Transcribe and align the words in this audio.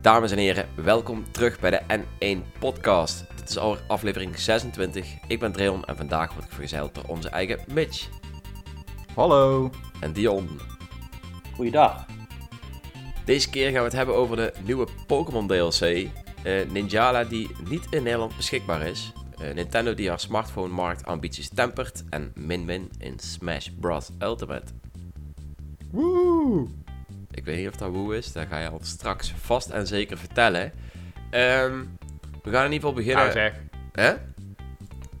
Dames 0.00 0.30
en 0.30 0.38
heren, 0.38 0.68
welkom 0.74 1.24
terug 1.30 1.60
bij 1.60 1.70
de 1.70 1.80
N1 1.98 2.58
Podcast. 2.58 3.24
Dit 3.36 3.48
is 3.48 3.58
alweer 3.58 3.82
aflevering 3.86 4.38
26. 4.38 5.06
Ik 5.26 5.40
ben 5.40 5.52
Dreon 5.52 5.84
en 5.84 5.96
vandaag 5.96 6.32
word 6.32 6.44
ik 6.44 6.50
vergezeld 6.50 6.94
door 6.94 7.04
onze 7.06 7.28
eigen 7.28 7.58
Mitch 7.72 8.08
Hallo. 9.14 9.70
en 10.00 10.12
Dion. 10.12 10.48
Goeiedag. 11.54 12.06
Deze 13.24 13.50
keer 13.50 13.64
gaan 13.70 13.78
we 13.78 13.84
het 13.84 13.92
hebben 13.92 14.14
over 14.14 14.36
de 14.36 14.52
nieuwe 14.64 14.86
Pokémon 15.06 15.46
DLC. 15.46 15.80
eh, 15.80 16.08
Ninjala 16.70 17.24
die 17.24 17.50
niet 17.68 17.86
in 17.90 18.02
Nederland 18.02 18.36
beschikbaar 18.36 18.82
is. 18.86 19.12
Eh, 19.42 19.54
Nintendo 19.54 19.94
die 19.94 20.08
haar 20.08 20.20
smartphone-markt 20.20 21.04
ambities 21.04 21.48
tempert. 21.54 22.04
En 22.10 22.32
Min 22.34 22.64
Min 22.64 22.90
in 22.98 23.18
Smash 23.18 23.68
Bros. 23.80 24.10
Ultimate. 24.18 24.72
Woe. 25.90 26.66
Ik 27.30 27.44
weet 27.44 27.56
niet 27.56 27.68
of 27.68 27.76
dat 27.76 27.90
woe 27.90 28.16
is, 28.16 28.32
dat 28.32 28.46
ga 28.48 28.58
je 28.58 28.68
al 28.68 28.78
straks 28.82 29.32
vast 29.40 29.70
en 29.70 29.86
zeker 29.86 30.18
vertellen. 30.18 30.72
Ehm, 31.30 31.84
we 32.42 32.50
gaan 32.50 32.64
in 32.64 32.72
ieder 32.72 32.88
geval 32.88 32.92
beginnen. 32.92 33.22
Nou 33.22 33.32
zeg. 33.32 33.60
Hè? 33.92 34.14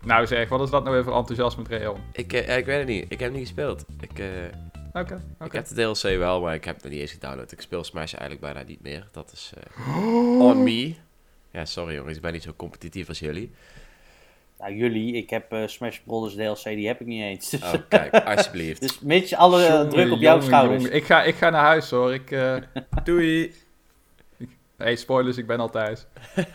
Nou 0.04 0.26
zeg, 0.26 0.48
wat 0.48 0.60
is 0.60 0.70
dat 0.70 0.82
nou 0.82 0.94
weer 0.94 1.04
voor 1.04 1.16
enthousiasme, 1.16 1.62
Dreon? 1.62 2.00
Ik, 2.12 2.32
eh, 2.32 2.56
ik 2.56 2.64
weet 2.64 2.78
het 2.78 2.86
niet. 2.86 3.04
Ik 3.08 3.20
heb 3.20 3.32
niet 3.32 3.40
gespeeld. 3.40 3.84
Ik, 4.00 4.18
eh, 4.18 4.26
Oké, 4.92 5.22
ik 5.44 5.52
heb 5.52 5.66
de 5.66 5.74
DLC 5.74 6.18
wel, 6.18 6.40
maar 6.40 6.54
ik 6.54 6.64
heb 6.64 6.74
het 6.74 6.84
nog 6.84 6.92
niet 6.92 7.00
eens 7.00 7.12
gedownload. 7.12 7.52
Ik 7.52 7.60
speel 7.60 7.84
Smash 7.84 8.12
eigenlijk 8.12 8.40
bijna 8.40 8.62
niet 8.62 8.82
meer. 8.82 9.08
Dat 9.12 9.32
is 9.32 9.52
eh, 9.56 9.98
on 10.48 10.62
me. 10.62 10.94
Ja, 11.50 11.64
sorry 11.64 11.94
jongens, 11.94 12.16
ik 12.16 12.22
ben 12.22 12.32
niet 12.32 12.42
zo 12.42 12.52
competitief 12.56 13.08
als 13.08 13.18
jullie. 13.18 13.52
Nou, 14.62 14.74
jullie, 14.74 15.14
ik 15.14 15.30
heb 15.30 15.52
eh, 15.52 15.66
Smash 15.66 15.98
Bros. 16.04 16.34
DLC, 16.34 16.64
die 16.64 16.86
heb 16.86 17.00
ik 17.00 17.06
niet 17.06 17.22
eens. 17.22 17.50
Dus, 17.50 17.62
Oh, 17.62 17.72
kijk, 17.88 18.14
alsjeblieft. 18.14 18.80
dus 18.80 19.00
Mitch, 19.00 19.32
alle 19.32 19.62
eh, 19.64 19.68
Jongen, 19.72 19.88
druk 19.88 20.12
op 20.12 20.20
jouw 20.20 20.32
jongen, 20.34 20.46
schouders. 20.46 20.82
jongen. 20.82 20.96
Ik 20.96 21.04
ga, 21.04 21.22
ik 21.22 21.34
ga 21.34 21.50
naar 21.50 21.62
huis 21.64 21.90
hoor. 21.90 22.14
Ik, 22.14 22.30
eh 22.30 22.56
Doei! 23.04 23.54
hey, 24.76 24.96
spoilers, 24.96 25.36
ik 25.36 25.46
ben 25.46 25.60
al 25.60 25.70
thuis. 25.70 26.04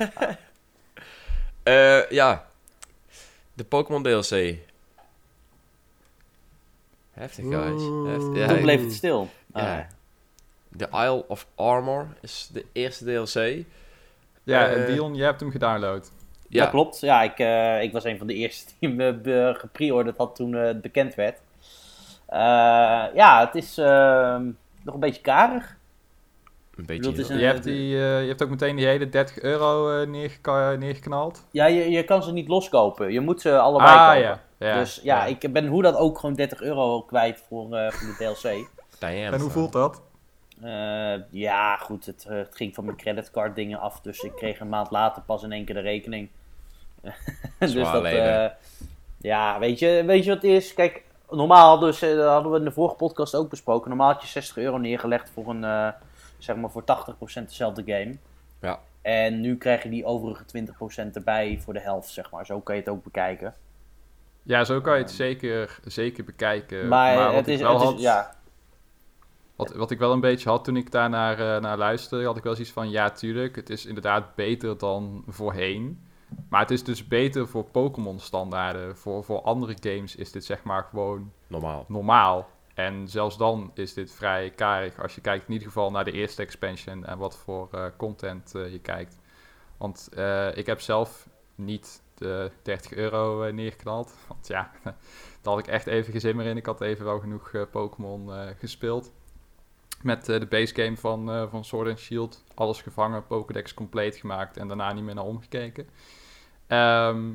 Eh, 1.63 2.09
ja. 2.09 2.47
De 3.53 3.63
Pokémon 3.63 4.03
DLC. 4.03 4.55
Heftig, 7.11 7.45
guys. 7.45 7.81
Heftig. 8.07 8.35
Ja, 8.37 8.47
Toen 8.47 8.61
bleef 8.61 8.81
het 8.81 8.93
stil. 8.93 9.29
Ja. 9.53 9.77
Ah. 9.77 9.83
De 10.69 10.87
Isle 10.91 11.27
of 11.27 11.47
Armor 11.55 12.07
is 12.21 12.49
de 12.53 12.65
eerste 12.71 13.03
DLC. 13.05 13.65
Ja, 14.43 14.67
en 14.69 14.85
Dion, 14.85 15.15
jij 15.15 15.25
hebt 15.25 15.39
hem 15.39 15.51
gedownload. 15.51 16.11
Ja, 16.49 16.61
Dat 16.61 16.69
klopt. 16.71 16.99
Ja, 16.99 17.21
ik, 17.21 17.39
eh, 17.39 17.81
ik 17.81 17.91
was 17.91 18.03
een 18.03 18.17
van 18.17 18.27
de 18.27 18.33
eerste 18.33 18.71
die 18.79 18.89
hem 18.89 18.99
eh, 19.01 19.21
be- 19.21 19.53
gepreorderd 19.57 20.17
had 20.17 20.35
toen 20.35 20.55
eh, 20.55 20.63
het 20.63 20.81
bekend 20.81 21.15
werd. 21.15 21.41
Eh, 22.27 22.39
ja, 23.13 23.39
het 23.45 23.55
is 23.55 23.77
ehm, 23.77 24.45
nog 24.83 24.93
een 24.93 24.99
beetje 24.99 25.21
karig. 25.21 25.75
een 26.77 26.85
beetje. 26.85 27.11
Dat 27.11 27.29
een- 27.29 27.37
Je 27.37 27.45
hebt, 27.45 27.63
die, 27.63 27.95
eh, 27.95 28.21
je 28.21 28.27
hebt 28.27 28.43
ook 28.43 28.49
meteen 28.49 28.75
die 28.75 28.85
hele 28.85 29.09
30 29.09 29.39
euro 29.41 29.99
eh, 30.01 30.07
neergeka- 30.07 30.75
neergeknald. 30.75 31.45
Ja, 31.51 31.65
je, 31.65 31.89
je 31.89 32.03
kan 32.03 32.23
ze 32.23 32.31
niet 32.31 32.47
loskopen. 32.47 33.11
Je 33.11 33.19
moet 33.19 33.41
ze 33.41 33.57
allebei 33.59 33.91
ah, 33.91 34.05
kopen. 34.07 34.21
ja. 34.21 34.39
ja. 34.57 34.79
dus 34.79 34.99
ja, 35.03 35.25
ik 35.25 35.53
ben 35.53 35.67
hoe 35.67 35.81
dan 35.81 35.95
ook 35.95 36.19
gewoon 36.19 36.35
30 36.35 36.61
euro 36.61 37.01
kwijt 37.01 37.43
voor, 37.47 37.73
eh, 37.75 37.91
voor 37.91 38.07
de 38.07 38.15
DLC. 38.17 38.67
Damn, 38.99 39.15
En 39.33 39.39
hoe 39.39 39.49
voelt 39.49 39.71
dat? 39.73 40.01
Eh, 40.61 41.13
ja, 41.29 41.77
goed, 41.77 42.05
het, 42.05 42.25
eh, 42.29 42.37
het 42.37 42.55
ging 42.55 42.75
van 42.75 42.85
mijn 42.85 42.97
creditcard 42.97 43.55
dingen 43.55 43.79
af, 43.79 44.01
dus 44.01 44.19
ik 44.19 44.35
kreeg 44.35 44.59
een 44.59 44.69
maand 44.69 44.91
later 44.91 45.21
pas 45.21 45.43
in 45.43 45.51
één 45.51 45.65
keer 45.65 45.75
de 45.75 45.81
rekening. 45.81 46.29
dus 47.59 47.73
dat, 47.73 48.03
eh, 48.03 48.45
ja, 49.17 49.59
weet 49.59 49.79
je, 49.79 50.03
weet 50.05 50.23
je 50.23 50.29
wat 50.29 50.41
het 50.41 50.51
is? 50.51 50.73
Kijk, 50.73 51.03
normaal, 51.29 51.79
dus 51.79 52.01
eh, 52.01 52.15
dat 52.15 52.27
hadden 52.27 52.51
we 52.51 52.57
in 52.57 52.63
de 52.63 52.71
vorige 52.71 52.95
podcast 52.95 53.35
ook 53.35 53.49
besproken, 53.49 53.89
normaal 53.89 54.11
had 54.11 54.21
je 54.21 54.27
60 54.27 54.57
euro 54.57 54.77
neergelegd 54.77 55.29
voor 55.29 55.49
een, 55.49 55.63
eh, 55.63 55.87
zeg 56.37 56.55
maar 56.55 56.69
voor 56.69 56.83
80% 56.83 57.47
dezelfde 57.47 57.83
game. 57.85 58.15
Ja. 58.61 58.79
En 59.01 59.41
nu 59.41 59.57
krijg 59.57 59.83
je 59.83 59.89
die 59.89 60.05
overige 60.05 60.45
20% 60.45 61.15
erbij 61.15 61.59
voor 61.63 61.73
de 61.73 61.79
helft, 61.79 62.09
zeg 62.09 62.31
maar. 62.31 62.45
Zo 62.45 62.59
kan 62.59 62.75
je 62.75 62.81
het 62.81 62.89
ook 62.89 63.03
bekijken. 63.03 63.53
Ja, 64.43 64.63
zo 64.63 64.81
kan 64.81 64.93
je 64.93 65.01
het 65.01 65.11
zeker, 65.11 65.79
zeker 65.85 66.23
bekijken. 66.23 66.87
maar 66.87 67.17
wat 67.17 67.33
het 67.33 67.47
ik 67.47 67.53
is, 67.53 67.61
wel 67.61 67.73
het 67.73 67.81
is 67.81 67.87
had, 67.87 67.99
ja, 68.01 68.35
Wat, 69.57 69.73
wat 69.73 69.91
ik 69.91 69.99
wel 69.99 70.11
een 70.11 70.19
beetje 70.19 70.49
had 70.49 70.63
toen 70.63 70.75
ik 70.75 70.91
daar 70.91 71.09
naar, 71.09 71.39
eh, 71.39 71.61
naar 71.61 71.77
luisterde, 71.77 72.25
had 72.25 72.37
ik 72.37 72.43
wel 72.43 72.53
zoiets 72.53 72.71
van, 72.73 72.89
ja 72.89 73.09
tuurlijk, 73.09 73.55
het 73.55 73.69
is 73.69 73.85
inderdaad 73.85 74.35
beter 74.35 74.77
dan 74.77 75.23
voorheen. 75.27 76.05
Maar 76.49 76.61
het 76.61 76.71
is 76.71 76.83
dus 76.83 77.07
beter 77.07 77.47
voor 77.47 77.63
Pokémon 77.63 78.19
standaarden. 78.19 78.97
Voor, 78.97 79.23
voor 79.23 79.41
andere 79.41 79.75
games 79.79 80.15
is 80.15 80.31
dit 80.31 80.45
zeg 80.45 80.63
maar 80.63 80.83
gewoon 80.83 81.31
Normaal. 81.47 81.85
normaal. 81.87 82.49
En 82.73 83.07
zelfs 83.07 83.37
dan 83.37 83.71
is 83.73 83.93
dit 83.93 84.11
vrij 84.11 84.51
karig 84.51 85.01
als 85.01 85.15
je 85.15 85.21
kijkt 85.21 85.47
in 85.47 85.53
ieder 85.53 85.67
geval 85.67 85.91
naar 85.91 86.05
de 86.05 86.11
eerste 86.11 86.41
expansion 86.41 87.05
en 87.05 87.17
wat 87.17 87.37
voor 87.37 87.67
eh, 87.71 87.85
content 87.97 88.55
eh, 88.55 88.71
je 88.71 88.79
kijkt. 88.79 89.17
Want 89.77 90.09
ik 90.53 90.65
heb 90.65 90.81
zelf 90.81 91.29
niet 91.55 92.01
de 92.13 92.51
30 92.61 92.93
euro 92.93 93.51
neergeknald. 93.51 94.13
Want 94.27 94.47
ja, 94.47 94.71
daar 94.83 95.53
had 95.53 95.59
ik 95.59 95.67
echt 95.67 95.87
even 95.87 96.11
geen 96.11 96.21
zin 96.21 96.35
meer 96.35 96.45
in. 96.45 96.57
Ik 96.57 96.65
had 96.65 96.81
even 96.81 97.05
wel 97.05 97.19
genoeg 97.19 97.51
Pokémon 97.71 98.29
gespeeld. 98.57 99.11
Met 100.01 100.29
eh, 100.29 100.39
de 100.39 100.45
base 100.45 100.75
game 100.75 100.97
van, 100.97 101.31
eh, 101.31 101.49
van 101.49 101.65
Sword 101.65 101.89
and 101.89 101.99
Shield. 101.99 102.43
Alles 102.55 102.81
gevangen, 102.81 103.27
Pokédex 103.27 103.73
compleet 103.73 104.15
gemaakt 104.15 104.57
en 104.57 104.67
daarna 104.67 104.93
niet 104.93 105.03
meer 105.03 105.15
naar 105.15 105.23
omgekeken. 105.23 105.89
Ehm, 106.67 107.33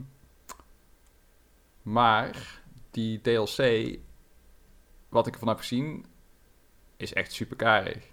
maar 1.82 2.60
die 2.90 3.20
DLC, 3.20 3.98
wat 5.08 5.26
ik 5.26 5.32
ervan 5.32 5.48
heb 5.48 5.58
gezien, 5.58 6.06
is 6.96 7.12
echt 7.12 7.32
super 7.32 7.56
karig. 7.56 8.10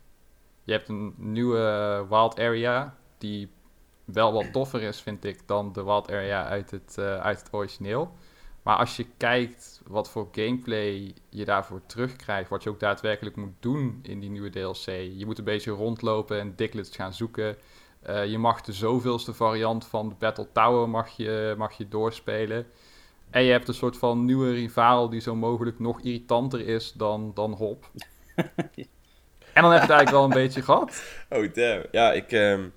Je 0.64 0.72
hebt 0.72 0.90
een 0.90 1.14
nieuwe 1.18 2.06
Wild 2.10 2.40
Area, 2.40 2.96
die 3.18 3.52
wel 4.06 4.34
wat 4.34 4.52
toffer 4.54 4.82
is, 4.82 5.02
vind 5.02 5.26
ik, 5.26 5.48
dan 5.48 5.74
de 5.74 5.84
Wild 5.84 6.12
Area 6.12 6.46
uit 6.46 6.72
het, 6.72 6.98
eh, 6.98 7.20
uit 7.20 7.40
het 7.40 7.54
origineel. 7.54 8.12
Maar 8.64 8.78
als 8.78 8.96
je 8.98 9.06
kijkt 9.18 9.82
wat 9.88 10.10
voor 10.10 10.28
gameplay 10.32 11.14
je 11.30 11.46
daarvoor 11.46 11.82
terugkrijgt, 11.86 12.50
wat 12.50 12.64
je 12.64 12.70
ook 12.70 12.80
daadwerkelijk 12.80 13.36
moet 13.36 13.54
doen 13.60 14.00
in 14.04 14.20
die 14.20 14.30
nieuwe 14.30 14.50
DLC. 14.50 14.86
Je 15.18 15.24
moet 15.26 15.38
een 15.38 15.44
beetje 15.44 15.72
rondlopen 15.72 16.40
en 16.40 16.54
dicklets 16.56 16.96
gaan 16.96 17.14
zoeken. 17.14 17.58
Eh, 18.02 18.26
je 18.26 18.38
mag 18.38 18.62
de 18.62 18.74
zoveelste 18.74 19.34
variant 19.34 19.86
van 19.86 20.10
de 20.10 20.16
Battle 20.20 20.48
Tower 20.52 20.90
mag 20.90 21.10
je, 21.10 21.56
mag 21.58 21.74
je 21.78 21.88
doorspelen. 21.88 22.68
En 23.30 23.44
je 23.44 23.52
hebt 23.52 23.68
een 23.68 23.74
soort 23.74 23.98
van 23.98 24.26
nieuwe 24.26 24.52
rivaal 24.52 25.10
die 25.10 25.22
zo 25.22 25.36
mogelijk 25.36 25.80
nog 25.80 26.02
irritanter 26.02 26.68
is 26.68 26.92
dan, 26.92 27.32
dan 27.34 27.52
Hop. 27.52 27.92
en 29.54 29.62
dan 29.62 29.72
heb 29.72 29.82
je 29.82 29.88
het 29.88 29.90
eigenlijk 29.90 30.10
wel 30.10 30.24
een 30.24 30.30
beetje 30.30 30.62
gehad. 30.62 31.04
Oh, 31.30 31.54
damn. 31.54 31.86
Ja, 31.92 32.12
ik 32.12 32.32
ehm, 32.32 32.68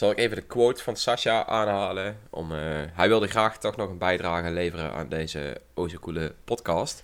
zal 0.00 0.10
ik 0.10 0.18
even 0.18 0.36
de 0.36 0.42
quote 0.42 0.82
van 0.82 0.96
Sasha 0.96 1.46
aanhalen. 1.46 2.18
Om, 2.30 2.52
eh, 2.52 2.58
hij 2.92 3.08
wilde 3.08 3.26
graag 3.26 3.58
toch 3.58 3.76
nog 3.76 3.88
een 3.90 3.98
bijdrage 3.98 4.50
leveren 4.50 4.92
aan 4.92 5.08
deze 5.08 5.60
o 5.74 5.88
zo 5.88 5.98
coole 5.98 6.34
podcast. 6.44 7.02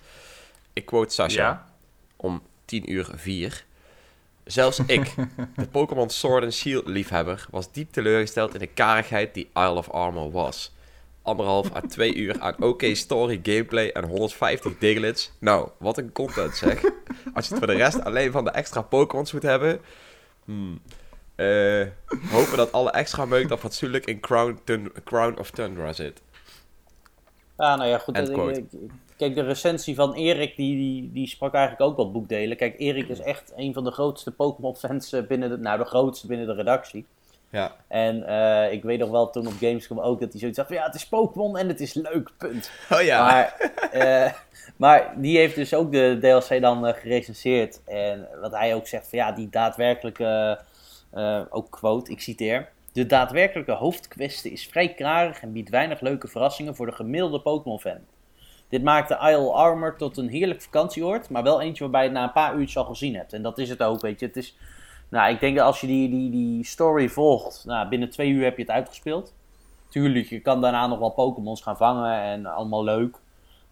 Ik 0.73 0.85
quote 0.85 1.13
Sasha 1.13 1.41
Ja. 1.43 1.67
om 2.15 2.41
10 2.65 2.91
uur 2.91 3.09
4. 3.15 3.65
Zelfs 4.43 4.79
ik, 4.79 5.13
de 5.55 5.67
Pokémon 5.77 6.09
Sword 6.09 6.43
and 6.43 6.53
Shield 6.53 6.87
liefhebber, 6.87 7.45
was 7.51 7.71
diep 7.71 7.91
teleurgesteld 7.91 8.53
in 8.53 8.59
de 8.59 8.67
karigheid 8.67 9.33
die 9.33 9.49
Isle 9.53 9.75
of 9.75 9.89
Armor 9.89 10.31
was. 10.31 10.75
Anderhalf 11.21 11.75
à 11.75 11.81
twee 11.81 12.15
uur 12.15 12.39
aan 12.39 12.61
oké 12.69 12.95
story, 12.95 13.39
gameplay 13.43 13.89
en 13.89 14.05
150 14.07 14.77
diglets. 14.77 15.31
Nou, 15.39 15.69
wat 15.77 15.97
een 15.97 16.11
content 16.11 16.55
zeg. 16.55 16.81
Als 17.33 17.47
je 17.47 17.53
het 17.53 17.57
voor 17.63 17.67
de 17.67 17.77
rest 17.83 18.03
alleen 18.03 18.31
van 18.31 18.43
de 18.43 18.51
extra 18.51 18.81
Pokémons 18.81 19.33
moet 19.33 19.43
hebben. 19.43 19.81
Hmm. 20.45 20.81
Eh, 21.37 21.85
hopen 22.31 22.57
dat 22.57 22.71
alle 22.71 22.91
extra 22.91 23.25
meuk 23.25 23.47
dan 23.47 23.57
fatsoenlijk 23.57 24.05
in 24.05 24.19
Crown, 24.19 24.59
Tun- 24.63 24.91
Crown 25.03 25.39
of 25.39 25.51
Tundra 25.51 25.93
zit. 25.93 26.21
Ja, 27.57 27.75
nou 27.75 27.89
ja, 27.89 27.97
goed. 27.97 28.17
Ik- 28.17 28.65
Kijk, 29.17 29.35
de 29.35 29.41
recensie 29.43 29.95
van 29.95 30.13
Erik, 30.13 30.55
die, 30.55 30.75
die, 30.75 31.11
die 31.13 31.27
sprak 31.27 31.53
eigenlijk 31.53 31.89
ook 31.89 31.95
wel 31.97 32.11
boekdelen. 32.11 32.57
Kijk, 32.57 32.75
Erik 32.79 33.07
is 33.07 33.19
echt 33.19 33.53
een 33.55 33.73
van 33.73 33.83
de 33.83 33.91
grootste 33.91 34.31
Pokémon-fans 34.31 35.13
eh, 35.13 35.21
binnen 35.27 35.49
de... 35.49 35.57
Nou, 35.57 35.77
de 35.77 35.85
grootste 35.85 36.27
binnen 36.27 36.47
de 36.47 36.53
redactie. 36.53 37.05
Ja, 37.49 37.75
En 37.87 38.23
eh, 38.27 38.71
ik 38.73 38.83
weet 38.83 38.99
nog 38.99 39.09
wel 39.09 39.29
toen 39.29 39.47
op 39.47 39.53
Gamescom 39.59 39.99
ook 39.99 40.19
dat 40.19 40.29
hij 40.31 40.39
zoiets 40.39 40.57
zegt 40.57 40.69
van... 40.69 40.77
Ja, 40.77 40.85
het 40.85 40.95
is 40.95 41.07
Pokémon 41.07 41.57
en 41.57 41.67
het 41.67 41.79
is 41.79 41.93
leuk, 41.93 42.29
punt. 42.37 42.71
oh 42.91 43.01
ja. 43.01 43.25
Maar, 43.25 43.71
maar 44.77 45.13
die 45.17 45.37
heeft 45.37 45.55
dus 45.55 45.73
ook 45.73 45.91
de 45.91 46.17
DLC 46.21 46.61
dan 46.61 46.87
eh, 46.87 46.93
gerecenseerd. 46.93 47.81
En 47.85 48.27
wat 48.41 48.51
hij 48.51 48.75
ook 48.75 48.87
zegt 48.87 49.07
van 49.09 49.19
ja, 49.19 49.31
die 49.31 49.49
daadwerkelijke, 49.49 50.59
eh, 51.09 51.41
ook 51.49 51.69
quote, 51.69 52.11
ik 52.11 52.19
citeer. 52.19 52.69
De 52.91 53.05
daadwerkelijke 53.05 53.71
hoofdkwestie 53.71 54.51
is 54.51 54.67
vrij 54.67 54.93
krarig 54.93 55.41
en 55.41 55.51
biedt 55.51 55.69
weinig 55.69 56.01
leuke 56.01 56.27
verrassingen 56.27 56.75
voor 56.75 56.85
de 56.85 56.91
gemiddelde 56.91 57.41
Pokémon-fan. 57.41 57.99
Dit 58.69 58.83
maakt 58.83 59.09
de 59.09 59.15
Isle 59.15 59.51
Armor 59.51 59.97
tot 59.97 60.17
een 60.17 60.29
heerlijk 60.29 60.61
vakantieoord, 60.61 61.29
maar 61.29 61.43
wel 61.43 61.61
eentje 61.61 61.83
waarbij 61.83 62.01
je 62.01 62.07
het 62.07 62.17
na 62.17 62.23
een 62.23 62.31
paar 62.31 62.55
uurtjes 62.55 62.77
al 62.77 62.85
gezien 62.85 63.15
hebt. 63.15 63.33
En 63.33 63.41
dat 63.41 63.57
is 63.57 63.69
het 63.69 63.83
ook, 63.83 64.01
weet 64.01 64.19
je. 64.19 64.25
Het 64.25 64.37
is, 64.37 64.57
nou, 65.09 65.33
ik 65.33 65.39
denk 65.39 65.55
dat 65.55 65.65
als 65.65 65.81
je 65.81 65.87
die, 65.87 66.09
die, 66.09 66.31
die 66.31 66.65
story 66.65 67.09
volgt, 67.09 67.63
nou, 67.65 67.89
binnen 67.89 68.09
twee 68.09 68.29
uur 68.29 68.43
heb 68.43 68.55
je 68.55 68.61
het 68.61 68.71
uitgespeeld. 68.71 69.33
Tuurlijk, 69.89 70.25
je 70.25 70.39
kan 70.39 70.61
daarna 70.61 70.87
nog 70.87 70.99
wel 70.99 71.09
Pokémons 71.09 71.61
gaan 71.61 71.77
vangen 71.77 72.21
en 72.21 72.45
allemaal 72.45 72.83
leuk. 72.83 73.17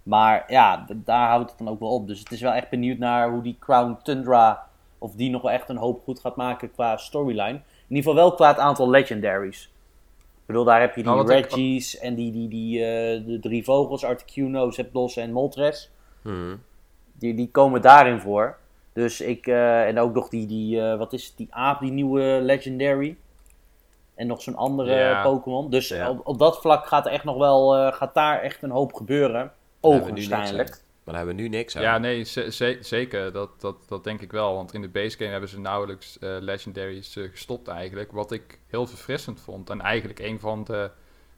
Maar 0.04 0.44
ja, 0.48 0.86
daar 0.96 1.30
houdt 1.30 1.50
het 1.50 1.60
dan 1.60 1.70
ook 1.70 1.80
wel 1.80 1.90
op. 1.90 2.08
Dus 2.08 2.20
het 2.20 2.32
is 2.32 2.42
wel 2.42 2.52
echt 2.52 2.70
benieuwd 2.70 2.98
naar 2.98 3.30
hoe 3.30 3.42
die 3.42 3.58
Crown 3.60 3.98
Tundra, 4.04 4.68
of 4.98 5.14
die 5.16 5.30
nog 5.30 5.42
wel 5.42 5.52
echt 5.52 5.70
een 5.70 5.78
hoop 5.78 6.02
goed 6.04 6.20
gaat 6.20 6.36
maken 6.36 6.72
qua 6.72 6.98
storyline. 6.98 7.50
In 7.88 7.96
ieder 7.96 8.04
geval 8.04 8.16
wel 8.16 8.34
qua 8.34 8.48
het 8.48 8.58
aantal 8.60 8.90
legendaries. 8.90 9.64
Ik 10.36 10.52
bedoel, 10.52 10.64
daar 10.64 10.80
heb 10.82 10.96
je 10.96 11.04
die 11.04 11.12
Nou, 11.12 11.22
ik- 11.22 11.28
Reggies 11.46 11.98
en 12.00 12.16
die, 12.16 12.32
die, 12.32 12.48
die 12.48 12.80
eh, 12.86 13.26
de 13.26 13.40
drie 13.42 13.64
vogels, 13.64 14.04
Articuno, 14.04 14.72
Zapdos 14.72 15.18
en 15.18 15.32
Moltres. 15.32 15.92
Mhm. 16.22 16.56
Die, 17.14 17.34
die 17.34 17.50
komen 17.52 17.82
daarin 17.82 18.20
voor. 18.20 18.58
Dus 18.94 19.22
ik, 19.22 19.48
eh, 19.48 19.88
en 19.88 20.00
ook 20.00 20.14
nog 20.14 20.30
die, 20.30 20.46
die 20.46 20.82
eh, 20.82 20.98
wat 20.98 21.14
is 21.14 21.26
het, 21.28 21.38
die 21.38 21.48
aap, 21.50 21.80
die 21.80 21.92
nieuwe 21.92 22.40
Legendary. 22.42 23.18
En 24.16 24.28
nog 24.28 24.42
zo'n 24.42 24.56
andere 24.56 24.96
Ja. 24.96 25.22
Pokémon. 25.24 25.70
Dus 25.70 25.88
Ja. 25.88 26.10
op, 26.10 26.28
op 26.28 26.40
dat 26.40 26.62
vlak 26.62 26.86
gaat 26.88 27.06
er 27.06 27.12
echt 27.12 27.24
nog 27.24 27.38
wel, 27.38 27.92
gaat 27.92 28.14
daar 28.14 28.42
echt 28.42 28.64
een 28.64 28.70
hoop 28.72 28.94
gebeuren. 28.94 29.52
Ogenschijnlijk. 29.82 30.82
Maar 31.06 31.16
hebben 31.16 31.36
we 31.36 31.42
nu 31.42 31.48
niks 31.48 31.76
aan. 31.78 31.82
Ja, 31.82 31.98
nee, 31.98 32.24
ze- 32.24 32.52
ze- 32.52 32.78
zeker. 32.82 33.32
Dat, 33.32 33.62
dat, 33.62 33.76
dat 33.88 34.04
denk 34.04 34.22
ik 34.22 34.32
wel. 34.32 34.56
Want 34.56 34.74
in 34.74 34.82
de 34.82 34.88
base 34.90 35.18
game 35.18 35.30
hebben 35.30 35.50
ze 35.50 35.60
nauwelijks 35.60 36.20
eh, 36.20 36.36
legendaries 36.40 37.16
eh, 37.16 37.30
gestopt 37.32 37.68
eigenlijk. 37.68 38.12
Wat 38.12 38.32
ik 38.32 38.60
heel 38.68 38.88
verfrissend 38.88 39.42
vond. 39.42 39.70
En 39.70 39.82
eigenlijk 39.82 40.20
een 40.20 40.40
van 40.40 40.64
de 40.64 40.92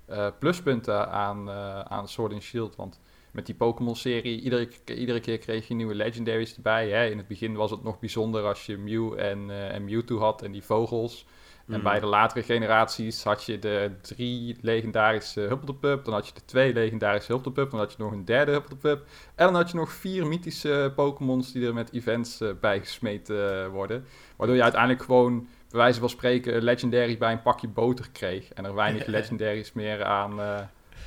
eh, 0.05 0.27
pluspunten 0.39 1.09
aan, 1.09 1.49
aan 1.89 2.07
Sword 2.07 2.33
and 2.33 2.41
Shield. 2.41 2.75
Want 2.75 2.99
met 3.37 3.45
die 3.45 3.55
Pokémon-serie, 3.55 4.41
iedere, 4.41 4.67
iedere 4.85 5.19
keer 5.19 5.37
kreeg 5.37 5.67
je 5.67 5.73
nieuwe 5.73 5.95
legendaries 5.95 6.55
erbij. 6.55 6.89
Hè? 6.89 7.09
In 7.09 7.17
het 7.17 7.27
begin 7.27 7.55
was 7.55 7.71
het 7.71 7.83
nog 7.83 7.99
bijzonder 7.99 8.43
als 8.43 8.65
je 8.65 8.77
Mew 8.77 9.19
en, 9.19 9.49
eh, 9.49 9.73
en 9.73 9.85
Mewtwo 9.85 10.19
had 10.19 10.41
en 10.41 10.51
die 10.51 10.63
vogels. 10.63 11.25
En 11.67 11.73
Mhm. 11.73 11.83
bij 11.83 11.99
de 11.99 12.05
latere 12.05 12.43
generaties 12.43 13.23
had 13.23 13.43
je 13.43 13.59
de 13.59 13.91
drie 14.01 14.57
legendarische 14.61 15.39
Huppeldepup, 15.39 16.05
dan 16.05 16.13
had 16.13 16.27
je 16.27 16.33
de 16.33 16.45
twee 16.45 16.73
legendarische 16.73 17.31
Huppeldepup, 17.31 17.71
dan 17.71 17.79
had 17.79 17.91
je 17.91 18.03
nog 18.03 18.11
een 18.11 18.25
derde 18.25 18.51
Huppeldepup. 18.51 19.05
En 19.35 19.45
dan 19.45 19.55
had 19.55 19.71
je 19.71 19.77
nog 19.77 19.91
vier 19.91 20.27
mythische 20.27 20.91
Pokémons 20.95 21.51
die 21.51 21.67
er 21.67 21.73
met 21.73 21.93
events 21.93 22.41
eh, 22.41 22.49
bij 22.61 22.79
gesmeten 22.79 23.63
eh, 23.63 23.67
worden. 23.67 24.05
Waardoor 24.37 24.55
je 24.55 24.63
uiteindelijk 24.63 25.03
gewoon, 25.03 25.47
bij 25.69 25.79
wijze 25.79 25.99
van 25.99 26.09
spreken, 26.09 26.55
een 26.55 26.63
legendary 26.63 27.17
bij 27.17 27.31
een 27.31 27.41
pakje 27.41 27.67
boter 27.67 28.09
kreeg. 28.11 28.53
En 28.53 28.65
er 28.65 28.75
weinig 28.75 29.05
legendaries 29.17 29.73
meer 29.73 30.03
aan, 30.03 30.39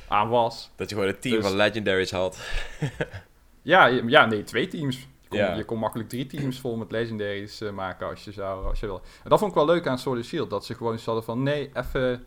aan 0.07 0.29
was. 0.29 0.69
Dat 0.75 0.89
je 0.89 0.95
gewoon 0.95 1.09
een 1.09 1.19
team 1.19 1.35
Dus- 1.35 1.45
van 1.45 1.55
legendaries 1.55 2.11
had. 2.11 2.39
Ja, 3.63 3.85
ja, 3.85 4.25
nee, 4.25 4.43
twee 4.43 4.67
teams. 4.67 4.99
Je 5.21 5.27
kon, 5.27 5.37
Ja. 5.39 5.53
je 5.55 5.63
kon 5.63 5.79
makkelijk 5.79 6.09
drie 6.09 6.25
teams 6.25 6.59
vol 6.59 6.75
met 6.75 6.91
legendaries 6.91 7.61
eh, 7.61 7.71
maken 7.71 8.07
als 8.07 8.23
je 8.23 8.31
zou, 8.31 8.65
als 8.67 8.79
je 8.79 8.85
wil. 8.85 9.01
En 9.23 9.29
dat 9.29 9.39
vond 9.39 9.51
ik 9.51 9.57
wel 9.57 9.65
leuk 9.65 9.87
aan 9.87 9.97
Sword 9.99 10.17
and 10.17 10.25
Shield. 10.25 10.49
Dat 10.49 10.65
ze 10.65 10.75
gewoon 10.75 10.99
hadden 11.05 11.23
van, 11.23 11.43
nee, 11.43 11.69
even 11.73 12.25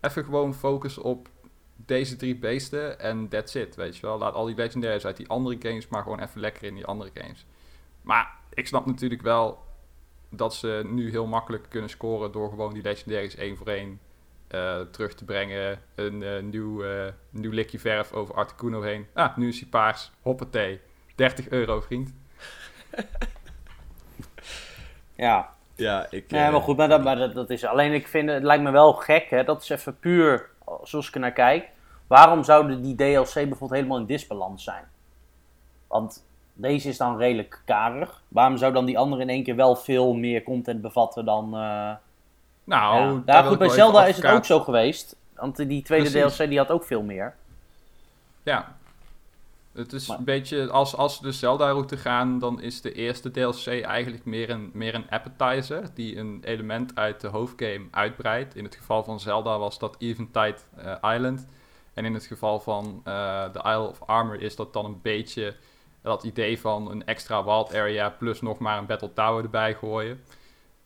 even 0.00 0.24
gewoon 0.24 0.54
focus 0.54 0.98
op 0.98 1.28
deze 1.76 2.16
drie 2.16 2.36
beesten 2.36 3.00
en 3.00 3.28
that's 3.28 3.54
it, 3.54 3.74
weet 3.74 3.96
je 3.96 4.02
wel. 4.06 4.18
Laat 4.18 4.34
al 4.34 4.44
die 4.44 4.54
legendaries 4.56 5.06
uit 5.06 5.16
die 5.16 5.28
andere 5.28 5.56
games 5.58 5.88
maar 5.88 6.02
gewoon 6.02 6.20
even 6.20 6.40
lekker 6.40 6.62
in 6.64 6.74
die 6.74 6.86
andere 6.86 7.10
games. 7.14 7.46
Maar 8.02 8.30
ik 8.54 8.66
snap 8.66 8.86
natuurlijk 8.86 9.22
wel 9.22 9.58
dat 10.30 10.54
ze 10.54 10.82
nu 10.86 11.10
heel 11.10 11.26
makkelijk 11.26 11.66
kunnen 11.68 11.90
scoren 11.90 12.32
door 12.32 12.48
gewoon 12.48 12.72
die 12.74 12.82
legendaries 12.82 13.34
één 13.36 13.56
voor 13.56 13.66
één 13.66 14.00
eh, 14.54 14.80
terug 14.90 15.14
te 15.14 15.24
brengen. 15.24 15.80
Een 15.94 16.22
eh, 16.22 16.42
nieuw, 16.42 16.84
eh, 16.84 17.12
nieuw 17.30 17.50
likje 17.50 17.78
verf 17.78 18.12
over 18.12 18.34
Articuno 18.34 18.82
heen. 18.82 19.06
Ah, 19.12 19.36
nu 19.36 19.48
is 19.48 19.60
hij 19.60 19.68
paars. 19.68 20.10
Hoppatee. 20.22 20.80
30 21.14 21.48
euro, 21.48 21.80
vriend. 21.80 22.12
Ja, 25.16 25.54
Ja, 25.74 26.06
ik... 26.10 26.30
nee, 26.30 26.50
maar 26.50 26.60
goed, 26.60 26.76
maar, 26.76 26.88
dat, 26.88 27.04
maar 27.04 27.16
dat, 27.16 27.34
dat 27.34 27.50
is 27.50 27.64
alleen, 27.64 27.92
ik 27.92 28.08
vind 28.08 28.28
het 28.28 28.42
lijkt 28.42 28.62
me 28.62 28.70
wel 28.70 28.92
gek, 28.92 29.30
hè, 29.30 29.44
dat 29.44 29.62
is 29.62 29.68
even 29.68 29.98
puur, 29.98 30.50
zoals 30.82 31.08
ik 31.08 31.14
er 31.14 31.20
naar 31.20 31.32
kijk. 31.32 31.68
Waarom 32.06 32.44
zouden 32.44 32.82
die 32.82 32.94
DLC 32.94 33.34
bijvoorbeeld 33.34 33.70
helemaal 33.70 33.98
in 33.98 34.06
disbalans 34.06 34.64
zijn? 34.64 34.84
Want 35.86 36.26
deze 36.52 36.88
is 36.88 36.96
dan 36.96 37.16
redelijk 37.16 37.62
karig. 37.64 38.22
Waarom 38.28 38.56
zou 38.56 38.72
dan 38.72 38.84
die 38.84 38.98
andere 38.98 39.22
in 39.22 39.28
één 39.28 39.42
keer 39.42 39.56
wel 39.56 39.76
veel 39.76 40.14
meer 40.14 40.42
content 40.42 40.80
bevatten 40.80 41.24
dan... 41.24 41.54
Nou, 42.64 43.22
ja. 43.26 43.42
goed, 43.42 43.58
bij 43.58 43.68
Zelda 43.68 44.06
is 44.06 44.16
het 44.16 44.26
ook 44.26 44.44
zo 44.44 44.60
geweest. 44.60 45.16
Want 45.36 45.56
die 45.56 45.82
tweede 45.82 46.10
Precies. 46.10 46.36
DLC 46.36 46.48
die 46.48 46.58
had 46.58 46.70
ook 46.70 46.84
veel 46.84 47.02
meer. 47.02 47.34
Ja. 48.42 48.76
Het 49.72 49.92
is 49.92 50.06
Maar- 50.08 50.18
een 50.18 50.24
beetje, 50.24 50.70
als, 50.70 50.96
als 50.96 51.16
ze 51.16 51.22
de 51.22 51.32
Zelda-route 51.32 51.96
gaan, 51.96 52.38
dan 52.38 52.60
is 52.60 52.80
de 52.80 52.92
eerste 52.92 53.30
DLC 53.30 53.66
eigenlijk 53.82 54.24
meer 54.24 54.50
een, 54.50 54.70
meer 54.72 54.94
een 54.94 55.10
appetizer, 55.10 55.82
die 55.94 56.18
een 56.18 56.40
element 56.44 56.96
uit 56.96 57.20
de 57.20 57.28
hoofdgame 57.28 57.84
uitbreidt. 57.90 58.54
In 58.56 58.64
het 58.64 58.74
geval 58.74 59.04
van 59.04 59.20
Zelda 59.20 59.58
was 59.58 59.78
dat 59.78 59.96
Eventide 59.98 60.56
eh, 60.76 61.14
Island. 61.14 61.46
En 61.94 62.04
in 62.04 62.14
het 62.14 62.24
geval 62.26 62.60
van 62.60 63.00
eh 63.04 63.44
The 63.44 63.58
Isle 63.58 63.88
of 63.88 64.02
Armor 64.06 64.40
is 64.42 64.56
dat 64.56 64.72
dan 64.72 64.84
een 64.84 65.00
beetje 65.02 65.54
dat 66.02 66.24
idee 66.24 66.60
van 66.60 66.90
een 66.90 67.06
extra 67.06 67.44
wild 67.44 67.74
area 67.74 68.10
plus 68.10 68.40
nog 68.40 68.58
maar 68.58 68.78
een 68.78 68.86
Battle 68.86 69.12
Tower 69.12 69.42
erbij 69.44 69.74
gooien. 69.74 70.22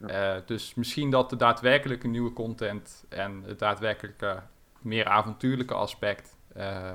Eh, 0.06 0.34
dus 0.46 0.74
misschien 0.74 1.10
dat 1.10 1.30
de 1.30 1.36
daadwerkelijke 1.36 2.08
nieuwe 2.08 2.32
content 2.32 3.04
en 3.08 3.42
het 3.46 3.58
daadwerkelijke 3.58 4.42
meer 4.80 5.04
avontuurlijke 5.04 5.74
aspect, 5.74 6.36
eh, 6.54 6.92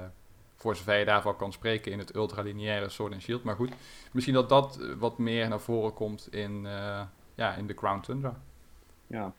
voor 0.56 0.76
zover 0.76 0.98
je 0.98 1.06
daarvan 1.06 1.36
kan 1.36 1.52
spreken 1.54 1.92
in 1.92 2.00
het 2.00 2.16
ultralineaire 2.16 2.90
Sword 2.90 3.14
and 3.14 3.22
Shield. 3.22 3.44
Maar 3.44 3.56
goed, 3.56 3.72
misschien 4.12 4.34
dat 4.34 4.50
dat 4.50 4.80
eh, 4.82 4.88
wat 4.98 5.18
meer 5.18 5.48
naar 5.50 5.60
voren 5.60 5.94
komt 5.94 6.28
in, 6.34 6.66
eh, 6.66 7.02
ja, 7.36 7.56
in 7.56 7.68
de 7.68 7.74
Crown 7.74 8.00
Tundra. 8.02 8.40
Ja. 9.08 9.34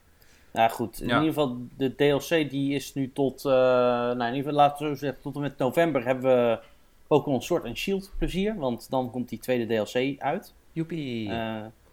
Nou 0.53 0.69
goed, 0.69 1.01
in 1.01 1.07
Ja. 1.07 1.13
ieder 1.13 1.33
geval 1.33 1.57
de 1.77 1.95
DLC 1.95 2.49
die 2.49 2.73
is 2.75 2.93
nu 2.93 3.11
tot, 3.13 3.45
eh, 3.45 3.51
nou 3.51 4.11
in 4.19 4.35
ieder 4.35 4.37
geval 4.37 4.53
laten 4.53 4.85
we 4.89 4.93
zo 4.93 4.99
zeggen, 4.99 5.21
tot 5.21 5.35
en 5.35 5.41
met 5.41 5.57
november 5.57 6.05
hebben 6.05 6.23
we 6.23 6.59
Pokémon 7.07 7.41
Sword 7.41 7.65
and 7.65 7.77
Shield 7.77 8.11
plezier, 8.17 8.55
want 8.55 8.89
dan 8.89 9.11
komt 9.11 9.29
die 9.29 9.39
tweede 9.39 9.65
DLC 9.65 10.19
uit. 10.21 10.53
Joepie. 10.71 11.31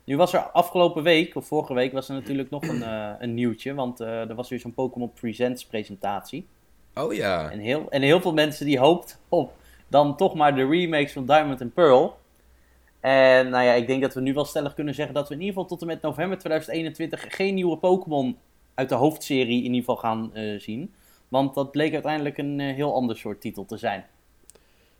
Nu 0.04 0.16
was 0.16 0.32
er 0.32 0.40
afgelopen 0.40 1.02
week, 1.02 1.36
of 1.36 1.46
vorige 1.46 1.74
week, 1.74 1.92
was 1.92 2.08
er 2.08 2.14
natuurlijk 2.14 2.50
nog 2.50 2.62
een, 2.62 2.82
eh, 2.82 3.10
een 3.18 3.34
nieuwtje, 3.34 3.74
want 3.74 4.00
eh, 4.00 4.28
er 4.28 4.34
was 4.34 4.48
weer 4.48 4.60
zo'n 4.60 4.74
Pokémon 4.74 5.12
Presents 5.12 5.66
presentatie. 5.66 6.46
oh 6.94 7.14
ja. 7.14 7.50
En 7.50 7.58
heel, 7.58 7.90
en 7.90 8.02
heel 8.02 8.20
veel 8.20 8.32
mensen 8.32 8.66
die 8.66 8.78
hoopt 8.78 9.20
op 9.28 9.52
dan 9.88 10.16
toch 10.16 10.34
maar 10.34 10.54
de 10.54 10.66
remakes 10.66 11.12
van 11.12 11.26
Diamond 11.26 11.60
and 11.60 11.74
Pearl. 11.74 12.16
En 13.00 13.50
nou 13.50 13.64
ja, 13.64 13.72
ik 13.72 13.86
denk 13.86 14.02
dat 14.02 14.14
we 14.14 14.20
nu 14.20 14.34
wel 14.34 14.44
stellig 14.44 14.74
kunnen 14.74 14.94
zeggen 14.94 15.14
dat 15.14 15.28
we 15.28 15.34
in 15.34 15.40
ieder 15.40 15.54
geval 15.54 15.68
tot 15.68 15.80
en 15.80 15.86
met 15.86 16.02
november 16.02 16.38
2021 16.38 17.24
geen 17.28 17.54
nieuwe 17.54 17.76
Pokémon 17.76 18.36
uit 18.74 18.88
de 18.88 18.94
hoofdserie 18.94 19.58
in 19.58 19.74
ieder 19.74 19.78
geval 19.78 19.96
gaan 19.96 20.34
eh, 20.34 20.60
zien. 20.60 20.94
Want 21.28 21.54
dat 21.54 21.70
bleek 21.70 21.92
uiteindelijk 21.92 22.38
een 22.38 22.60
heel 22.60 22.94
ander 22.94 23.16
soort 23.16 23.40
titel 23.40 23.64
te 23.64 23.76
zijn. 23.76 24.04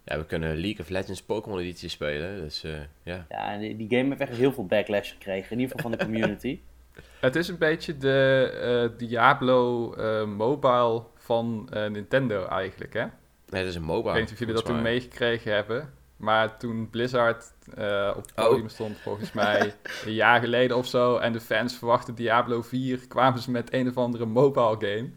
Ja, 0.05 0.19
we 0.19 0.27
kunnen 0.27 0.57
League 0.57 0.81
of 0.81 0.89
Legends 0.89 1.23
Pokémon 1.23 1.59
editie 1.59 1.89
spelen, 1.89 2.41
dus 2.41 2.65
eh, 2.65 2.73
ja. 3.03 3.27
Ja, 3.29 3.53
en 3.53 3.61
die, 3.61 3.77
die 3.77 3.89
game 3.97 4.09
heeft 4.09 4.21
echt 4.21 4.37
heel 4.37 4.53
veel 4.53 4.67
backlash 4.67 5.11
gekregen, 5.13 5.51
in 5.51 5.59
ieder 5.61 5.77
geval 5.77 5.91
van 5.91 5.99
de 5.99 6.05
community. 6.05 6.61
Het 7.21 7.37
is 7.37 7.49
een 7.49 7.59
beetje 7.59 7.97
de 7.97 8.51
eh, 8.93 8.99
Diablo 8.99 9.93
eh, 9.95 10.25
mobile 10.25 11.03
van 11.17 11.69
eh, 11.73 11.87
Nintendo 11.91 12.45
eigenlijk, 12.47 12.93
hè? 12.93 13.05
Nee, 13.49 13.61
dat 13.63 13.71
is 13.71 13.75
een 13.75 13.83
MOBA. 13.83 14.09
Ik 14.09 14.15
weet 14.15 14.23
niet 14.25 14.33
of 14.33 14.39
jullie 14.39 14.55
dat 14.55 14.65
toen 14.65 14.83
meegekregen 14.83 15.53
hebben. 15.55 15.93
Maar 16.17 16.57
toen 16.59 16.91
Blizzard 16.91 17.53
eh, 17.75 18.11
op 18.17 18.23
het 18.27 18.33
Oh. 18.37 18.49
podium 18.49 18.69
stond, 18.69 18.99
volgens 18.99 19.33
mij 19.33 19.75
een 20.07 20.13
jaar 20.13 20.41
geleden 20.41 20.77
of 20.77 20.87
zo, 20.87 21.17
en 21.17 21.33
de 21.33 21.41
fans 21.41 21.79
verwachten 21.79 22.15
Diablo 22.15 22.63
4, 22.63 22.99
kwamen 23.09 23.41
ze 23.41 23.51
met 23.51 23.73
een 23.73 23.89
of 23.89 23.97
andere 23.97 24.27
mobile 24.27 24.77
game. 24.79 25.11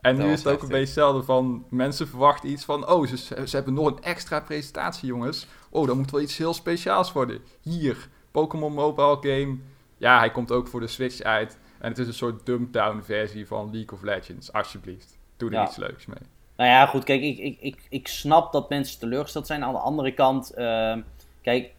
En 0.00 0.16
Dat 0.16 0.26
nu 0.26 0.32
is 0.32 0.42
het 0.42 0.52
ook 0.52 0.62
een 0.62 0.68
beetje 0.68 0.84
hetzelfde 0.84 1.22
van, 1.22 1.64
mensen 1.70 2.08
verwachten 2.08 2.50
iets 2.50 2.64
van, 2.64 2.88
oh, 2.88 3.06
ze, 3.06 3.16
ze 3.16 3.56
hebben 3.56 3.74
nog 3.74 3.86
een 3.86 4.02
extra 4.02 4.40
presentatie, 4.40 5.08
jongens. 5.08 5.46
Oh, 5.70 5.86
dat 5.86 5.96
moet 5.96 6.10
wel 6.10 6.20
iets 6.20 6.36
heel 6.38 6.54
speciaals 6.54 7.12
worden. 7.12 7.40
Hier, 7.62 8.08
Pokémon 8.30 8.72
mobile 8.72 9.16
game. 9.20 9.56
Ja, 9.96 10.18
hij 10.18 10.30
komt 10.30 10.52
ook 10.52 10.68
voor 10.68 10.80
de 10.80 10.86
Switch 10.86 11.20
uit. 11.22 11.58
En 11.78 11.88
het 11.88 11.98
is 11.98 12.06
een 12.06 12.14
soort 12.14 12.46
dumbed-down 12.46 13.00
versie 13.02 13.46
van 13.46 13.64
League 13.72 13.92
of 13.98 14.02
Legends, 14.02 14.52
alsjeblieft. 14.52 15.18
Doe 15.36 15.48
er 15.48 15.54
Ja. 15.54 15.66
iets 15.66 15.76
leuks 15.76 16.06
mee. 16.06 16.18
Nou 16.56 16.70
ja, 16.70 16.86
goed, 16.86 17.04
kijk, 17.04 17.22
ik, 17.22 17.38
ik, 17.38 17.58
ik, 17.60 17.86
ik 17.88 18.08
snap 18.08 18.52
dat 18.52 18.68
mensen 18.68 18.98
teleurgesteld 18.98 19.46
zijn. 19.46 19.64
Aan 19.64 19.72
de 19.72 19.78
andere 19.78 20.12
kant, 20.14 20.50
ehm, 20.54 21.00
kijk, 21.42 21.72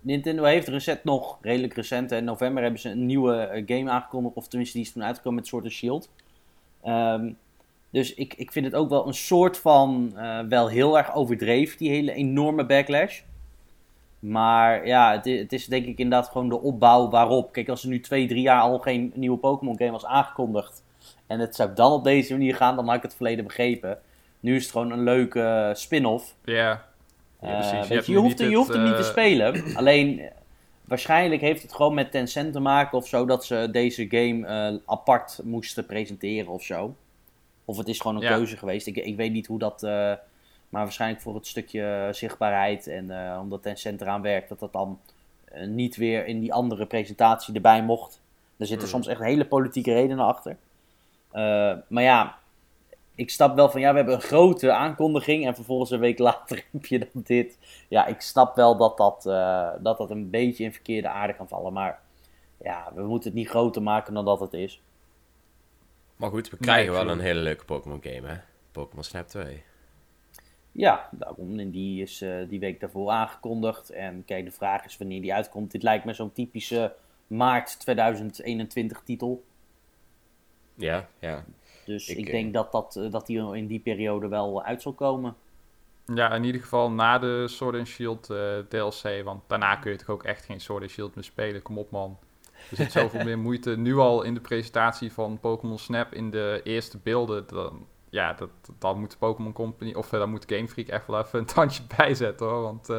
Nintendo 0.00 0.44
heeft 0.44 0.68
recent 0.68 1.04
nog, 1.04 1.38
redelijk 1.40 1.74
recent, 1.74 2.12
in 2.12 2.24
november 2.24 2.62
hebben 2.62 2.80
ze 2.80 2.88
een 2.90 3.06
nieuwe 3.06 3.36
eh, 3.36 3.62
game 3.78 3.90
aangekondigd. 3.90 4.34
Of 4.36 4.48
tenminste, 4.48 4.76
die 4.76 4.86
is 4.86 4.92
toen 4.92 5.04
uitgekomen 5.04 5.38
met 5.38 5.48
Sword 5.48 5.64
and 5.64 5.72
Shield. 5.72 6.08
Ehm, 6.82 7.30
dus 7.90 8.14
ik, 8.14 8.34
ik 8.34 8.52
vind 8.52 8.64
het 8.66 8.74
ook 8.74 8.88
wel 8.88 9.06
een 9.06 9.14
soort 9.14 9.58
van, 9.58 10.12
eh, 10.16 10.40
wel 10.48 10.68
heel 10.68 10.98
erg 10.98 11.14
overdreven, 11.14 11.78
die 11.78 11.90
hele 11.90 12.12
enorme 12.12 12.66
backlash. 12.66 13.20
Maar 14.18 14.86
ja, 14.86 15.12
het 15.12 15.26
is, 15.26 15.40
het 15.40 15.52
is 15.52 15.66
denk 15.66 15.86
ik 15.86 15.98
inderdaad 15.98 16.28
gewoon 16.28 16.48
de 16.48 16.60
opbouw 16.60 17.10
waarop. 17.10 17.52
Kijk, 17.52 17.68
als 17.68 17.82
er 17.82 17.88
nu 17.88 18.00
twee, 18.00 18.26
drie 18.28 18.42
jaar 18.42 18.60
al 18.60 18.78
geen 18.78 19.12
nieuwe 19.14 19.38
Pokémon 19.38 19.78
game 19.78 19.90
was 19.90 20.04
aangekondigd. 20.06 20.84
En 21.26 21.38
het 21.38 21.54
zou 21.54 21.70
dan 21.74 21.92
op 21.92 22.04
deze 22.04 22.32
manier 22.32 22.54
gaan, 22.54 22.76
dan 22.76 22.86
had 22.86 22.96
ik 22.96 23.02
het 23.02 23.14
verleden 23.14 23.44
begrepen. 23.44 23.98
Nu 24.40 24.56
is 24.56 24.62
het 24.62 24.72
gewoon 24.72 24.90
een 24.90 25.02
leuke 25.02 25.70
spin-off. 25.74 26.34
Ja, 26.44 26.84
Eh, 27.40 27.58
precies. 27.58 28.06
Je 28.06 28.16
hoeft, 28.16 28.38
niet 28.38 28.50
je 28.50 28.56
hoeft 28.56 28.68
het, 28.68 28.76
hem 28.76 28.86
niet 28.86 28.96
te 28.96 29.02
eh, 29.02 29.08
spelen. 29.08 29.76
Alleen, 29.76 30.22
waarschijnlijk 30.92 31.40
heeft 31.40 31.62
het 31.62 31.74
gewoon 31.74 31.94
met 31.94 32.10
Tencent 32.10 32.52
te 32.52 32.60
maken 32.60 32.98
of 32.98 33.08
zo, 33.08 33.26
dat 33.26 33.44
ze 33.44 33.68
deze 33.72 34.06
game 34.08 34.46
eh, 34.46 34.78
apart 34.86 35.40
moesten 35.44 35.86
presenteren 35.86 36.52
of 36.52 36.62
zo. 36.62 36.94
Of 37.64 37.76
het 37.76 37.88
is 37.88 38.00
gewoon 38.00 38.16
een 38.16 38.22
Ja. 38.22 38.36
keuze 38.36 38.56
geweest. 38.56 38.86
Ik, 38.86 38.96
ik 38.96 39.16
weet 39.16 39.32
niet 39.32 39.46
hoe 39.46 39.58
dat, 39.58 39.82
eh, 39.82 40.12
Maar 40.68 40.82
waarschijnlijk 40.82 41.22
voor 41.22 41.34
het 41.34 41.46
stukje 41.46 42.08
zichtbaarheid 42.12 42.86
en 42.86 43.04
uh, 43.04 43.38
omdat 43.40 43.62
Tencent 43.62 44.00
eraan 44.00 44.22
werkt, 44.22 44.48
dat 44.48 44.58
dat 44.60 44.72
dan 44.72 44.98
niet 45.66 45.96
weer 45.96 46.26
in 46.26 46.40
die 46.40 46.52
andere 46.52 46.86
presentatie 46.86 47.54
erbij 47.54 47.82
mocht. 47.82 48.20
Er 48.56 48.66
zitten 48.66 48.88
Hmm. 48.88 48.96
soms 49.02 49.06
echt 49.06 49.20
hele 49.20 49.44
politieke 49.44 49.92
redenen 49.92 50.24
achter. 50.24 50.56
Maar 51.88 52.02
ja, 52.02 52.38
ik 53.14 53.30
snap 53.30 53.54
wel 53.54 53.70
van 53.70 53.80
ja, 53.80 53.90
we 53.90 53.96
hebben 53.96 54.14
een 54.14 54.20
grote 54.20 54.72
aankondiging 54.72 55.46
en 55.46 55.54
vervolgens 55.54 55.90
een 55.90 56.00
week 56.00 56.18
later 56.28 56.64
heb 56.72 56.86
je 56.86 56.98
dan 56.98 57.22
dit. 57.24 57.58
Ja, 57.88 58.06
ik 58.06 58.20
snap 58.20 58.56
wel 58.56 58.76
dat 58.76 58.96
dat, 58.96 59.24
uh, 59.26 59.70
dat, 59.80 59.98
dat 59.98 60.10
een 60.10 60.30
beetje 60.30 60.64
in 60.64 60.72
verkeerde 60.72 61.08
aarde 61.08 61.34
kan 61.34 61.48
vallen. 61.48 61.72
Maar 61.72 62.00
ja, 62.62 62.92
we 62.94 63.02
moeten 63.02 63.30
het 63.30 63.38
niet 63.38 63.48
groter 63.48 63.82
maken 63.82 64.14
dan 64.14 64.24
dat 64.24 64.40
het 64.40 64.52
is. 64.52 64.80
Maar 66.16 66.30
goed, 66.30 66.50
we 66.50 66.56
krijgen 66.56 66.92
Nee, 66.92 67.04
wel 67.04 67.12
een 67.12 67.20
hele 67.20 67.40
leuke 67.40 67.64
Pokémon 67.64 68.02
game, 68.02 68.28
hè? 68.28 68.36
Pokémon 68.72 69.04
Snap 69.04 69.28
2. 69.28 69.62
Ja, 70.72 71.08
daarom. 71.10 71.58
En 71.58 71.70
die 71.70 72.02
is 72.02 72.22
uh, 72.22 72.48
die 72.48 72.60
week 72.60 72.80
daarvoor 72.80 73.10
aangekondigd. 73.10 73.90
En 73.90 74.24
kijk, 74.24 74.44
de 74.44 74.50
vraag 74.50 74.84
is 74.84 74.96
wanneer 74.96 75.20
die 75.20 75.34
uitkomt. 75.34 75.70
Dit 75.70 75.82
lijkt 75.82 76.04
me 76.04 76.12
zo'n 76.12 76.32
typische 76.32 76.94
maart 77.26 77.80
2021 77.80 79.02
titel. 79.04 79.44
Ja, 80.74 81.08
ja. 81.18 81.44
Dus 81.84 82.08
ik, 82.08 82.16
Ik, 82.18 82.26
ik 82.26 82.32
denk 82.32 82.52
dat, 82.52 82.72
dat, 82.72 82.96
uh, 82.98 83.10
dat 83.12 83.26
die 83.26 83.54
in 83.56 83.66
die 83.66 83.80
periode 83.80 84.28
wel 84.28 84.62
uit 84.62 84.82
zal 84.82 84.92
komen. 84.92 85.34
Ja, 86.14 86.32
in 86.34 86.44
ieder 86.44 86.60
geval 86.60 86.90
na 86.90 87.18
de 87.18 87.44
Sword 87.48 87.76
and 87.76 87.86
Shield 87.86 88.30
uh, 88.30 88.38
DLC. 88.68 89.24
Want 89.24 89.42
daarna 89.46 89.76
kun 89.76 89.90
je 89.90 89.96
toch 89.98 90.08
ook 90.08 90.22
echt 90.22 90.44
geen 90.44 90.60
Sword 90.60 90.82
and 90.82 90.90
Shield 90.90 91.14
meer 91.14 91.24
spelen. 91.24 91.62
Kom 91.62 91.78
op, 91.78 91.90
man. 91.90 92.18
Er 92.70 92.76
zit 92.76 92.92
zoveel 92.92 93.24
meer 93.24 93.38
moeite 93.38 93.76
nu 93.76 93.96
al 93.96 94.22
in 94.22 94.34
de 94.34 94.40
presentatie 94.40 95.12
van 95.12 95.38
Pokémon 95.40 95.78
Snap 95.78 96.12
in 96.14 96.30
de 96.30 96.60
eerste 96.64 96.98
beelden. 97.02 97.44
Dan, 97.46 97.86
ja, 98.10 98.32
dat, 98.32 98.50
dan 98.78 99.00
moet 99.00 99.18
Pokémon 99.18 99.52
Company, 99.52 99.92
of 99.94 100.12
uh, 100.12 100.20
dan 100.20 100.30
moet 100.30 100.44
Game 100.48 100.68
Freak 100.68 100.88
echt 100.88 101.06
wel 101.06 101.18
even 101.20 101.38
een 101.38 101.44
tandje 101.46 101.82
bijzetten 101.96 102.46
hoor. 102.46 102.62
Want 102.62 102.88
uh, 102.90 102.96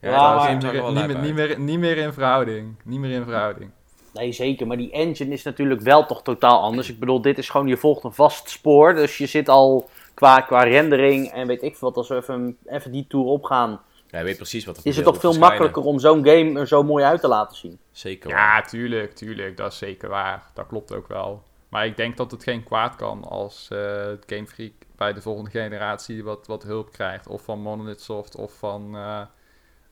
Ja, 0.00 0.10
Ja, 0.10 0.10
dat 0.34 0.40
maar- 0.42 0.48
is 0.56 0.62
niet, 0.64 0.72
meer, 0.72 0.92
niet, 0.92 1.06
meer, 1.06 1.18
niet, 1.20 1.34
meer, 1.34 1.58
niet 1.60 1.78
meer 1.78 1.96
in 1.96 2.12
verhouding. 2.12 2.74
Niet 2.84 2.98
meer 3.00 3.10
in 3.10 3.24
verhouding. 3.24 3.70
Nee, 4.12 4.32
zeker. 4.32 4.66
Maar 4.66 4.76
die 4.76 4.90
engine 4.92 5.32
is 5.32 5.42
natuurlijk 5.42 5.80
wel 5.80 6.06
toch 6.06 6.22
totaal 6.22 6.60
anders. 6.60 6.88
Ik 6.88 6.98
bedoel, 6.98 7.20
dit 7.22 7.38
is 7.38 7.48
gewoon, 7.48 7.66
je 7.66 7.76
volgt 7.76 8.04
een 8.04 8.12
vast 8.12 8.50
spoor. 8.50 8.94
Dus 8.94 9.18
je 9.18 9.26
zit 9.26 9.48
al 9.48 9.88
qua, 10.14 10.40
qua 10.40 10.62
rendering 10.62 11.30
en 11.30 11.46
weet 11.46 11.62
ik 11.62 11.76
veel 11.76 11.88
wat. 11.88 11.96
Als 11.96 12.08
we 12.08 12.16
even, 12.16 12.56
even 12.66 12.92
die 12.92 13.06
tour 13.08 13.26
opgaan, 13.26 13.80
Ja, 14.10 14.18
je 14.18 14.24
weet 14.24 14.36
precies 14.36 14.64
wat 14.64 14.76
er 14.76 14.86
is 14.86 14.96
het 14.96 15.04
toch 15.04 15.20
veel 15.20 15.38
makkelijker 15.38 15.82
om 15.82 15.98
zo'n 15.98 16.26
game 16.26 16.60
er 16.60 16.66
zo 16.66 16.82
mooi 16.82 17.04
uit 17.04 17.20
te 17.20 17.28
laten 17.28 17.56
zien. 17.56 17.78
Zeker 17.90 18.28
wel. 18.28 18.38
Ja, 18.38 18.62
tuurlijk, 18.62 19.14
tuurlijk. 19.14 19.56
Dat 19.56 19.72
is 19.72 19.78
zeker 19.78 20.08
waar. 20.08 20.42
Dat 20.54 20.66
klopt 20.66 20.94
ook 20.94 21.08
wel. 21.08 21.42
Maar 21.68 21.86
ik 21.86 21.96
denk 21.96 22.16
dat 22.16 22.30
het 22.30 22.42
geen 22.42 22.64
kwaad 22.64 22.96
kan 22.96 23.24
als 23.24 23.68
uh, 23.72 23.78
Game 24.26 24.46
Freak 24.46 24.72
bij 24.96 25.12
de 25.12 25.22
volgende 25.22 25.50
generatie 25.50 26.24
wat, 26.24 26.46
wat 26.46 26.62
hulp 26.62 26.92
krijgt. 26.92 27.28
Of 27.28 27.42
van 27.42 27.60
Monolith 27.60 28.00
Soft 28.00 28.36
of 28.36 28.52
van, 28.52 28.90
uh, 28.94 29.20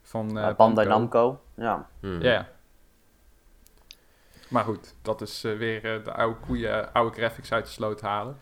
van 0.02 0.38
uh, 0.38 0.48
Uh, 0.48 0.56
Bandai 0.56 0.88
Namco. 0.88 1.40
Ja. 1.56 1.88
Hmm. 2.00 2.22
Ja. 2.22 2.48
Maar 4.50 4.64
goed, 4.64 4.94
dat 5.02 5.20
is 5.20 5.44
uh, 5.44 5.58
weer 5.58 5.98
uh, 5.98 6.04
de 6.04 6.12
oude 6.12 6.36
koeien, 6.46 6.92
oude 6.92 7.16
graphics 7.16 7.52
uit 7.52 7.64
de 7.64 7.70
sloot 7.70 8.00
halen. 8.00 8.36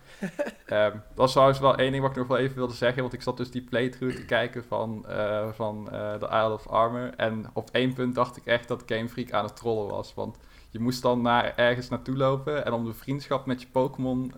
um, 0.71 1.03
dat 1.15 1.27
is 1.27 1.31
trouwens 1.31 1.59
wel 1.59 1.77
één 1.77 1.91
ding 1.91 2.03
wat 2.03 2.11
ik 2.11 2.17
nog 2.17 2.27
wel 2.27 2.39
even 2.39 2.57
wilde 2.57 2.75
zeggen. 2.75 3.03
Want 3.03 3.15
ik 3.15 3.23
zat 3.23 3.37
dus 3.37 3.51
die 3.51 3.63
playthrough 3.63 4.17
te 4.17 4.25
kijken 4.25 4.65
van, 4.65 5.05
uh, 5.09 5.49
van 5.53 5.85
de 5.85 6.29
Isle 6.31 6.53
of 6.53 6.67
Armor. 6.67 7.15
En 7.17 7.47
op 7.53 7.69
één 7.73 7.93
punt 7.93 8.15
dacht 8.15 8.37
ik 8.37 8.47
echt 8.47 8.69
dat 8.69 8.83
Game 8.87 9.09
Freak 9.09 9.33
aan 9.33 9.45
het 9.45 9.57
trollen 9.57 9.89
was. 9.89 10.15
Want 10.15 10.37
je 10.71 10.81
moest 10.81 11.03
dan 11.03 11.23
naar 11.23 11.57
ergens 11.57 11.89
naartoe 11.89 12.17
lopen. 12.17 12.65
En 12.65 12.73
om 12.73 12.85
de 12.85 12.95
vriendschap 12.95 13.47
met 13.47 13.61
je 13.61 13.69
Pokémon... 13.73 14.33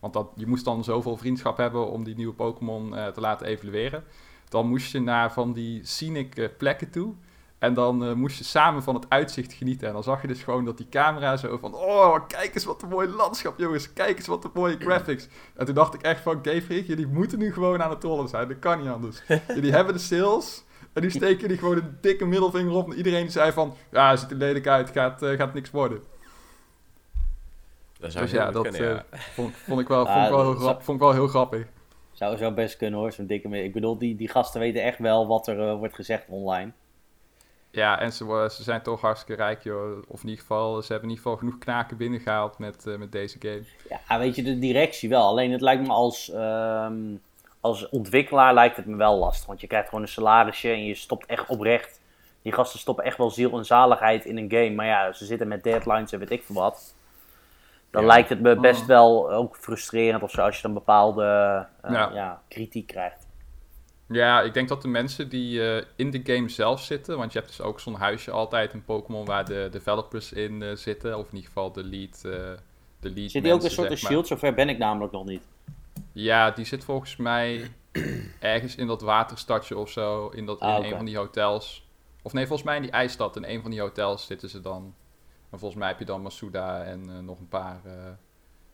Want 0.00 0.12
dat, 0.12 0.28
je 0.34 0.46
moest 0.46 0.64
dan 0.64 0.84
zoveel 0.84 1.16
vriendschap 1.16 1.56
hebben 1.56 1.90
om 1.90 2.04
die 2.04 2.16
nieuwe 2.16 2.34
Pokémon 2.34 2.90
te 2.90 3.20
laten 3.20 3.46
evalueren. 3.46 4.04
Dan 4.48 4.68
moest 4.68 4.92
je 4.92 5.00
naar 5.00 5.32
van 5.32 5.52
die 5.52 5.84
scenic 5.84 6.50
plekken 6.58 6.90
toe. 6.90 7.14
En 7.58 7.74
dan 7.74 8.04
uh, 8.04 8.12
moest 8.12 8.38
je 8.38 8.44
samen 8.44 8.82
van 8.82 8.94
het 8.94 9.04
uitzicht 9.08 9.52
genieten. 9.52 9.86
En 9.86 9.92
dan 9.92 10.02
zag 10.02 10.22
je 10.22 10.28
dus 10.28 10.42
gewoon 10.42 10.64
dat 10.64 10.76
die 10.76 10.88
camera 10.88 11.36
zo 11.36 11.58
van... 11.58 11.74
Oh, 11.74 12.26
kijk 12.26 12.54
eens 12.54 12.64
wat 12.64 12.82
een 12.82 12.88
mooi 12.88 13.08
landschap, 13.08 13.58
jongens. 13.58 13.92
Kijk 13.92 14.16
eens 14.16 14.26
wat 14.26 14.44
een 14.44 14.50
mooie 14.54 14.76
graphics. 14.78 15.28
En 15.56 15.66
toen 15.66 15.74
dacht 15.74 15.94
ik 15.94 16.02
echt 16.02 16.20
van... 16.20 16.40
Freak, 16.42 16.86
jullie 16.86 17.06
moeten 17.06 17.38
nu 17.38 17.52
gewoon 17.52 17.82
aan 17.82 17.90
het 17.90 18.00
trollen 18.00 18.28
zijn. 18.28 18.48
Dat 18.48 18.58
kan 18.58 18.78
niet 18.78 18.88
anders. 18.88 19.22
jullie 19.54 19.72
hebben 19.72 19.94
de 19.94 20.00
sales... 20.00 20.64
En 20.92 21.02
nu 21.02 21.10
steken 21.10 21.40
jullie 21.40 21.58
gewoon 21.58 21.76
een 21.76 21.98
dikke 22.00 22.24
middelvinger 22.24 22.72
op. 22.72 22.90
En 22.90 22.96
iedereen 22.96 23.30
zei 23.30 23.52
van... 23.52 23.74
Ja, 23.90 24.10
het 24.10 24.20
ziet 24.20 24.30
er 24.30 24.36
lelijk 24.36 24.66
uit. 24.66 24.90
Gaat, 24.90 25.22
uh, 25.22 25.36
gaat 25.36 25.54
niks 25.54 25.70
worden. 25.70 26.02
Dat 27.98 28.12
zou 28.12 28.24
dus 28.24 28.32
ja, 28.32 28.50
dat 28.50 28.68
kunnen, 28.68 29.04
uh, 29.12 29.20
vond, 29.20 29.56
vond, 29.56 29.80
ik 29.80 29.88
wel, 29.88 30.06
vond, 30.06 30.16
Ah, 30.16 30.24
ik 30.24 30.30
wel 30.30 30.42
heel 30.42 30.52
dat 30.52 30.62
grap, 30.62 30.82
vond 30.82 30.96
ik 30.96 31.02
wel 31.04 31.12
heel 31.12 31.28
grappig. 31.28 31.66
Zou 32.12 32.36
zo 32.36 32.52
best 32.52 32.76
kunnen 32.76 32.98
hoor, 32.98 33.12
zo'n 33.12 33.26
dikke... 33.26 33.62
Ik 33.62 33.72
bedoel, 33.72 33.98
die, 33.98 34.16
die 34.16 34.28
gasten 34.28 34.60
weten 34.60 34.82
echt 34.82 34.98
wel 34.98 35.26
wat 35.26 35.46
er 35.48 35.58
uh, 35.58 35.78
wordt 35.78 35.94
gezegd 35.94 36.24
online. 36.28 36.72
Ja, 37.70 38.00
en 38.00 38.12
ze, 38.12 38.48
ze 38.52 38.62
zijn 38.62 38.82
toch 38.82 39.00
hartstikke 39.00 39.42
rijk, 39.42 39.62
joh. 39.62 40.02
Of 40.08 40.22
in 40.22 40.28
ieder 40.28 40.40
geval, 40.40 40.82
ze 40.82 40.92
hebben 40.92 41.10
in 41.10 41.16
ieder 41.16 41.22
geval 41.24 41.36
genoeg 41.38 41.58
knaken 41.58 41.96
binnengehaald 41.96 42.58
met, 42.58 42.84
uh, 42.86 42.96
met 42.96 43.12
deze 43.12 43.36
game. 43.40 43.62
Ja, 44.08 44.18
weet 44.18 44.36
je, 44.36 44.42
de 44.42 44.58
directie 44.58 45.08
wel. 45.08 45.26
Alleen 45.26 45.52
het 45.52 45.60
lijkt 45.60 45.82
me 45.86 45.92
als, 45.92 46.32
um, 46.34 47.20
als 47.60 47.88
ontwikkelaar 47.88 48.54
lijkt 48.54 48.76
het 48.76 48.86
me 48.86 48.96
wel 48.96 49.18
lastig. 49.18 49.46
Want 49.46 49.60
je 49.60 49.66
krijgt 49.66 49.88
gewoon 49.88 50.04
een 50.04 50.10
salarisje 50.10 50.68
en 50.70 50.84
je 50.84 50.94
stopt 50.94 51.26
echt 51.26 51.46
oprecht. 51.48 52.00
Die 52.42 52.52
gasten 52.52 52.78
stoppen 52.80 53.04
echt 53.04 53.16
wel 53.18 53.30
ziel 53.30 53.58
en 53.58 53.64
zaligheid 53.64 54.24
in 54.24 54.36
een 54.38 54.50
game. 54.50 54.70
Maar 54.74 54.86
ja, 54.86 55.12
ze 55.12 55.24
zitten 55.24 55.48
met 55.48 55.62
deadlines 55.62 56.12
en 56.12 56.18
weet 56.18 56.30
ik 56.30 56.42
veel 56.44 56.54
wat. 56.54 56.94
Dan 57.90 58.02
Ja. 58.02 58.08
lijkt 58.08 58.28
het 58.28 58.40
me 58.40 58.56
best 58.60 58.80
Mm. 58.80 58.86
wel 58.86 59.32
ook 59.32 59.56
frustrerend 59.56 60.22
of 60.22 60.30
zo 60.30 60.40
als 60.42 60.56
je 60.56 60.62
dan 60.62 60.72
bepaalde 60.74 61.22
uh, 61.84 61.92
Ja. 61.92 62.10
ja, 62.14 62.42
kritiek 62.48 62.86
krijgt. 62.86 63.25
Ja, 64.08 64.42
ik 64.42 64.54
denk 64.54 64.68
dat 64.68 64.82
de 64.82 64.88
mensen 64.88 65.28
die 65.28 65.60
uh, 65.60 65.82
in 65.96 66.10
de 66.10 66.20
game 66.24 66.48
zelf 66.48 66.82
zitten, 66.82 67.16
want 67.16 67.32
je 67.32 67.38
hebt 67.38 67.50
dus 67.56 67.66
ook 67.66 67.80
zo'n 67.80 67.94
huisje 67.94 68.30
altijd 68.30 68.72
in 68.72 68.84
Pokémon 68.84 69.24
waar 69.24 69.44
de 69.44 69.68
developers 69.70 70.32
in 70.32 70.60
uh, 70.60 70.76
zitten, 70.76 71.18
of 71.18 71.28
in 71.28 71.34
ieder 71.34 71.46
geval 71.46 71.72
de 71.72 71.84
lead. 71.84 72.22
Uh, 72.26 72.32
de 73.00 73.10
lead 73.10 73.30
Zit 73.30 73.42
die 73.42 73.52
ook 73.52 73.62
een 73.62 73.70
soort 73.70 73.90
een 73.90 73.96
shield? 73.96 74.26
Zover 74.26 74.54
ben 74.54 74.68
ik 74.68 74.78
namelijk 74.78 75.12
nog 75.12 75.24
niet. 75.24 75.48
Ja, 76.12 76.50
die 76.50 76.64
zit 76.64 76.84
volgens 76.84 77.16
mij 77.16 77.70
ergens 78.40 78.76
in 78.76 78.86
dat 78.86 79.02
waterstadje 79.02 79.76
of 79.76 79.90
zo, 79.90 80.28
in, 80.28 80.46
dat, 80.46 80.60
in 80.60 80.66
Ah, 80.66 80.86
een 80.86 80.96
van 80.96 81.04
die 81.04 81.16
hotels. 81.16 81.88
Of 82.22 82.32
nee, 82.32 82.46
volgens 82.46 82.68
mij 82.68 82.76
in 82.76 82.82
die 82.82 82.90
ijsstad, 82.90 83.36
in 83.36 83.44
een 83.44 83.62
van 83.62 83.70
die 83.70 83.80
hotels 83.80 84.26
zitten 84.26 84.48
ze 84.48 84.60
dan. 84.60 84.94
En 85.50 85.58
volgens 85.58 85.80
mij 85.80 85.88
heb 85.88 85.98
je 85.98 86.04
dan 86.04 86.22
Masuda 86.22 86.84
en 86.84 87.24
nog 87.24 87.38
een 87.38 87.48
paar 87.48 87.80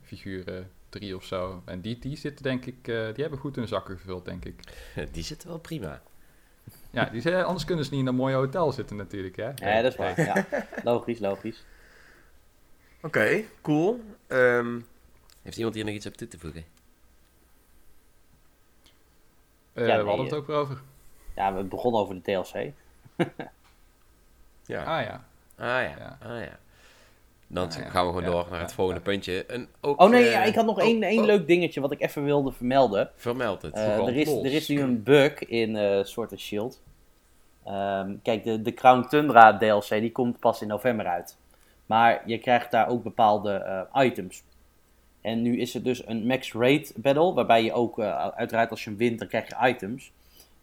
figuren, 0.01 0.71
drie 0.93 1.17
of 1.17 1.25
zo. 1.25 1.63
En 1.65 1.81
die, 1.81 1.99
die 1.99 2.17
zitten 2.17 2.43
denk 2.43 2.65
ik, 2.67 2.89
uh, 2.89 3.05
die 3.15 3.23
hebben 3.23 3.39
goed 3.39 3.57
hun 3.57 3.69
zakken 3.69 3.99
gevuld, 3.99 4.25
denk 4.25 4.45
ik. 4.45 4.61
Die 5.13 5.23
zitten 5.25 5.49
wel 5.49 5.59
prima. 5.59 6.03
Ja, 6.91 7.05
die 7.05 7.21
zijn, 7.21 7.45
anders 7.45 7.65
kunnen 7.65 7.85
ze 7.85 7.91
niet 7.91 8.01
in 8.01 8.07
een 8.07 8.15
mooi 8.15 8.35
hotel 8.35 8.73
zitten 8.73 8.97
natuurlijk, 8.97 9.37
hè? 9.37 9.51
Ja, 9.55 9.83
dat 9.83 9.93
is 9.93 9.99
waar. 9.99 10.21
Ja. 10.21 10.47
Logisch, 10.85 11.19
logisch. 11.19 11.65
Oké, 13.03 13.45
cool. 13.63 14.01
Ehm, 14.27 14.81
heeft 15.43 15.57
iemand 15.57 15.75
hier 15.75 15.85
nog 15.85 15.95
iets 15.95 16.07
op 16.07 16.17
toe 16.17 16.29
te 16.29 16.39
voegen? 16.39 16.65
Uh, 19.75 19.87
Ja, 19.87 20.03
we 20.03 20.09
hadden 20.09 20.25
het 20.25 20.35
ook 20.35 20.47
weer 20.47 20.57
over. 20.57 20.81
Ja, 21.37 21.55
we 21.55 21.63
begonnen 21.63 22.01
over 22.01 22.15
de 22.15 22.21
DLC. 22.21 22.73
Ja. 24.67 24.83
Ah 24.85 25.05
ja. 25.05 25.25
Ah 25.57 25.67
ja, 25.67 25.95
Ja. 25.99 26.19
ah 26.23 26.41
ja. 26.45 26.59
Dan 27.53 27.69
Ah, 27.69 27.77
ja. 27.77 27.91
gaan 27.91 28.07
we 28.07 28.13
gewoon 28.13 28.23
Ja, 28.23 28.31
door 28.31 28.47
naar 28.51 28.61
het 28.61 28.73
volgende 28.73 29.01
puntje. 29.01 29.47
En 29.47 29.69
ook, 29.81 30.01
Oh 30.01 30.11
nee, 30.11 30.25
ja, 30.25 30.43
ik 30.43 30.55
had 30.55 30.67
nog 30.67 30.77
oh, 30.77 30.85
één, 30.85 31.03
één 31.03 31.19
oh, 31.19 31.25
leuk 31.25 31.47
dingetje 31.47 31.81
wat 31.81 31.93
ik 31.93 32.01
even 32.01 32.25
wilde 32.25 32.53
vermelden. 32.53 33.11
Vermeld 33.17 33.63
het. 33.63 33.73
Brand 33.73 34.09
er, 34.09 34.17
is, 34.17 34.29
los. 34.29 34.45
er 34.45 34.53
is 34.53 34.69
nu 34.69 34.81
een 34.81 35.03
bug 35.03 35.45
in 35.45 35.77
eh 35.77 36.05
Sword 36.05 36.31
and 36.31 36.41
Shield. 36.41 36.81
Ehm, 37.65 38.15
kijk, 38.23 38.45
de, 38.45 38.63
de 38.63 38.75
Crown 38.75 39.07
Tundra 39.09 39.59
DLC 39.59 39.89
die 39.89 40.13
komt 40.13 40.39
pas 40.39 40.63
in 40.63 40.69
november 40.69 41.07
uit. 41.07 41.37
Maar 41.87 42.23
je 42.27 42.39
krijgt 42.39 42.71
daar 42.71 42.89
ook 42.89 43.03
bepaalde 43.03 43.87
items. 43.95 44.43
En 45.21 45.43
nu 45.43 45.61
is 45.61 45.75
er 45.75 45.83
dus 45.83 46.07
een 46.07 46.27
max 46.27 46.53
rate 46.53 46.93
battle, 46.97 47.33
waarbij 47.33 47.65
je 47.65 47.73
ook, 47.73 48.01
uiteraard 48.01 48.71
als 48.71 48.85
je 48.85 48.91
hem 48.91 48.99
wint, 48.99 49.19
dan 49.19 49.29
krijg 49.29 49.49
je 49.49 49.69
items. 49.69 50.13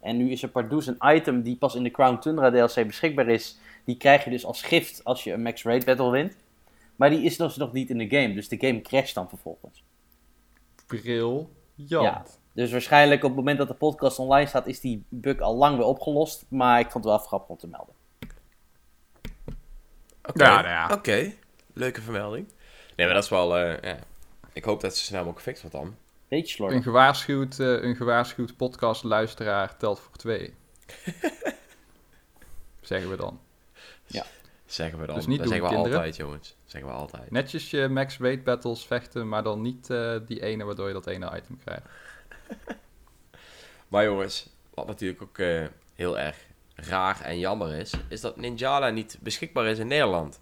En 0.00 0.16
nu 0.16 0.30
is 0.30 0.42
er 0.42 0.48
pardoes 0.48 0.86
een 0.86 0.98
item 1.04 1.42
die 1.42 1.56
pas 1.56 1.74
in 1.74 1.82
de 1.82 1.90
Crown 1.90 2.18
Tundra 2.18 2.50
DLC 2.50 2.86
beschikbaar 2.86 3.28
is. 3.28 3.58
Die 3.84 3.96
krijg 3.96 4.24
je 4.24 4.30
dus 4.30 4.44
als 4.44 4.62
gift 4.62 5.04
als 5.04 5.24
je 5.24 5.32
een 5.32 5.42
max 5.42 5.62
rate 5.62 5.84
battle 5.86 6.10
wint. 6.10 6.36
Maar 7.00 7.10
die 7.10 7.22
is 7.22 7.36
dus 7.36 7.56
nog 7.56 7.72
niet 7.72 7.90
in 7.90 7.98
de 7.98 8.08
game, 8.08 8.34
dus 8.34 8.48
de 8.48 8.58
game 8.60 8.80
crasht 8.80 9.14
dan 9.14 9.28
vervolgens. 9.28 9.84
Briljant. 10.86 11.48
Ja. 11.76 12.24
Dus 12.52 12.70
waarschijnlijk 12.70 13.22
op 13.22 13.28
het 13.28 13.38
moment 13.38 13.58
dat 13.58 13.68
de 13.68 13.74
podcast 13.74 14.18
online 14.18 14.48
staat, 14.48 14.66
is 14.66 14.80
die 14.80 15.04
bug 15.08 15.40
al 15.40 15.56
lang 15.56 15.76
weer 15.76 15.86
opgelost. 15.86 16.46
Maar 16.48 16.78
ik 16.80 16.90
vond 16.90 17.04
het 17.04 17.12
wel 17.12 17.22
grappig 17.22 17.48
om 17.48 17.56
te 17.56 17.68
melden. 17.68 17.94
Oké, 20.22 20.44
Ja, 20.44 20.54
nou 20.54 20.66
ja. 20.66 20.88
oké. 20.92 21.32
Leuke 21.72 22.00
vermelding. 22.00 22.46
Nee, 22.96 23.06
maar 23.06 23.14
dat 23.14 23.24
is 23.24 23.30
wel... 23.30 23.56
eh, 23.56 23.80
ja. 23.82 23.98
Ik 24.52 24.64
hoop 24.64 24.80
dat 24.80 24.96
ze 24.96 25.04
snel 25.04 25.18
mogelijk 25.24 25.38
gefixt 25.44 25.62
wordt 25.62 25.76
dan. 25.76 25.96
Beetje 26.28 26.44
Een 26.44 26.50
slordig. 26.50 26.82
gewaarschuwd, 26.82 27.58
eh, 27.58 27.82
een 27.82 27.96
gewaarschuwd 27.96 28.56
podcastluisteraar 28.56 29.76
telt 29.76 30.00
voor 30.00 30.16
twee. 30.16 30.54
Zeggen 32.80 33.10
we 33.10 33.16
dan. 33.16 33.40
Zeggen 34.70 34.98
we 35.00 35.06
dan. 35.06 35.14
Dus 35.14 35.26
niet 35.26 35.38
dat 35.38 35.46
doen, 35.46 35.54
zeggen 35.56 35.68
we 35.68 35.74
kinderen. 35.74 35.98
altijd, 35.98 36.16
jongens. 36.16 36.56
Zeggen 36.64 36.90
we 36.90 36.96
altijd. 36.96 37.30
Netjes 37.30 37.70
je 37.70 37.88
max 37.88 38.18
rate 38.18 38.40
battles 38.42 38.86
vechten, 38.86 39.28
maar 39.28 39.42
dan 39.42 39.60
niet 39.62 39.90
eh, 39.90 40.16
die 40.26 40.42
ene 40.42 40.64
waardoor 40.64 40.86
je 40.86 40.92
dat 40.92 41.06
ene 41.06 41.36
item 41.36 41.58
krijgt. 41.64 41.82
Maar 43.88 44.04
jongens, 44.04 44.48
wat 44.74 44.86
natuurlijk 44.86 45.22
ook 45.22 45.38
eh, 45.38 45.66
heel 45.94 46.18
erg 46.18 46.36
raar 46.74 47.20
en 47.20 47.38
jammer 47.38 47.74
is, 47.74 47.92
is 48.08 48.20
dat 48.20 48.36
Ninjala 48.36 48.88
niet 48.90 49.18
beschikbaar 49.20 49.66
is 49.66 49.78
in 49.78 49.86
Nederland. 49.86 50.40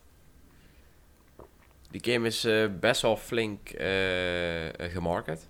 Die 1.90 2.12
game 2.12 2.26
is 2.26 2.44
eh, 2.44 2.66
best 2.80 3.02
wel 3.02 3.16
flink 3.16 3.68
gemarket. 4.78 5.49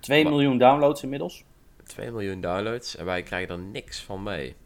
2 0.00 0.22
Maar- 0.22 0.32
miljoen 0.32 0.58
downloads 0.58 1.02
inmiddels. 1.02 1.44
2 1.84 2.10
miljoen 2.10 2.40
downloads 2.40 2.96
en 2.96 3.04
wij 3.04 3.22
krijgen 3.22 3.54
er 3.54 3.60
niks 3.60 4.02
van 4.02 4.22
mee. 4.22 4.56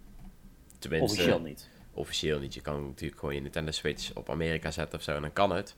Tenminste, 0.78 1.12
Officieel 1.12 1.40
niet. 1.40 1.68
Officieel 1.94 2.38
niet. 2.38 2.54
Je 2.54 2.60
kan 2.60 2.86
natuurlijk 2.86 3.20
gewoon 3.20 3.34
je 3.34 3.40
Nintendo 3.40 3.70
Switch 3.70 4.14
op 4.14 4.30
Amerika 4.30 4.70
zetten 4.70 4.98
of 4.98 5.04
zo 5.04 5.14
en 5.14 5.22
dan 5.22 5.32
kan 5.32 5.52
het. 5.52 5.76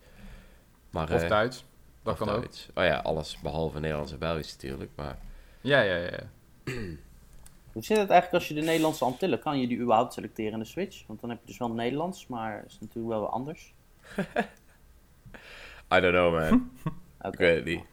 Maar, 0.91 1.13
Of 1.13 1.23
eh, 1.23 1.29
Duits. 1.29 1.65
Dat 2.03 2.13
of 2.13 2.27
kan 2.27 2.37
ook. 2.37 2.45
Oh 2.75 2.85
ja, 2.85 2.97
alles 2.97 3.39
behalve 3.43 3.81
Nederlands 3.81 4.13
en 4.13 4.19
Belgisch 4.19 4.53
natuurlijk. 4.53 4.91
Maar 4.95 5.19
Ja, 5.61 5.81
ja, 5.81 5.97
ja. 5.97 6.21
Hoe 7.73 7.85
zit 7.85 7.97
het 7.97 8.11
eigenlijk 8.11 8.33
als 8.33 8.49
je 8.49 8.55
de 8.55 8.67
Nederlandse 8.67 9.05
Antillen? 9.05 9.39
Kan 9.39 9.61
je 9.61 9.67
die 9.67 9.79
überhaupt 9.79 10.13
selecteren 10.13 10.53
in 10.53 10.59
de 10.59 10.65
Switch? 10.65 11.07
Want 11.07 11.21
dan 11.21 11.31
heb 11.31 11.39
je 11.41 11.47
dus 11.47 11.59
wel 11.59 11.71
Nederlands, 11.71 12.27
maar 12.27 12.65
is 12.67 12.79
natuurlijk 12.81 13.09
wel 13.09 13.21
weer 13.21 13.29
anders. 13.29 13.75
I 15.95 16.01
don't 16.01 16.15
know 16.15 16.33
man. 16.33 16.71
Oké. 17.19 17.29
Ik 17.29 17.39
weet 17.39 17.57
het 17.57 17.65
niet. 17.65 17.85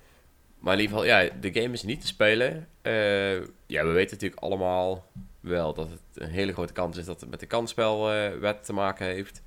Maar 0.59 0.73
in 0.73 0.79
ieder 0.79 0.97
geval, 0.97 1.11
ja, 1.11 1.29
de 1.39 1.53
game 1.53 1.73
is 1.73 1.83
niet 1.83 2.01
te 2.01 2.07
spelen. 2.07 2.67
Eh, 2.81 3.39
ja, 3.65 3.83
we 3.85 3.91
weten 3.91 4.13
natuurlijk 4.13 4.41
allemaal 4.41 5.05
wel 5.41 5.73
dat 5.73 5.89
het 5.89 6.23
een 6.23 6.29
hele 6.29 6.53
grote 6.53 6.73
kans 6.73 6.97
is 6.97 7.05
dat 7.05 7.21
het 7.21 7.29
met 7.29 7.39
de 7.39 7.45
kansspelwet 7.45 8.65
te 8.65 8.73
maken 8.73 9.05
heeft. 9.05 9.41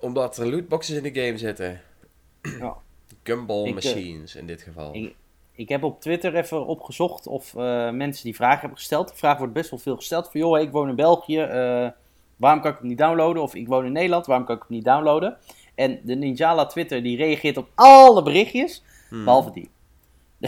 Omdat 0.00 0.36
er 0.36 0.50
lootboxes 0.50 0.96
in 0.96 1.12
de 1.12 1.20
game 1.22 1.38
zitten. 1.38 1.80
Ja. 2.42 2.76
Gumball 3.22 3.62
Ik, 3.62 3.68
eh, 3.68 3.74
machines 3.74 4.34
in 4.34 4.46
dit 4.46 4.62
geval. 4.62 4.94
Ik, 4.94 5.14
ik 5.52 5.68
heb 5.68 5.82
op 5.82 6.00
Twitter 6.00 6.34
even 6.34 6.66
opgezocht 6.66 7.26
of 7.26 7.54
eh, 7.54 7.90
mensen 7.90 8.24
die 8.24 8.34
vragen 8.34 8.60
hebben 8.60 8.78
gesteld. 8.78 9.08
Die 9.08 9.16
vraag 9.16 9.38
wordt 9.38 9.52
best 9.52 9.70
wel 9.70 9.78
veel 9.78 9.96
gesteld. 9.96 10.30
Van 10.30 10.40
joh, 10.40 10.60
ik 10.60 10.70
woon 10.70 10.88
in 10.88 10.94
België, 10.96 11.38
eh, 11.40 11.88
waarom 12.36 12.60
kan 12.60 12.72
ik 12.72 12.78
hem 12.78 12.88
niet 12.88 12.98
downloaden? 12.98 13.42
Of 13.42 13.54
ik 13.54 13.68
woon 13.68 13.84
in 13.86 13.92
Nederland, 13.92 14.26
waarom 14.26 14.46
kan 14.46 14.56
ik 14.56 14.62
hem 14.68 14.76
niet 14.76 14.84
downloaden? 14.84 15.36
En 15.74 16.00
de 16.02 16.14
Ninjala 16.14 16.66
Twitter 16.66 17.02
die 17.02 17.16
reageert 17.16 17.56
op 17.56 17.68
alle 17.74 18.22
berichtjes, 18.22 18.82
Hmm. 19.08 19.24
behalve 19.24 19.50
die. 19.50 19.70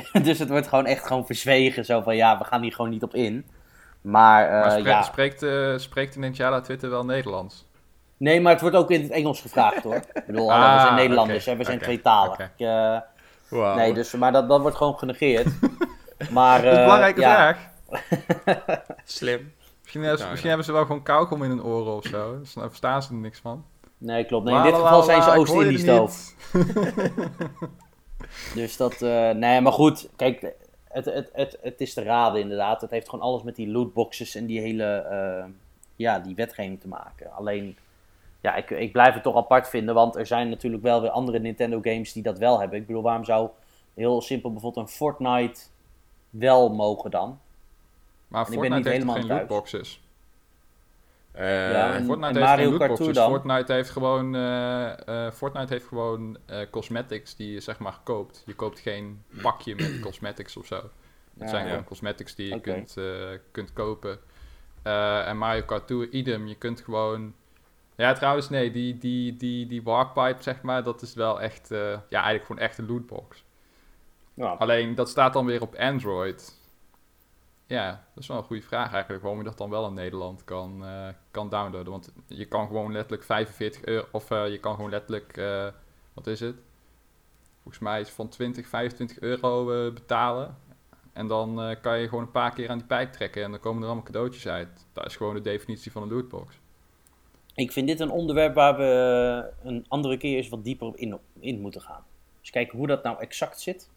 dus 0.23 0.39
het 0.39 0.49
wordt 0.49 0.69
gewoon 0.69 0.87
echt 0.87 1.07
gewoon 1.07 1.27
verzwegen. 1.27 1.85
Zo 1.85 2.01
van 2.01 2.17
ja, 2.17 2.39
we 2.39 2.45
gaan 2.45 2.63
hier 2.63 2.73
gewoon 2.73 2.91
niet 2.91 3.03
op 3.03 3.15
in. 3.15 3.47
Maar, 4.01 4.45
eh, 4.45 4.61
Maar 4.61 4.71
spre- 4.71 4.89
ja. 4.91 5.03
spreekt, 5.03 5.43
eh, 5.43 5.73
spreekt 5.77 6.17
Ninjala 6.17 6.61
Twitter 6.61 6.91
wel 6.91 7.05
Nederlands? 7.05 7.67
Nee, 8.17 8.41
maar 8.41 8.53
het 8.53 8.61
wordt 8.61 8.77
ook 8.77 8.91
in 8.91 9.03
het 9.03 9.11
Engels 9.11 9.41
gevraagd 9.41 9.83
hoor. 9.83 9.95
Ik 9.95 10.23
bedoel, 10.27 10.53
Ah, 10.53 10.75
we 10.75 10.81
zijn 10.81 10.95
Nederlanders, 10.95 11.45
hè, 11.45 11.57
we 11.57 11.65
zijn 11.65 11.79
tweetalig. 11.79 12.33
oké. 12.33 12.43
Ik, 12.57 12.67
eh, 12.67 12.99
Wauw. 13.49 13.75
nee, 13.77 13.93
dus, 13.95 14.13
maar 14.13 14.33
dat, 14.33 14.49
dat 14.49 14.61
wordt 14.61 14.77
gewoon 14.77 14.99
genegeerd. 14.99 15.47
maar, 16.31 16.63
dat 16.63 16.67
is 16.73 16.73
een 16.73 16.79
eh, 16.79 16.85
belangrijke 16.85 17.21
ja, 17.21 17.35
vraag. 17.35 17.59
Slim. 19.05 19.53
Misschien, 19.83 20.01
hebben 20.01 20.19
ze, 20.19 20.25
Ja, 20.25 20.31
misschien 20.31 20.51
ja. 20.51 20.57
hebben 20.57 20.65
ze 20.65 20.73
wel 20.73 20.83
gewoon 20.87 21.03
kauwgom 21.03 21.43
in 21.43 21.51
hun 21.51 21.63
oren 21.63 21.95
of 21.97 22.05
zo. 22.05 22.39
Dus 22.39 22.53
dan 22.53 22.69
verstaan 22.69 23.03
ze 23.03 23.09
er 23.09 23.15
niks 23.17 23.39
van. 23.39 23.65
Nee, 23.99 24.25
klopt. 24.25 24.45
Nee, 24.45 24.57
in 24.57 24.63
dit 24.63 24.75
geval 24.75 25.03
zijn 25.03 25.23
ze 25.23 25.31
Oost-Indisch 25.31 25.85
doof. 25.85 26.35
Dus 28.55 28.77
dat, 28.77 29.03
eh, 29.03 29.31
nee, 29.31 29.61
maar 29.61 29.73
goed, 29.73 30.09
kijk, 30.17 30.55
het, 30.89 31.05
het, 31.05 31.31
het, 31.33 31.59
het 31.63 31.81
is 31.81 31.95
te 31.95 32.03
raden 32.03 32.41
inderdaad. 32.41 32.81
Het 32.81 32.91
heeft 32.91 33.09
gewoon 33.09 33.25
alles 33.25 33.43
met 33.43 33.57
die 33.57 33.69
lootboxes 33.69 34.35
en 34.35 34.47
die 34.47 34.61
hele, 34.61 34.85
eh, 34.85 35.45
ja, 35.97 36.19
die 36.19 36.35
wetgeving 36.35 36.81
te 36.81 36.89
maken. 36.89 37.33
Alleen, 37.33 37.77
ja, 38.41 38.55
ik, 38.55 38.71
ik 38.71 38.93
blijf 38.93 39.15
het 39.15 39.23
toch 39.23 39.37
apart 39.37 39.69
vinden, 39.69 39.95
want 39.95 40.17
er 40.17 40.27
zijn 40.27 40.49
natuurlijk 40.49 40.83
wel 40.83 41.01
weer 41.01 41.11
andere 41.11 41.39
Nintendo 41.39 41.81
games 41.83 42.13
die 42.13 42.23
dat 42.23 42.39
wel 42.39 42.61
hebben. 42.61 42.79
Ik 42.79 42.87
bedoel, 42.87 43.03
waarom 43.03 43.25
zou 43.25 43.49
heel 43.95 44.21
simpel 44.21 44.53
bijvoorbeeld 44.53 44.87
een 44.87 44.93
Fortnite 44.93 45.61
wel 46.31 46.75
mogen 46.75 47.11
dan? 47.11 47.39
Maar 48.29 48.47
En 48.47 48.53
ik 48.53 48.59
ben 48.61 48.69
Fortnite 48.69 48.75
niet 48.75 48.85
heeft 48.85 48.97
helemaal 48.97 49.15
geen 49.15 49.27
thuis. 49.27 49.41
lootboxes? 49.41 50.01
Eh, 51.37 51.71
Ja, 51.73 51.95
en- 51.95 52.05
Fortnite 52.05 52.29
en 52.29 52.35
heeft 52.37 52.47
Mario 52.49 52.69
geen 52.79 52.79
Kart 52.97 53.15
dan? 53.15 53.31
Fortnite 53.31 53.73
heeft 53.73 53.91
gewoon, 53.91 54.35
eh, 54.35 55.27
eh, 55.27 55.33
Fortnite 55.33 55.73
heeft 55.73 55.87
gewoon 55.87 56.39
cosmetics 56.71 57.37
die 57.37 57.53
je 57.53 57.61
zeg 57.61 57.79
maar 57.79 57.99
koopt. 58.05 58.43
Je 58.47 58.55
koopt 58.55 58.79
geen 58.81 59.23
pakje 59.43 59.75
met 59.75 60.01
cosmetics 60.07 60.57
of 60.57 60.67
zo. 60.67 60.77
Het 60.77 60.91
Ja, 61.35 61.49
zijn 61.49 61.65
ja. 61.65 61.71
gewoon 61.71 61.85
cosmetics 61.85 62.35
die 62.35 62.49
je 62.49 62.61
kunt, 62.61 62.97
kunt 63.53 63.73
kopen. 63.73 64.19
En 65.27 65.39
Mario 65.39 65.63
Kart 65.63 65.87
Tour, 65.87 66.09
idem. 66.11 66.47
Je 66.47 66.55
kunt 66.57 66.81
gewoon... 66.81 67.35
Ja, 67.97 68.13
trouwens, 68.13 68.49
nee. 68.49 68.71
Die, 68.71 68.99
die, 68.99 69.37
die, 69.37 69.67
die 69.67 69.83
Warpipe, 69.83 70.43
zeg 70.43 70.63
maar, 70.63 70.83
dat 70.83 71.03
is 71.03 71.15
wel 71.15 71.41
echt... 71.41 71.69
ja, 71.69 72.03
eigenlijk 72.09 72.45
gewoon 72.45 72.63
echt 72.63 72.79
een 72.79 72.87
lootbox. 72.87 73.45
Ja. 74.35 74.49
Alleen, 74.53 74.95
dat 74.95 75.09
staat 75.09 75.33
dan 75.33 75.47
weer 75.47 75.61
op 75.63 75.75
Android. 75.75 76.61
Ja, 77.67 78.05
dat 78.15 78.23
is 78.23 78.29
wel 78.29 78.37
een 78.37 78.45
goede 78.45 78.63
vraag 78.63 78.93
eigenlijk. 78.93 79.23
Waarom 79.23 79.41
je 79.41 79.49
dat 79.49 79.59
dan 79.59 79.71
wel 79.71 79.87
in 79.87 79.95
Nederland 79.95 80.45
kan, 80.45 80.85
eh, 80.85 81.09
kan 81.31 81.49
downloaden. 81.49 81.93
Want 81.93 82.13
je 82.27 82.45
kan 82.45 82.67
gewoon 82.67 82.93
letterlijk 82.93 83.25
45 83.25 83.85
euro... 83.85 84.07
Of 84.13 84.31
eh, 84.31 84.51
je 84.51 84.61
kan 84.61 84.75
gewoon 84.75 84.91
letterlijk... 84.91 85.37
eh, 85.37 85.67
wat 86.15 86.27
is 86.27 86.41
het? 86.41 86.57
Volgens 87.63 87.83
mij 87.83 88.01
is 88.01 88.09
van 88.09 88.29
20, 88.29 88.67
25 88.67 89.21
euro 89.21 89.93
betalen. 89.93 90.57
En 91.13 91.27
dan 91.27 91.77
kan 91.81 91.99
je 91.99 92.09
gewoon 92.09 92.25
een 92.25 92.31
paar 92.31 92.55
keer 92.55 92.71
aan 92.71 92.79
die 92.79 92.87
pijp 92.87 93.13
trekken. 93.13 93.43
En 93.43 93.51
dan 93.51 93.61
komen 93.61 93.81
er 93.83 93.87
allemaal 93.87 94.05
cadeautjes 94.05 94.49
uit. 94.49 94.87
Dat 94.93 95.07
is 95.07 95.17
gewoon 95.17 95.35
de 95.35 95.41
definitie 95.41 95.93
van 95.93 96.03
een 96.03 96.13
lootbox. 96.13 96.59
Ik 97.55 97.73
vind 97.73 97.87
dit 97.87 98.01
een 98.01 98.11
onderwerp 98.11 98.55
waar 98.55 98.77
we 98.77 99.53
een 99.63 99.85
andere 99.89 100.17
keer 100.17 100.37
eens 100.37 100.49
wat 100.49 100.65
dieper 100.65 100.93
in, 100.95 101.19
in 101.41 101.61
moeten 101.61 101.81
gaan. 101.81 102.05
Dus 102.41 102.51
kijken 102.51 102.79
hoe 102.79 102.87
dat 102.87 103.03
nou 103.03 103.21
exact 103.21 103.61
zit. 103.61 103.91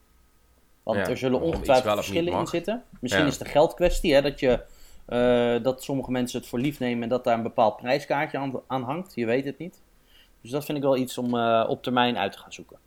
Want 0.94 1.06
Ja, 1.06 1.12
er 1.12 1.18
zullen 1.18 1.42
ongetwijfeld 1.42 1.94
verschillen 1.94 2.34
in 2.34 2.48
zitten. 2.48 2.84
Misschien 3.00 3.24
Ja. 3.24 3.30
is 3.30 3.38
het 3.38 3.48
een 3.48 3.54
geldkwestie, 3.54 4.14
hè, 4.14 4.22
dat, 4.22 4.40
je, 4.40 4.64
eh, 5.06 5.64
dat 5.64 5.84
sommige 5.84 6.12
mensen 6.12 6.40
het 6.40 6.50
voor 6.50 6.60
lief 6.60 6.80
nemen 6.80 7.04
en 7.04 7.10
dat 7.10 7.24
daar 7.24 7.38
een 7.38 7.44
bepaald 7.44 7.78
prijskaartje 7.78 8.38
aan, 8.38 8.62
aan 8.68 8.84
hangt. 8.84 9.16
Je 9.16 9.26
weet 9.26 9.46
het 9.46 9.58
niet. 9.58 9.82
Dus 10.42 10.52
dat 10.52 10.66
vind 10.66 10.78
ik 10.78 10.84
wel 10.84 10.98
iets 10.98 11.18
om 11.18 11.38
eh, 11.38 11.66
op 11.68 11.84
termijn 11.84 12.18
uit 12.18 12.32
te 12.32 12.38
gaan 12.40 12.54
zoeken. 12.54 12.78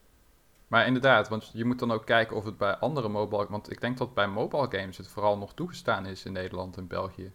Maar 0.68 0.86
inderdaad, 0.86 1.28
want 1.28 1.50
je 1.52 1.64
moet 1.64 1.78
dan 1.78 1.92
ook 1.92 2.06
kijken 2.06 2.36
of 2.36 2.44
het 2.44 2.58
bij 2.58 2.76
andere 2.76 3.08
mobile... 3.08 3.46
Want 3.48 3.70
ik 3.70 3.80
denk 3.80 3.98
dat 3.98 4.14
bij 4.14 4.26
mobile 4.28 4.66
games 4.70 4.96
het 4.96 5.08
vooral 5.08 5.38
nog 5.38 5.54
toegestaan 5.54 6.06
is 6.06 6.24
in 6.24 6.32
Nederland 6.32 6.76
en 6.76 6.86
België. 6.86 7.32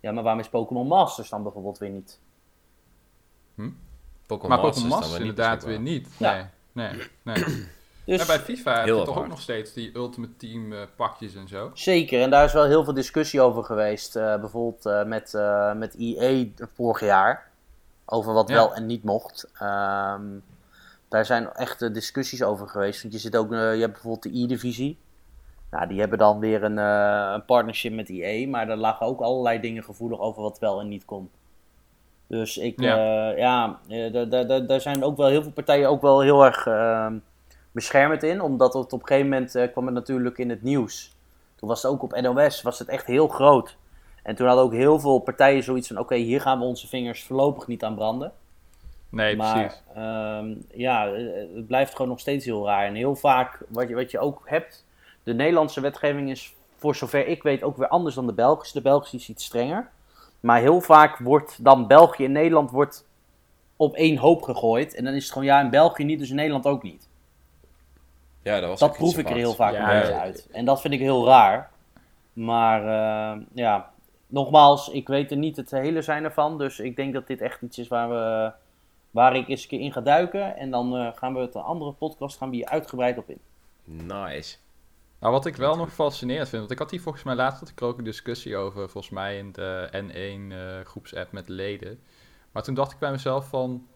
Ja, 0.00 0.12
maar 0.12 0.22
waarom 0.22 0.40
is 0.40 0.48
Pokémon 0.48 0.86
Masters 0.86 1.28
dan 1.28 1.42
bijvoorbeeld 1.42 1.78
weer 1.78 1.90
niet? 1.90 2.20
Pokémon 4.26 4.48
maar 4.48 4.58
Masters 4.58 4.84
Pokémon 4.84 4.88
Masters 4.88 5.10
weer 5.10 5.20
inderdaad 5.20 5.64
weer 5.64 5.80
niet. 5.80 6.08
Nee, 6.18 6.44
nee, 6.72 7.02
nee. 7.22 7.44
Dus 8.10 8.20
En 8.20 8.26
bij 8.26 8.38
FIFA 8.38 8.76
heb 8.78 8.86
je 8.86 9.02
toch 9.02 9.18
ook 9.18 9.28
nog 9.28 9.40
steeds 9.40 9.72
die 9.72 9.94
Ultimate 9.96 10.36
Team 10.36 10.72
eh, 10.72 10.78
pakjes 10.96 11.34
en 11.34 11.48
zo. 11.48 11.70
Zeker, 11.74 12.22
en 12.22 12.30
daar 12.30 12.44
is 12.44 12.52
wel 12.52 12.64
heel 12.64 12.84
veel 12.84 12.94
discussie 12.94 13.40
over 13.40 13.64
geweest. 13.64 14.16
eh, 14.16 14.36
bijvoorbeeld 14.40 14.86
eh, 14.86 15.04
met, 15.04 15.34
eh, 15.34 15.72
met 15.74 15.94
EA 15.98 16.44
vorig 16.74 17.00
jaar. 17.00 17.48
Over 18.04 18.32
wat 18.32 18.48
Ja. 18.48 18.54
wel 18.54 18.74
en 18.74 18.86
niet 18.86 19.04
mocht. 19.04 19.50
Ehm, 19.58 20.22
daar 21.08 21.24
zijn 21.24 21.52
echt 21.52 21.82
eh, 21.82 21.92
discussies 21.92 22.42
over 22.42 22.68
geweest. 22.68 23.02
Want 23.02 23.14
je, 23.14 23.20
zit 23.20 23.36
ook, 23.36 23.50
je 23.50 23.56
hebt 23.56 23.92
bijvoorbeeld 23.92 24.22
de 24.22 24.42
E-divisie. 24.42 24.98
Nou, 25.70 25.86
die 25.88 26.00
hebben 26.00 26.18
dan 26.18 26.38
weer 26.38 26.62
een, 26.64 26.78
eh, 26.78 27.30
een 27.34 27.44
partnership 27.44 27.92
met 27.92 28.08
EA. 28.08 28.48
Maar 28.48 28.66
daar 28.66 28.76
lagen 28.76 29.06
ook 29.06 29.20
allerlei 29.20 29.60
dingen 29.60 29.84
gevoelig 29.84 30.18
over 30.20 30.42
wat 30.42 30.58
wel 30.58 30.80
en 30.80 30.88
niet 30.88 31.04
kon. 31.04 31.30
Dus 32.26 32.58
ik, 32.58 32.80
Ja. 32.80 32.96
ja, 33.30 33.78
ja 33.86 34.08
daar- 34.08 34.28
daar- 34.28 34.46
daar- 34.46 34.66
daar 34.66 34.80
zijn 34.80 35.04
ook 35.04 35.16
wel 35.16 35.28
heel 35.28 35.42
veel 35.42 35.52
partijen 35.52 35.88
ook 35.88 36.02
wel 36.02 36.20
heel 36.20 36.44
erg 36.44 36.66
ehm, 36.66 37.14
beschermend 37.72 38.22
in. 38.22 38.40
Omdat 38.40 38.74
het 38.74 38.92
op 38.92 39.00
een 39.00 39.06
gegeven 39.06 39.28
moment 39.30 39.54
eh, 39.54 39.72
kwam 39.72 39.84
het 39.84 39.94
natuurlijk 39.94 40.38
in 40.38 40.50
het 40.50 40.62
nieuws. 40.62 41.16
Toen 41.56 41.68
was 41.68 41.82
het 41.82 41.92
ook 41.92 42.02
op 42.02 42.20
NOS, 42.20 42.62
was 42.62 42.78
het 42.78 42.88
echt 42.88 43.06
heel 43.06 43.28
groot. 43.28 43.76
En 44.22 44.34
toen 44.34 44.46
hadden 44.46 44.64
ook 44.64 44.72
heel 44.72 45.00
veel 45.00 45.18
partijen 45.18 45.62
zoiets 45.62 45.88
van, 45.88 45.98
oké, 45.98 46.14
hier 46.14 46.40
gaan 46.40 46.58
we 46.58 46.64
onze 46.64 46.88
vingers 46.88 47.24
voorlopig 47.24 47.66
niet 47.66 47.84
aan 47.84 47.94
branden. 47.94 48.32
Nee, 49.08 49.36
maar 49.36 49.54
precies. 49.54 49.82
ehm, 49.94 50.54
ja, 50.80 51.08
eh, 51.08 51.24
het 51.54 51.66
blijft 51.66 51.92
gewoon 51.92 52.08
nog 52.08 52.20
steeds 52.20 52.44
heel 52.44 52.66
raar. 52.66 52.86
En 52.86 52.94
heel 52.94 53.16
vaak, 53.16 53.62
wat 53.68 53.88
je, 53.88 53.94
wat 53.94 54.10
je 54.10 54.18
ook 54.18 54.42
hebt, 54.44 54.84
de 55.22 55.34
Nederlandse 55.34 55.80
wetgeving 55.80 56.30
is 56.30 56.54
voor 56.76 56.94
zover 56.94 57.26
ik 57.26 57.42
weet 57.42 57.62
ook 57.62 57.76
weer 57.76 57.88
anders 57.88 58.14
dan 58.14 58.26
de 58.26 58.32
Belgische. 58.32 58.74
De 58.74 58.82
Belgische 58.82 59.16
is 59.16 59.28
iets 59.28 59.44
strenger. 59.44 59.90
Maar 60.40 60.60
heel 60.60 60.80
vaak 60.80 61.18
wordt 61.18 61.64
dan 61.64 61.86
België 61.86 62.24
en 62.24 62.32
Nederland 62.32 62.70
wordt 62.70 63.06
op 63.76 63.94
één 63.94 64.16
hoop 64.16 64.42
gegooid. 64.42 64.94
En 64.94 65.04
dan 65.04 65.14
is 65.14 65.22
het 65.22 65.32
gewoon, 65.32 65.46
ja, 65.46 65.60
in 65.60 65.70
België 65.70 66.04
niet, 66.04 66.18
dus 66.18 66.30
in 66.30 66.36
Nederland 66.36 66.66
ook 66.66 66.82
niet. 66.82 67.08
Ja, 68.42 68.60
dat 68.60 68.68
was 68.68 68.80
Dat 68.80 68.88
ook 68.88 68.96
proef 68.96 69.18
ik 69.18 69.30
er 69.30 69.36
heel 69.36 69.54
vaak 69.54 69.72
Ja, 69.72 69.92
ja. 69.92 70.20
uit. 70.20 70.48
En 70.50 70.64
dat 70.64 70.80
vind 70.80 70.94
ik 70.94 71.00
heel 71.00 71.26
raar. 71.26 71.70
Maar 72.32 72.80
eh, 72.82 73.40
ja, 73.52 73.90
nogmaals, 74.26 74.88
ik 74.88 75.08
weet 75.08 75.30
er 75.30 75.36
niet 75.36 75.56
het 75.56 75.70
hele 75.70 76.02
zijn 76.02 76.24
ervan. 76.24 76.58
Dus 76.58 76.78
ik 76.78 76.96
denk 76.96 77.12
dat 77.12 77.26
dit 77.26 77.40
echt 77.40 77.62
iets 77.62 77.78
is 77.78 77.88
waar, 77.88 78.08
we, 78.08 78.52
waar 79.10 79.36
ik 79.36 79.48
eens 79.48 79.62
een 79.62 79.68
keer 79.68 79.80
in 79.80 79.92
ga 79.92 80.00
duiken. 80.00 80.56
En 80.56 80.70
dan 80.70 80.96
eh, 80.96 81.08
gaan 81.14 81.34
we 81.34 81.40
het 81.40 81.54
een 81.54 81.62
andere 81.62 81.92
podcast 81.92 82.36
gaan 82.36 82.50
we 82.50 82.56
hier 82.56 82.66
uitgebreid 82.66 83.18
op 83.18 83.30
in. 83.30 83.40
Nice. 83.84 84.56
Nou, 85.20 85.32
wat 85.32 85.46
ik 85.46 85.56
wel 85.56 85.76
nog 85.76 85.92
fascinerend 85.92 86.48
vind, 86.48 86.60
want 86.60 86.72
ik 86.72 86.78
had 86.78 86.90
hier 86.90 87.00
volgens 87.00 87.24
mij 87.24 87.34
laatst 87.34 87.60
had 87.60 87.68
ik 87.68 87.80
er 87.80 87.86
ook 87.86 87.98
een 87.98 88.04
discussie 88.04 88.56
over, 88.56 88.90
volgens 88.90 89.12
mij 89.12 89.38
in 89.38 89.52
de 89.52 89.88
N1 89.92 90.52
eh, 90.52 90.80
groepsapp 90.84 91.32
met 91.32 91.48
leden. 91.48 92.00
Maar 92.52 92.62
toen 92.62 92.74
dacht 92.74 92.92
ik 92.92 92.98
bij 92.98 93.10
mezelf 93.10 93.48
van, 93.48 93.86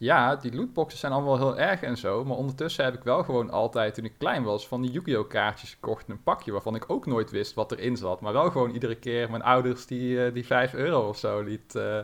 ja, 0.00 0.36
die 0.36 0.54
lootboxes 0.54 1.00
zijn 1.00 1.12
allemaal 1.12 1.38
heel 1.38 1.58
erg 1.58 1.82
en 1.82 1.96
zo. 1.96 2.24
Maar 2.24 2.36
ondertussen 2.36 2.84
heb 2.84 2.94
ik 2.94 3.02
wel 3.02 3.24
gewoon 3.24 3.50
altijd, 3.50 3.94
toen 3.94 4.04
ik 4.04 4.12
klein 4.18 4.42
was, 4.42 4.68
van 4.68 4.82
die 4.82 4.90
Yu-Gi-Oh! 4.90 5.28
kaartjes 5.28 5.70
gekocht 5.70 6.08
in 6.08 6.12
een 6.14 6.22
pakje. 6.22 6.52
Waarvan 6.52 6.74
ik 6.74 6.84
ook 6.86 7.06
nooit 7.06 7.30
wist 7.30 7.54
wat 7.54 7.72
erin 7.72 7.96
zat. 7.96 8.20
Maar 8.20 8.32
wel 8.32 8.50
gewoon 8.50 8.70
iedere 8.70 8.94
keer 8.94 9.30
mijn 9.30 9.42
ouders 9.42 9.86
die, 9.86 10.24
eh, 10.24 10.34
die 10.34 10.46
5 10.46 10.74
euro 10.74 11.08
of 11.08 11.18
zo 11.18 11.40
liet, 11.40 11.74
eh, 11.74 11.98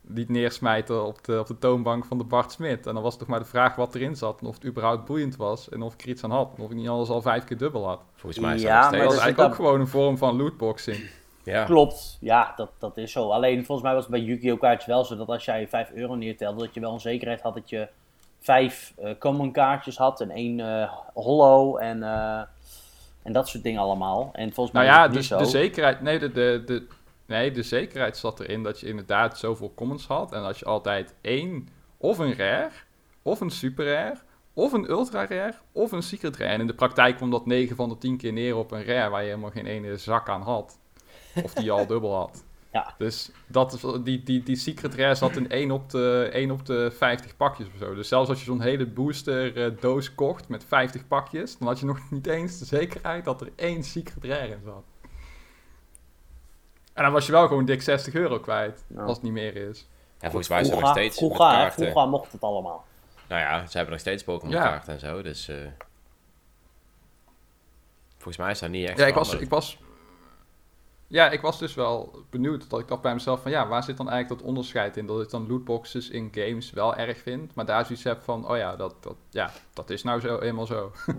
liet 0.00 0.28
neersmijten 0.28 1.04
op 1.04 1.24
de, 1.24 1.38
op 1.38 1.46
de 1.46 1.58
toonbank 1.58 2.04
van 2.04 2.18
de 2.18 2.24
Bart 2.24 2.52
Smit. 2.52 2.86
En 2.86 2.94
dan 2.94 3.02
was 3.02 3.10
het 3.10 3.20
toch 3.20 3.28
maar 3.28 3.40
de 3.40 3.44
vraag 3.44 3.76
wat 3.76 3.94
erin 3.94 4.16
zat. 4.16 4.40
En 4.40 4.46
of 4.46 4.54
het 4.54 4.64
überhaupt 4.64 5.04
boeiend 5.04 5.36
was. 5.36 5.68
En 5.68 5.82
of 5.82 5.94
ik 5.94 6.02
er 6.02 6.08
iets 6.08 6.24
aan 6.24 6.30
had. 6.30 6.54
En 6.56 6.62
of 6.62 6.70
ik 6.70 6.76
niet 6.76 6.88
alles 6.88 7.08
al 7.08 7.22
vijf 7.22 7.44
keer 7.44 7.58
dubbel 7.58 7.86
had. 7.86 8.00
Volgens 8.14 8.42
mij 8.42 8.54
is 8.54 8.62
Ja, 8.62 8.80
dat 8.80 8.90
maar 8.90 9.00
nog 9.00 9.08
Dat 9.08 9.18
is 9.18 9.20
eigenlijk 9.20 9.50
ook 9.50 9.56
gewoon 9.56 9.80
een 9.80 9.88
vorm 9.88 10.18
van 10.18 10.36
lootboxing. 10.36 11.10
Ja. 11.48 11.64
Klopt, 11.64 12.18
ja, 12.20 12.52
dat, 12.56 12.70
dat 12.78 12.96
is 12.96 13.12
zo. 13.12 13.30
Alleen 13.30 13.64
volgens 13.64 13.86
mij 13.86 13.94
was 13.94 14.02
het 14.02 14.12
bij 14.12 14.22
Yu-Gi-Oh! 14.22 14.60
kaartjes 14.60 14.86
wel 14.86 15.04
zo 15.04 15.16
dat 15.16 15.28
als 15.28 15.44
jij 15.44 15.68
5 15.68 15.90
euro 15.90 16.14
neertelde, 16.14 16.64
dat 16.64 16.74
je 16.74 16.80
wel 16.80 16.92
een 16.92 17.00
zekerheid 17.00 17.40
had 17.40 17.54
dat 17.54 17.70
je 17.70 17.88
vijf 18.38 18.92
eh, 18.96 19.10
common 19.18 19.52
kaartjes 19.52 19.96
had 19.96 20.20
en 20.20 20.30
één 20.30 20.60
eh 20.60 20.92
hollow 21.14 21.76
en, 21.82 22.02
eh, 22.02 22.40
en 23.22 23.32
dat 23.32 23.48
soort 23.48 23.62
dingen 23.62 23.80
allemaal. 23.80 24.30
En 24.32 24.52
volgens 24.52 24.76
mij 24.76 24.86
Nou 24.86 24.96
ja, 24.96 25.08
dus 25.08 25.28
de 25.28 25.44
zekerheid. 25.44 26.00
Nee 26.00 26.18
de, 26.18 26.32
de, 26.32 26.62
de, 26.66 26.86
nee, 27.26 27.50
de 27.50 27.62
zekerheid 27.62 28.16
zat 28.16 28.40
erin 28.40 28.62
dat 28.62 28.80
je 28.80 28.86
inderdaad 28.86 29.38
zoveel 29.38 29.72
commons 29.74 30.06
had. 30.06 30.32
En 30.32 30.42
als 30.42 30.58
je 30.58 30.64
altijd 30.64 31.14
één, 31.20 31.68
of 31.96 32.18
een 32.18 32.36
rare, 32.36 32.70
of 33.22 33.40
een 33.40 33.50
super 33.50 33.92
rare, 33.92 34.18
of 34.52 34.72
een 34.72 34.90
ultra 34.90 35.26
rare, 35.26 35.54
of 35.72 35.92
een 35.92 36.02
secret 36.02 36.36
rare. 36.36 36.52
En 36.52 36.60
in 36.60 36.66
de 36.66 36.74
praktijk 36.74 37.16
kwam 37.16 37.30
dat 37.30 37.46
9 37.46 37.76
van 37.76 37.88
de 37.88 37.98
10 37.98 38.16
keer 38.16 38.32
neer 38.32 38.56
op 38.56 38.70
een 38.70 38.84
rare 38.84 39.10
waar 39.10 39.22
je 39.22 39.28
helemaal 39.28 39.50
geen 39.50 39.66
ene 39.66 39.96
zak 39.96 40.28
aan 40.28 40.42
had. 40.42 40.78
Of 41.44 41.52
die 41.54 41.64
je 41.64 41.70
al 41.70 41.86
dubbel 41.86 42.14
had. 42.14 42.42
Ja. 42.72 42.94
Dus 42.98 43.30
dat, 43.46 43.72
is- 43.72 44.02
die, 44.04 44.22
die, 44.22 44.42
die 44.42 44.56
secret 44.56 44.94
rare 44.94 45.14
zat 45.14 45.36
in 45.36 45.50
1 45.50 45.70
op, 45.70 45.90
de, 45.90 46.28
1 46.32 46.50
op 46.50 46.66
de 46.66 46.90
50 46.96 47.36
pakjes 47.36 47.66
of 47.66 47.72
zo. 47.78 47.94
Dus 47.94 48.08
zelfs 48.08 48.28
als 48.28 48.38
je 48.38 48.44
zo'n 48.44 48.60
hele 48.60 48.86
booster 48.86 49.56
eh, 49.64 49.80
doos 49.80 50.14
kocht 50.14 50.48
met 50.48 50.64
50 50.64 51.06
pakjes, 51.08 51.58
dan 51.58 51.68
had 51.68 51.78
je 51.80 51.86
nog 51.86 51.98
niet 52.10 52.26
eens 52.26 52.58
de 52.58 52.64
zekerheid 52.64 53.24
dat 53.24 53.40
er 53.40 53.50
één 53.56 53.82
secret 53.82 54.24
rare 54.24 54.46
in 54.48 54.60
zat. 54.64 54.84
En 56.92 57.02
dan 57.02 57.12
was 57.12 57.26
je 57.26 57.32
wel 57.32 57.46
gewoon 57.46 57.64
dik 57.64 57.82
60 57.82 58.14
euro 58.14 58.38
kwijt, 58.40 58.84
Ja. 58.88 59.02
als 59.02 59.12
het 59.16 59.22
niet 59.22 59.32
meer 59.32 59.56
is. 59.56 59.88
Ja, 60.20 60.26
volgens 60.30 60.48
mij 60.48 60.60
is 60.60 60.68
er 60.70 60.80
nog 60.80 60.90
steeds 60.90 61.20
met 61.20 61.30
vroeger, 61.30 61.46
hè, 61.46 61.52
kaarten. 61.62 61.90
vroeger 61.90 62.08
mocht 62.10 62.32
het 62.32 62.42
allemaal. 62.42 62.84
Nou 63.28 63.40
ja, 63.40 63.66
ze 63.66 63.72
hebben 63.76 63.92
nog 63.92 64.00
steeds 64.02 64.24
Pokémon 64.24 64.54
Ja. 64.54 64.62
kaarten 64.62 64.92
en 64.92 65.00
zo, 65.00 65.22
dus... 65.22 65.48
eh, 65.48 65.56
volgens 68.16 68.36
mij 68.36 68.50
is 68.50 68.58
dat 68.58 68.70
niet 68.70 68.88
echt 68.88 68.98
Ja, 68.98 69.06
ik 69.06 69.14
was, 69.14 69.34
ik 69.34 69.48
was... 69.48 69.78
Ja, 71.10 71.30
ik 71.30 71.40
was 71.40 71.58
dus 71.58 71.74
wel 71.74 72.24
benieuwd. 72.30 72.70
Dat 72.70 72.80
ik 72.80 72.88
dacht 72.88 73.02
bij 73.02 73.14
mezelf 73.14 73.42
van, 73.42 73.50
ja, 73.50 73.68
waar 73.68 73.82
zit 73.82 73.96
dan 73.96 74.08
eigenlijk 74.08 74.40
dat 74.40 74.50
onderscheid 74.50 74.96
in? 74.96 75.06
Dat 75.06 75.22
ik 75.22 75.30
dan 75.30 75.48
lootboxes 75.48 76.10
in 76.10 76.28
games 76.32 76.70
wel 76.70 76.94
erg 76.96 77.18
vind, 77.18 77.54
maar 77.54 77.66
daar 77.66 77.84
zoiets 77.84 78.04
heb 78.04 78.22
van, 78.22 78.50
oh 78.50 78.56
ja, 78.56 78.76
dat, 78.76 78.94
dat, 79.00 79.16
ja, 79.30 79.50
dat 79.72 79.90
is 79.90 80.02
nou 80.02 80.20
zo 80.20 80.38
eenmaal 80.38 80.66
zo. 80.66 80.92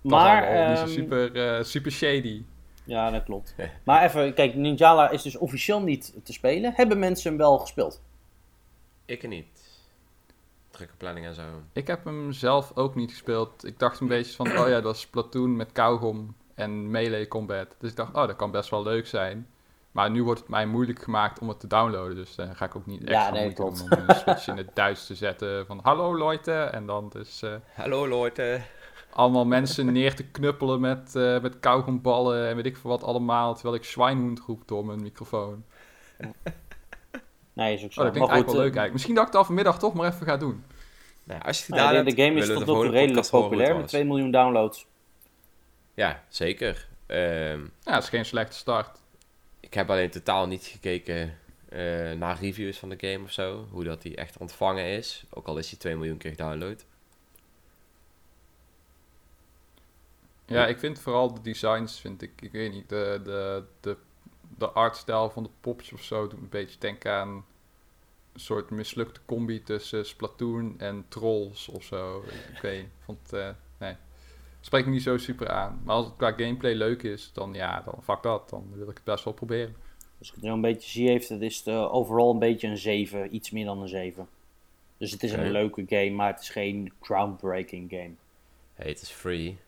Dat 0.00 0.12
Maar, 0.12 0.42
ehm, 0.42 0.88
super, 0.88 1.56
eh, 1.56 1.64
super 1.64 1.92
shady. 1.92 2.44
ja, 2.84 3.10
dat 3.10 3.22
klopt. 3.22 3.54
Maar 3.84 4.04
even, 4.04 4.34
kijk, 4.34 4.54
Ninjala 4.54 5.10
is 5.10 5.22
dus 5.22 5.36
officieel 5.36 5.80
niet 5.82 6.14
te 6.22 6.32
spelen. 6.32 6.72
Hebben 6.74 6.98
mensen 6.98 7.28
hem 7.28 7.38
wel 7.38 7.58
gespeeld? 7.58 8.00
Ik 9.04 9.28
niet. 9.28 9.46
Drukke 10.70 10.94
planning 10.96 11.26
en 11.26 11.34
zo. 11.34 11.42
Ik 11.72 11.86
heb 11.86 12.04
hem 12.04 12.32
zelf 12.32 12.72
ook 12.74 12.94
niet 12.94 13.10
gespeeld. 13.10 13.64
Ik 13.64 13.78
dacht 13.78 14.00
een 14.00 14.08
beetje 14.08 14.34
van, 14.34 14.58
oh 14.58 14.68
ja, 14.68 14.80
dat 14.80 14.94
is 14.94 15.00
Splatoon 15.00 15.56
met 15.56 15.72
kauwgom 15.72 16.34
en 16.54 16.90
melee 16.90 17.28
combat. 17.28 17.76
Dus 17.78 17.90
ik 17.90 17.96
dacht, 17.96 18.14
oh, 18.14 18.26
dat 18.26 18.36
kan 18.36 18.50
best 18.50 18.70
wel 18.70 18.82
leuk 18.82 19.06
zijn. 19.06 19.48
Maar 19.92 20.10
nu 20.10 20.22
wordt 20.22 20.40
het 20.40 20.48
mij 20.48 20.66
moeilijk 20.66 21.02
gemaakt 21.02 21.38
om 21.38 21.48
het 21.48 21.60
te 21.60 21.66
downloaden. 21.66 22.14
Dus 22.14 22.34
dan 22.34 22.56
ga 22.56 22.64
ik 22.64 22.76
ook 22.76 22.86
niet 22.86 23.00
Ja, 23.00 23.06
extra 23.06 23.30
nee, 23.30 23.42
moeite 23.42 23.62
doen 23.62 23.74
klopt. 23.74 24.02
om 24.02 24.08
een 24.08 24.14
switch 24.22 24.48
in 24.48 24.56
het 24.56 24.70
Duits 24.74 25.06
te 25.06 25.14
zetten. 25.14 25.66
Van, 25.66 25.80
hallo 25.82 26.18
Leute. 26.18 26.52
En 26.52 26.86
dan 26.86 27.08
dus 27.08 27.42
eh, 27.42 27.54
Hallo 27.74 28.08
Leute. 28.08 28.60
allemaal 29.12 29.44
mensen 29.44 29.92
neer 29.92 30.14
te 30.14 30.24
knuppelen 30.24 30.80
met, 30.80 31.16
eh 31.16 31.40
met 31.40 31.60
kauwgomballen 31.60 32.48
en 32.48 32.56
weet 32.56 32.66
ik 32.66 32.76
veel 32.76 32.90
wat 32.90 33.02
allemaal. 33.02 33.54
Terwijl 33.54 33.74
ik 33.74 33.84
Schweinhund 33.84 34.40
roep 34.40 34.62
door 34.68 34.86
mijn 34.86 35.02
microfoon. 35.02 35.64
Nee, 37.52 37.74
is 37.74 37.84
ook 37.84 37.92
zo. 37.92 38.00
Oh, 38.00 38.06
dat 38.06 38.14
klinkt 38.14 38.30
maar 38.30 38.36
eigenlijk 38.36 38.46
goed, 38.46 38.56
wel 38.56 38.64
leuk 38.64 38.74
eh, 38.74 38.80
eigenlijk. 38.80 38.92
Misschien 38.92 39.14
dat 39.14 39.22
ik 39.22 39.28
het 39.28 39.38
al 39.38 39.44
vanmiddag 39.44 39.78
toch 39.78 39.94
maar 39.94 40.12
even 40.12 40.26
ga 40.26 40.36
doen. 40.36 40.64
Nou, 41.24 41.42
als 41.42 41.56
je 41.56 41.62
het 41.62 41.74
nou, 41.74 41.88
gedaan 41.88 42.04
de, 42.04 42.10
hebt, 42.10 42.16
de 42.16 42.22
game 42.22 42.38
is 42.38 42.46
tot 42.46 42.52
de 42.54 42.58
nu 42.58 42.64
toe 42.64 42.74
volgende 42.74 42.98
redelijk 42.98 43.30
populair 43.30 43.72
met 43.72 43.80
was. 43.80 43.90
2 43.90 44.04
miljoen 44.04 44.30
downloads. 44.30 44.86
Ja, 45.94 46.24
zeker. 46.28 46.88
Ehm, 47.06 47.60
Ja, 47.60 47.92
dat 47.92 48.02
is 48.02 48.08
geen 48.08 48.24
slechte 48.24 48.56
start. 48.56 48.98
ik 49.60 49.74
heb 49.74 49.90
alleen 49.90 50.10
totaal 50.10 50.46
niet 50.46 50.64
gekeken 50.64 51.38
eh, 51.68 52.12
naar 52.12 52.38
reviews 52.40 52.78
van 52.78 52.88
de 52.88 53.08
game 53.12 53.24
of 53.24 53.32
zo. 53.32 53.66
Hoe 53.70 53.84
dat 53.84 54.02
die 54.02 54.16
echt 54.16 54.38
ontvangen 54.38 54.84
is. 54.84 55.24
Ook 55.30 55.46
al 55.46 55.58
is 55.58 55.68
die 55.68 55.78
2 55.78 55.96
miljoen 55.96 56.16
keer 56.18 56.30
gedownload. 56.30 56.84
Ja, 60.46 60.66
ik 60.66 60.78
vind 60.78 60.98
vooral 61.00 61.34
de 61.34 61.40
designs, 61.40 62.00
vind 62.00 62.22
ik, 62.22 62.30
ik 62.40 62.52
weet 62.52 62.72
niet, 62.72 62.88
de, 62.88 63.20
de, 63.24 63.64
de, 63.80 63.96
de 64.58 64.68
artstijl 64.70 65.30
van 65.30 65.42
de 65.42 65.48
popjes 65.60 65.92
of 65.92 66.02
zo 66.02 66.28
doet 66.28 66.40
een 66.40 66.48
beetje 66.48 66.78
denken 66.78 67.12
aan 67.12 67.28
een 68.32 68.40
soort 68.40 68.70
mislukte 68.70 69.20
combi 69.26 69.62
tussen 69.62 70.06
Splatoon 70.06 70.74
en 70.78 71.04
Trolls 71.08 71.68
of 71.68 71.84
zo. 71.84 72.24
Ik 72.54 72.58
weet 72.62 72.76
niet, 72.78 72.86
ik 72.86 73.04
vond 73.04 73.18
het, 73.22 73.32
eh, 73.32 73.48
nee. 73.78 73.96
Spreekt 74.64 74.86
me 74.86 74.92
niet 74.92 75.02
zo 75.02 75.16
super 75.16 75.48
aan. 75.48 75.80
Maar 75.84 75.94
als 75.94 76.06
het 76.06 76.16
qua 76.16 76.32
gameplay 76.32 76.74
leuk 76.74 77.02
is, 77.02 77.30
dan 77.32 77.54
ja, 77.54 77.80
dan 77.80 78.02
fuck 78.02 78.22
dat. 78.22 78.50
Dan 78.50 78.72
wil 78.74 78.88
ik 78.88 78.94
het 78.94 79.04
best 79.04 79.24
wel 79.24 79.32
proberen. 79.32 79.76
Als 80.18 80.28
ik 80.28 80.34
het 80.34 80.44
nu 80.44 80.50
een 80.50 80.60
beetje 80.60 80.90
zie, 80.90 81.08
heeft 81.08 81.28
het 81.28 81.40
is 81.40 81.56
het, 81.56 81.66
eh, 81.66 81.94
overal 81.94 82.30
een 82.30 82.38
beetje 82.38 82.68
een 82.68 82.76
7. 82.76 83.34
Iets 83.34 83.50
meer 83.50 83.64
dan 83.64 83.82
een 83.82 83.88
7. 83.88 84.28
Dus 84.96 85.10
het 85.10 85.22
is 85.22 85.32
een 85.32 85.50
leuke 85.50 85.84
game, 85.88 86.10
maar 86.10 86.32
het 86.32 86.40
is 86.40 86.48
geen 86.48 86.92
groundbreaking 87.00 87.90
game. 87.90 88.14
Hey, 88.74 88.88
het 88.88 89.02
is 89.02 89.10
free. 89.10 89.58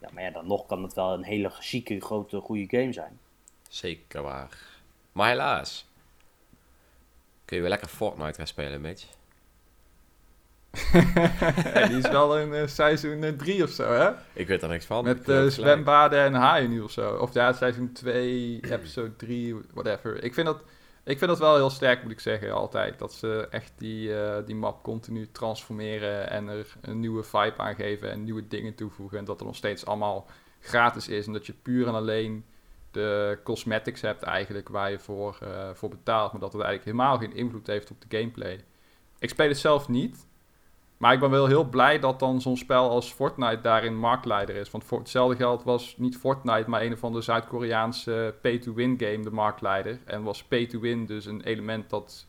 Ja, 0.00 0.08
maar 0.12 0.22
ja, 0.22 0.30
dan 0.30 0.46
nog 0.46 0.66
kan 0.66 0.82
het 0.82 0.94
wel 0.94 1.12
een 1.12 1.24
hele 1.24 1.50
chique, 1.50 2.00
grote, 2.00 2.40
goede 2.40 2.78
game 2.78 2.92
zijn. 2.92 3.18
Zeker 3.68 4.22
waar. 4.22 4.58
Maar 5.12 5.28
helaas. 5.28 5.86
Kun 7.44 7.56
je 7.56 7.62
weer 7.62 7.70
lekker 7.70 7.88
Fortnite 7.88 8.34
gaan 8.34 8.46
spelen, 8.46 8.80
Mitch? 8.80 9.06
Ja, 11.74 11.86
die 11.86 11.96
is 11.96 12.08
wel 12.08 12.38
in 12.38 12.54
eh, 12.54 12.66
seizoen 12.66 13.36
3 13.36 13.62
of 13.62 13.70
zo, 13.70 13.92
hè? 13.92 14.10
Ik 14.32 14.46
weet 14.46 14.62
er 14.62 14.68
niks 14.68 14.86
van. 14.86 15.04
Met 15.04 15.28
eh, 15.28 15.46
zwembaden 15.46 16.20
en 16.20 16.34
haaien 16.34 16.70
nu 16.70 16.80
of 16.80 16.90
zo. 16.90 17.14
Of 17.14 17.34
ja, 17.34 17.52
seizoen 17.52 17.92
2, 17.92 18.60
episode 18.70 19.16
3, 19.16 19.56
whatever. 19.72 20.24
Ik 20.24 20.34
vind, 20.34 20.46
dat, 20.46 20.62
ik 21.04 21.18
vind 21.18 21.30
dat 21.30 21.38
wel 21.38 21.54
heel 21.54 21.70
sterk, 21.70 22.02
moet 22.02 22.12
ik 22.12 22.20
zeggen, 22.20 22.52
altijd. 22.52 22.98
Dat 22.98 23.12
ze 23.12 23.46
echt 23.50 23.72
die, 23.76 24.20
eh, 24.20 24.46
die 24.46 24.54
map 24.54 24.82
continu 24.82 25.28
transformeren 25.32 26.30
en 26.30 26.48
er 26.48 26.66
een 26.80 27.00
nieuwe 27.00 27.22
vibe 27.22 27.56
aan 27.56 27.74
geven 27.74 28.10
en 28.10 28.24
nieuwe 28.24 28.48
dingen 28.48 28.74
toevoegen. 28.74 29.18
En 29.18 29.24
dat 29.24 29.40
er 29.40 29.46
nog 29.46 29.56
steeds 29.56 29.86
allemaal 29.86 30.26
gratis 30.60 31.08
is. 31.08 31.26
En 31.26 31.32
dat 31.32 31.46
je 31.46 31.54
puur 31.62 31.86
en 31.86 31.94
alleen 31.94 32.44
de 32.90 33.38
cosmetics 33.44 34.00
hebt 34.00 34.22
eigenlijk 34.22 34.68
waar 34.68 34.90
je 34.90 34.98
voor, 34.98 35.38
eh, 35.42 35.70
voor 35.74 35.88
betaalt. 35.88 36.32
Maar 36.32 36.40
dat 36.40 36.52
het 36.52 36.62
eigenlijk 36.62 36.96
helemaal 36.96 37.18
geen 37.18 37.36
invloed 37.36 37.66
heeft 37.66 37.90
op 37.90 38.00
de 38.08 38.18
gameplay. 38.18 38.64
Ik 39.18 39.28
speel 39.28 39.48
het 39.48 39.58
zelf 39.58 39.88
niet. 39.88 40.26
Maar 41.02 41.12
ik 41.12 41.20
ben 41.20 41.30
wel 41.30 41.46
heel 41.46 41.64
blij 41.64 41.98
dat 41.98 42.18
dan 42.18 42.40
zo'n 42.40 42.56
spel 42.56 42.90
als 42.90 43.12
Fortnite 43.12 43.60
daarin 43.60 43.96
marktleider 43.96 44.56
is. 44.56 44.70
Want 44.70 44.84
voor 44.84 44.98
hetzelfde 44.98 45.36
geld 45.36 45.62
was 45.64 45.94
niet 45.98 46.16
Fortnite, 46.16 46.70
maar 46.70 46.82
een 46.82 46.98
van 46.98 47.12
de 47.12 47.20
Zuid-Koreaanse 47.20 48.34
pay-to-win 48.40 48.94
game 48.98 49.22
de 49.22 49.30
marktleider. 49.30 49.98
En 50.04 50.22
was 50.22 50.44
pay-to-win 50.44 51.06
dus 51.06 51.26
een 51.26 51.42
element 51.42 51.90
dat 51.90 52.26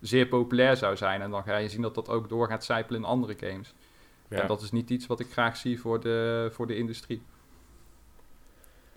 zeer 0.00 0.26
populair 0.26 0.76
zou 0.76 0.96
zijn. 0.96 1.22
En 1.22 1.30
dan 1.30 1.42
ga 1.42 1.56
je 1.56 1.68
zien 1.68 1.82
dat 1.82 1.94
dat 1.94 2.08
ook 2.08 2.28
door 2.28 2.48
gaat 2.48 2.64
zijpelen 2.64 3.00
in 3.00 3.06
andere 3.06 3.34
games. 3.40 3.74
Ja. 4.28 4.40
En 4.40 4.46
dat 4.46 4.62
is 4.62 4.70
niet 4.70 4.90
iets 4.90 5.06
wat 5.06 5.20
ik 5.20 5.32
graag 5.32 5.56
zie 5.56 5.80
voor 5.80 6.00
de, 6.00 6.48
voor 6.52 6.66
de 6.66 6.76
industrie. 6.76 7.22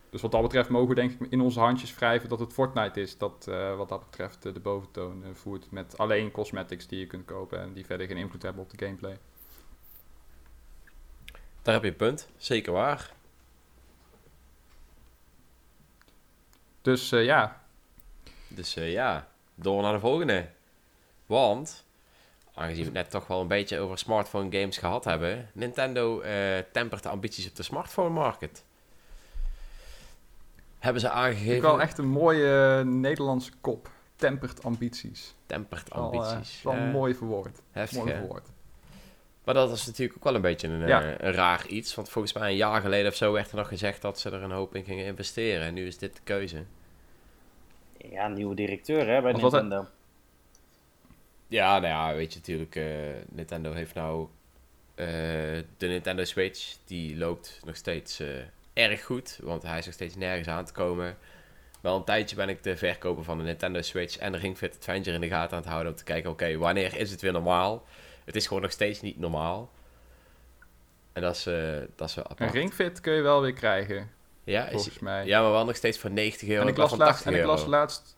Dus 0.09 0.21
wat 0.21 0.31
dat 0.31 0.41
betreft 0.41 0.69
mogen 0.69 0.87
we 0.87 0.95
denk 0.95 1.11
ik 1.11 1.31
in 1.31 1.41
onze 1.41 1.59
handjes 1.59 1.95
wrijven 1.95 2.29
dat 2.29 2.39
het 2.39 2.53
Fortnite 2.53 3.01
is 3.01 3.17
dat 3.17 3.47
eh, 3.47 3.75
wat 3.75 3.89
dat 3.89 4.05
betreft 4.05 4.45
eh, 4.45 4.53
de 4.53 4.59
boventoon 4.59 5.23
eh, 5.23 5.29
voert. 5.33 5.71
Met 5.71 5.97
alleen 5.97 6.31
cosmetics 6.31 6.87
die 6.87 6.99
je 6.99 7.07
kunt 7.07 7.25
kopen 7.25 7.59
en 7.59 7.73
die 7.73 7.85
verder 7.85 8.07
geen 8.07 8.17
invloed 8.17 8.41
hebben 8.41 8.63
op 8.63 8.69
de 8.69 8.85
gameplay. 8.85 9.17
Daar 11.61 11.73
heb 11.73 11.83
je 11.83 11.89
een 11.89 11.95
punt. 11.95 12.29
Zeker 12.37 12.73
waar. 12.73 13.13
Dus 16.81 17.09
ja, 17.09 17.63
Dus 18.47 18.73
ja, 18.73 19.27
door 19.55 19.81
naar 19.81 19.93
de 19.93 19.99
volgende. 19.99 20.49
Want, 21.25 21.85
aangezien 22.53 22.79
we 22.79 22.85
het 22.85 22.93
net 22.93 23.09
toch 23.09 23.27
wel 23.27 23.41
een 23.41 23.47
beetje 23.47 23.79
over 23.79 23.97
smartphone 23.97 24.59
games 24.59 24.77
gehad 24.77 25.03
hebben, 25.03 25.49
Nintendo 25.53 26.21
tempert 26.71 27.03
de 27.03 27.09
ambities 27.09 27.47
op 27.47 27.55
de 27.55 27.63
smartphone 27.63 28.09
market. 28.09 28.63
Hebben 30.79 31.01
ze 31.01 31.07
ik 31.07 31.13
aangegeven. 31.13 31.61
wel 31.61 31.81
echt 31.81 31.97
een 31.97 32.07
mooie 32.07 32.77
eh, 32.79 32.85
Nederlandse 32.85 33.51
kop. 33.61 33.89
Tempert 34.15 34.63
ambities. 34.63 35.35
Tempert 35.45 35.93
Wel, 35.93 36.11
eh, 36.13 36.19
ambities. 36.19 36.61
wel 36.63 36.73
Ja, 36.75 36.85
mooi 36.91 37.15
verwoord. 37.15 37.61
heftig, 37.71 37.97
Mooi 38.03 38.11
verwoord. 38.11 38.47
Maar 39.43 39.53
dat 39.53 39.71
is 39.71 39.85
natuurlijk 39.85 40.17
ook 40.17 40.23
wel 40.23 40.35
een 40.35 40.41
beetje 40.41 40.67
een, 40.67 40.87
Ja. 40.87 41.01
eh, 41.03 41.27
een 41.27 41.33
raar 41.33 41.67
iets. 41.67 41.95
Want 41.95 42.09
volgens 42.09 42.33
mij 42.33 42.49
een 42.49 42.55
jaar 42.55 42.81
geleden 42.81 43.11
of 43.11 43.15
zo 43.17 43.31
werd 43.31 43.51
er 43.51 43.57
nog 43.57 43.67
gezegd 43.67 44.01
dat 44.01 44.19
ze 44.19 44.29
er 44.29 44.43
een 44.43 44.51
hoop 44.51 44.75
in 44.75 44.83
gingen 44.83 45.05
investeren. 45.05 45.61
En 45.67 45.73
nu 45.73 45.85
is 45.87 45.97
dit 45.97 46.15
de 46.15 46.21
keuze. 46.23 46.63
Ja, 47.97 48.27
nieuwe 48.27 48.55
directeur 48.55 48.99
hè, 49.07 49.21
bij 49.21 49.31
Want 49.31 49.41
Nintendo. 49.41 49.85
Ja, 51.47 51.79
nou 51.79 51.93
ja, 51.93 52.15
weet 52.15 52.33
je 52.33 52.39
natuurlijk, 52.39 52.75
eh, 52.75 52.85
Nintendo 53.29 53.73
heeft 53.73 53.93
nou 53.93 54.27
eh, 54.95 55.05
de 55.77 55.87
Nintendo 55.87 56.23
Switch, 56.23 56.75
die 56.85 57.17
loopt 57.17 57.59
nog 57.65 57.75
steeds 57.75 58.19
eh, 58.19 58.27
erg 58.73 59.03
goed, 59.03 59.39
want 59.43 59.63
hij 59.63 59.77
is 59.77 59.85
nog 59.85 59.93
steeds 59.93 60.15
nergens 60.15 60.47
aan 60.47 60.65
te 60.65 60.73
komen. 60.73 61.17
Wel 61.81 61.95
een 61.95 62.03
tijdje 62.03 62.35
ben 62.35 62.49
ik 62.49 62.63
de 62.63 62.77
verkoper 62.77 63.23
van 63.23 63.37
de 63.37 63.43
Nintendo 63.43 63.81
Switch 63.81 64.17
en 64.17 64.31
de 64.31 64.37
Ring 64.37 64.57
Fit 64.57 64.75
Adventure 64.75 65.15
in 65.15 65.21
de 65.21 65.27
gaten 65.27 65.51
aan 65.57 65.61
het 65.63 65.71
houden 65.71 65.91
om 65.91 65.97
te 65.97 66.03
kijken, 66.03 66.29
oké, 66.31 66.57
wanneer 66.57 66.95
is 66.97 67.11
het 67.11 67.21
weer 67.21 67.31
normaal? 67.31 67.85
Het 68.25 68.35
is 68.35 68.47
gewoon 68.47 68.61
nog 68.61 68.71
steeds 68.71 69.01
niet 69.01 69.19
normaal. 69.19 69.71
En 71.13 71.21
dat 71.21 71.35
is, 71.35 71.45
eh, 71.45 71.77
dat 71.95 72.09
is 72.09 72.15
wel 72.15 72.25
Een 72.25 72.31
apart. 72.31 72.53
ringfit 72.53 72.99
kun 72.99 73.13
je 73.13 73.21
wel 73.21 73.41
weer 73.41 73.53
krijgen, 73.53 74.09
Ja, 74.43 74.65
is, 74.65 74.71
volgens 74.71 74.99
mij. 74.99 75.25
ja, 75.25 75.41
maar 75.41 75.51
wel 75.51 75.65
nog 75.65 75.75
steeds 75.75 75.97
voor 75.99 76.11
90 76.11 76.49
euro 76.49 76.61
en 76.61 76.67
ik 76.67 76.77
las 76.77 76.95
laatst, 76.95 77.23
80 77.23 77.31
en 77.31 77.39
ik 77.39 77.45
las 77.45 77.65
laatst... 77.65 78.17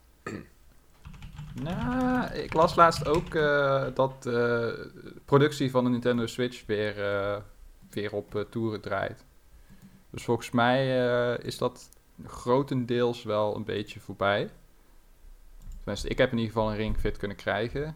Nou, 1.54 2.34
ik 2.34 2.54
las 2.54 2.76
laatst 2.76 3.08
ook 3.08 3.36
eh, 3.36 3.86
dat 3.94 4.24
de 4.24 4.92
productie 5.26 5.72
van 5.72 5.84
de 5.84 5.90
Nintendo 5.90 6.26
Switch 6.26 6.66
weer, 6.66 7.04
eh, 7.06 7.38
weer 7.90 8.14
op 8.14 8.36
eh, 8.36 8.42
toeren 8.42 8.82
draait. 8.82 9.26
Dus 10.12 10.24
volgens 10.24 10.52
mij 10.52 11.08
eh, 11.08 11.46
is 11.46 11.58
dat 11.58 11.90
grotendeels 12.26 13.24
wel 13.24 13.56
een 13.56 13.64
beetje 13.64 14.00
voorbij. 14.00 14.50
Tenminste, 15.78 16.08
ik 16.08 16.18
heb 16.18 16.32
in 16.32 16.38
ieder 16.38 16.54
geval 16.54 16.72
een 16.72 16.78
ringfit 16.78 17.18
kunnen 17.18 17.38
krijgen. 17.38 17.96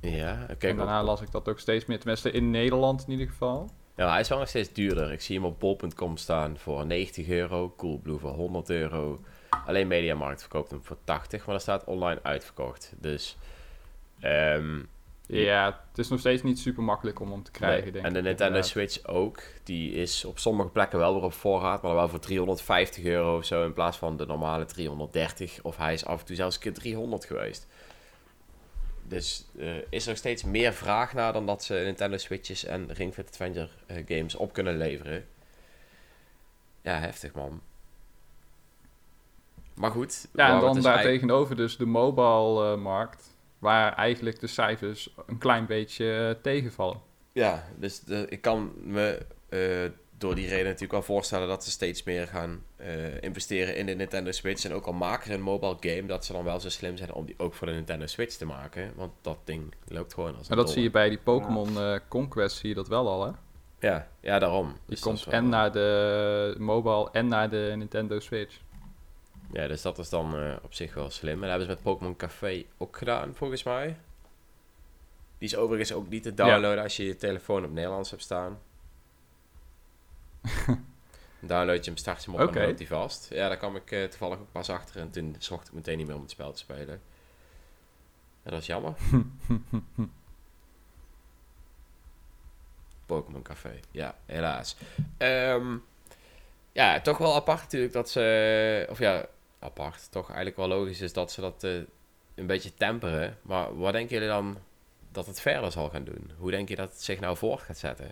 Ja, 0.00 0.46
oké. 0.50 0.66
en 0.66 0.76
daarna 0.76 1.02
las 1.02 1.20
ik 1.20 1.30
dat 1.30 1.48
ook 1.48 1.58
steeds 1.58 1.86
meer, 1.86 1.98
tenminste 1.98 2.30
in 2.30 2.50
Nederland 2.50 3.04
in 3.06 3.12
ieder 3.12 3.26
geval. 3.26 3.70
Ja, 3.96 4.10
hij 4.10 4.20
is 4.20 4.28
wel 4.28 4.38
nog 4.38 4.48
steeds 4.48 4.72
duurder. 4.72 5.12
Ik 5.12 5.20
zie 5.20 5.36
hem 5.36 5.44
op 5.44 5.60
bol.com 5.60 6.16
staan 6.16 6.58
voor 6.58 6.86
90 6.86 7.28
euro. 7.28 7.74
Coolblue 7.76 8.18
voor 8.18 8.30
100 8.30 8.70
euro. 8.70 9.20
Alleen 9.66 9.86
Mediamarkt 9.86 10.40
verkoopt 10.40 10.70
hem 10.70 10.84
voor 10.84 10.96
80, 11.04 11.44
maar 11.46 11.54
dat 11.54 11.62
staat 11.62 11.84
online 11.84 12.20
uitverkocht. 12.22 12.92
Dus, 12.98 13.36
ehm, 14.20 14.80
Ja, 15.26 15.80
het 15.88 15.98
is 15.98 16.08
nog 16.08 16.18
steeds 16.18 16.42
niet 16.42 16.58
super 16.58 16.82
makkelijk 16.82 17.20
om 17.20 17.30
hem 17.30 17.42
te 17.42 17.50
krijgen, 17.50 17.82
nee. 17.82 17.92
denk 17.92 18.04
En 18.04 18.12
de 18.12 18.18
ik. 18.18 18.24
Nintendo 18.24 18.46
inderdaad. 18.46 18.70
Switch 18.70 19.06
ook. 19.06 19.42
Die 19.62 19.92
is 19.92 20.24
op 20.24 20.38
sommige 20.38 20.68
plekken 20.68 20.98
wel 20.98 21.14
weer 21.14 21.22
op 21.22 21.32
voorraad, 21.32 21.82
maar 21.82 21.90
dan 21.90 22.00
wel 22.00 22.08
voor 22.08 22.18
350 22.18 23.04
euro 23.04 23.36
of 23.36 23.44
zo 23.44 23.64
in 23.64 23.72
plaats 23.72 23.96
van 23.96 24.16
de 24.16 24.26
normale 24.26 24.64
330. 24.64 25.58
Of 25.62 25.76
hij 25.76 25.92
is 25.92 26.04
af 26.04 26.20
en 26.20 26.26
toe 26.26 26.36
zelfs 26.36 26.54
een 26.54 26.60
keer 26.62 26.72
300 26.74 27.24
geweest. 27.24 27.66
Dus 29.08 29.46
eh, 29.58 29.76
is 29.90 30.02
er 30.02 30.08
nog 30.08 30.18
steeds 30.18 30.44
meer 30.44 30.72
vraag 30.72 31.12
naar 31.14 31.32
dan 31.32 31.46
dat 31.46 31.64
ze 31.64 31.74
Nintendo 31.74 32.16
Switches 32.16 32.64
en 32.64 32.92
Ring 32.92 33.14
Fit 33.14 33.28
Adventure 33.28 33.68
eh, 33.86 33.96
games 34.06 34.34
op 34.36 34.52
kunnen 34.52 34.76
leveren. 34.76 35.26
Ja, 36.82 36.98
heftig 36.98 37.32
man. 37.34 37.60
Maar 39.74 39.90
goed. 39.90 40.28
Ja, 40.34 40.54
en 40.54 40.60
dan 40.60 40.74
dus 40.74 40.84
ei- 40.84 41.02
tegenover 41.02 41.56
dus 41.56 41.76
de 41.76 41.86
mobile-markt, 41.86 43.33
waar 43.58 43.92
eigenlijk 43.94 44.40
de 44.40 44.46
cijfers 44.46 45.14
een 45.26 45.38
klein 45.38 45.66
beetje 45.66 46.34
eh, 46.36 46.42
tegenvallen. 46.42 47.00
Ja, 47.32 47.64
dus 47.78 48.00
de, 48.00 48.26
ik 48.28 48.40
kan 48.40 48.72
me 48.82 49.26
eh, 49.48 49.58
door 50.18 50.34
die 50.34 50.48
reden 50.48 50.64
natuurlijk 50.64 50.92
wel 50.92 51.02
voorstellen 51.02 51.48
dat 51.48 51.64
ze 51.64 51.70
steeds 51.70 52.02
meer 52.02 52.26
gaan 52.26 52.62
eh, 52.76 53.22
investeren 53.22 53.76
in 53.76 53.86
de 53.86 53.94
Nintendo 53.94 54.30
Switch. 54.30 54.64
En 54.64 54.72
ook 54.72 54.86
al 54.86 54.92
maken 54.92 55.26
ze 55.26 55.32
een 55.34 55.42
mobile 55.42 55.76
game, 55.80 56.06
dat 56.06 56.24
ze 56.24 56.32
dan 56.32 56.44
wel 56.44 56.60
zo 56.60 56.68
slim 56.68 56.96
zijn 56.96 57.12
om 57.12 57.24
die 57.26 57.34
ook 57.38 57.54
voor 57.54 57.66
de 57.66 57.72
Nintendo 57.72 58.06
Switch 58.06 58.36
te 58.36 58.46
maken. 58.46 58.92
Want 58.96 59.12
dat 59.20 59.38
ding 59.44 59.74
loopt 59.88 60.14
gewoon 60.14 60.36
als 60.36 60.48
Maar 60.48 60.58
een 60.58 60.64
dat 60.64 60.72
zie 60.72 60.82
je 60.82 60.90
bij 60.90 61.08
die 61.08 61.18
Pokémon 61.18 61.78
eh, 61.78 61.94
Conquest, 62.08 62.56
zie 62.56 62.68
je 62.68 62.74
dat 62.74 62.88
wel 62.88 63.08
al, 63.08 63.24
hè? 63.26 63.30
Ja, 63.88 64.08
ja, 64.20 64.38
daarom. 64.38 64.66
Die 64.66 64.78
Dus 64.86 65.00
komt 65.00 65.24
wel- 65.24 65.34
en 65.34 65.48
naar 65.48 65.72
de 65.72 66.54
mobile 66.58 67.08
en 67.12 67.28
naar 67.28 67.50
de 67.50 67.72
Nintendo 67.76 68.18
Switch. 68.20 68.60
Ja, 69.54 69.66
dus 69.66 69.82
dat 69.82 69.98
is 69.98 70.08
dan 70.08 70.36
eh, 70.36 70.56
op 70.62 70.74
zich 70.74 70.94
wel 70.94 71.10
slim. 71.10 71.34
En 71.34 71.40
dat 71.40 71.48
hebben 71.48 71.66
ze 71.66 71.72
met 71.72 71.82
Pokémon 71.82 72.16
Café 72.16 72.64
ook 72.78 72.96
gedaan, 72.96 73.34
volgens 73.34 73.62
mij. 73.62 73.96
Die 75.38 75.48
is 75.48 75.56
overigens 75.56 75.92
ook 75.92 76.08
niet 76.08 76.22
te 76.22 76.34
downloaden 76.34 76.82
als 76.82 76.96
je 76.96 77.04
je 77.04 77.16
telefoon 77.16 77.64
op 77.64 77.72
Nederlands 77.72 78.10
hebt 78.10 78.22
staan. 78.22 78.58
Dan 80.40 80.84
Download 81.40 81.84
je 81.84 81.90
hem, 81.90 81.96
start 81.96 82.24
je 82.24 82.30
hem 82.30 82.40
op 82.40 82.48
Oké. 82.48 82.58
en 82.58 82.66
loopt 82.66 82.78
hij 82.78 82.88
vast. 82.88 83.28
Ja, 83.30 83.48
daar 83.48 83.56
kwam 83.56 83.76
ik 83.76 83.90
eh, 83.90 84.04
toevallig 84.04 84.38
ook 84.38 84.52
pas 84.52 84.70
achter 84.70 85.00
en 85.00 85.10
toen 85.10 85.36
zocht 85.38 85.68
ik 85.68 85.72
meteen 85.72 85.96
niet 85.96 86.06
meer 86.06 86.16
om 86.16 86.22
het 86.22 86.30
spel 86.30 86.52
te 86.52 86.58
spelen. 86.58 87.00
En 88.42 88.50
dat 88.50 88.60
is 88.60 88.66
jammer. 88.66 88.94
Pokémon 93.06 93.42
Café, 93.42 93.80
ja, 93.90 94.16
helaas. 94.26 94.76
Ehm, 95.16 95.76
ja, 96.72 97.00
toch 97.00 97.18
wel 97.18 97.34
apart 97.34 97.60
natuurlijk 97.62 97.92
dat 97.92 98.10
ze, 98.10 98.86
of 98.90 98.98
ja, 98.98 99.26
apart, 99.64 100.10
toch 100.10 100.26
eigenlijk 100.26 100.56
wel 100.56 100.68
logisch 100.68 101.00
is 101.00 101.12
dat 101.12 101.32
ze 101.32 101.40
dat 101.40 101.64
eh, 101.64 101.70
een 102.34 102.46
beetje 102.46 102.74
temperen. 102.74 103.38
Maar 103.42 103.78
wat 103.78 103.92
denken 103.92 104.14
jullie 104.14 104.28
dan 104.28 104.56
dat 105.12 105.26
het 105.26 105.40
verder 105.40 105.72
zal 105.72 105.88
gaan 105.88 106.04
doen? 106.04 106.30
Hoe 106.38 106.50
denk 106.50 106.68
je 106.68 106.76
dat 106.76 106.90
het 106.90 107.02
zich 107.02 107.20
nou 107.20 107.36
voort 107.36 107.62
gaat 107.62 107.78
zetten? 107.78 108.10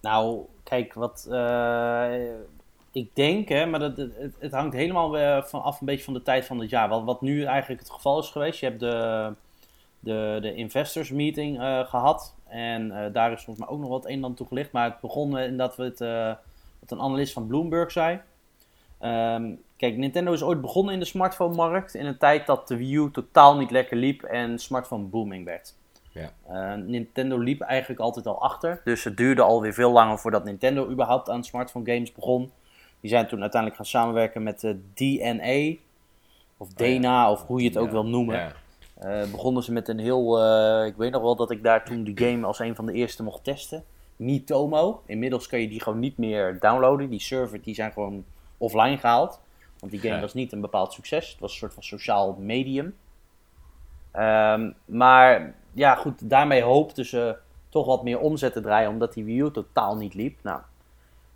Nou, 0.00 0.44
kijk, 0.62 0.94
wat 0.94 1.26
eh, 1.30 2.32
ik 2.92 3.14
denk, 3.14 3.48
hè, 3.48 3.66
maar 3.66 3.80
dat, 3.80 3.96
het, 3.96 4.34
het 4.38 4.52
hangt 4.52 4.74
helemaal 4.74 5.10
weer 5.10 5.44
van 5.46 5.62
af 5.62 5.80
een 5.80 5.86
beetje 5.86 6.04
van 6.04 6.14
de 6.14 6.22
tijd 6.22 6.44
van 6.44 6.58
het 6.58 6.70
jaar. 6.70 6.88
Wat, 6.88 7.04
wat 7.04 7.20
nu 7.20 7.44
eigenlijk 7.44 7.80
het 7.80 7.90
geval 7.90 8.18
is 8.18 8.28
geweest, 8.28 8.60
je 8.60 8.66
hebt 8.66 8.80
de, 8.80 9.32
de, 10.00 10.38
de 10.40 10.54
investors 10.54 11.10
meeting 11.10 11.60
eh, 11.60 11.86
gehad. 11.86 12.34
En 12.46 13.12
daar 13.12 13.32
is 13.32 13.42
volgens 13.42 13.66
mij 13.66 13.74
ook 13.74 13.80
nog 13.80 13.90
wat 13.90 14.04
een 14.04 14.16
en 14.16 14.22
ander 14.22 14.38
toe 14.38 14.46
gelicht. 14.46 14.72
Maar 14.72 14.84
het 14.84 15.00
begon 15.00 15.38
in 15.38 15.56
dat 15.56 15.76
we 15.76 15.84
het, 15.84 16.00
een 16.90 17.00
analist 17.00 17.32
van 17.32 17.46
Bloomberg 17.46 17.90
zei. 17.90 18.20
Ehm, 19.00 19.52
kijk, 19.76 19.96
Nintendo 19.96 20.32
is 20.32 20.42
ooit 20.42 20.60
begonnen 20.60 20.94
in 20.94 21.00
de 21.00 21.06
smartphone-markt 21.06 21.94
in 21.94 22.06
een 22.06 22.18
tijd 22.18 22.46
dat 22.46 22.68
de 22.68 22.76
Wii 22.76 22.94
U 22.94 23.10
totaal 23.10 23.56
niet 23.56 23.70
lekker 23.70 23.96
liep 23.96 24.22
en 24.22 24.58
smartphone 24.58 25.04
booming 25.04 25.44
werd. 25.44 25.74
Ja. 26.12 26.32
Eh, 26.46 26.74
Nintendo 26.74 27.38
liep 27.38 27.60
eigenlijk 27.60 28.00
altijd 28.00 28.26
al 28.26 28.42
achter. 28.42 28.80
Dus 28.84 29.04
het 29.04 29.16
duurde 29.16 29.42
alweer 29.42 29.72
veel 29.72 29.90
langer 29.92 30.18
voordat 30.18 30.44
Nintendo 30.44 30.88
überhaupt 30.90 31.30
aan 31.30 31.44
smartphone 31.44 31.92
games 31.92 32.12
begon. 32.12 32.50
Die 33.00 33.10
zijn 33.10 33.28
toen 33.28 33.40
uiteindelijk 33.40 33.80
gaan 33.80 33.90
samenwerken 33.90 34.42
met 34.42 34.60
de 34.60 34.80
DNA. 34.94 35.76
Of 36.56 36.68
Dana, 36.72 37.30
of 37.30 37.46
hoe 37.46 37.60
je 37.60 37.68
het 37.68 37.76
ook 37.76 37.90
wil 37.90 38.06
noemen. 38.06 38.52
Eh, 38.98 39.30
begonnen 39.30 39.62
ze 39.62 39.72
met 39.72 39.88
een 39.88 39.98
heel. 39.98 40.42
eh, 40.44 40.86
ik 40.86 40.96
weet 40.96 41.12
nog 41.12 41.22
wel 41.22 41.36
dat 41.36 41.50
ik 41.50 41.62
daar 41.62 41.84
toen 41.84 42.04
die 42.04 42.18
game 42.18 42.46
als 42.46 42.58
een 42.58 42.74
van 42.74 42.86
de 42.86 42.92
eerste 42.92 43.22
mocht 43.22 43.44
testen. 43.44 43.84
Miitomo. 44.16 45.02
Inmiddels 45.06 45.46
kan 45.46 45.60
je 45.60 45.68
die 45.68 45.82
gewoon 45.82 45.98
niet 45.98 46.18
meer 46.18 46.56
downloaden. 46.60 47.10
Die 47.10 47.20
server 47.20 47.62
die 47.62 47.74
zijn 47.74 47.92
gewoon 47.92 48.24
offline 48.60 48.98
gehaald. 48.98 49.40
Want 49.78 49.92
die 49.92 50.00
game 50.00 50.14
Ja. 50.14 50.20
was 50.20 50.34
niet 50.34 50.52
een 50.52 50.60
bepaald 50.60 50.92
succes. 50.92 51.30
Het 51.30 51.40
was 51.40 51.50
een 51.52 51.58
soort 51.58 51.74
van 51.74 51.82
sociaal 51.82 52.36
medium. 52.38 52.94
Ehm, 54.12 54.70
maar 54.84 55.54
ja, 55.72 55.94
goed, 55.94 56.30
daarmee 56.30 56.62
hoopten 56.62 57.04
ze 57.04 57.36
toch 57.68 57.86
wat 57.86 58.02
meer 58.02 58.18
omzet 58.18 58.52
te 58.52 58.60
draaien. 58.60 58.90
Omdat 58.90 59.12
die 59.12 59.24
Wii 59.24 59.40
U 59.40 59.50
totaal 59.50 59.96
niet 59.96 60.14
liep. 60.14 60.38
Nou, 60.42 60.60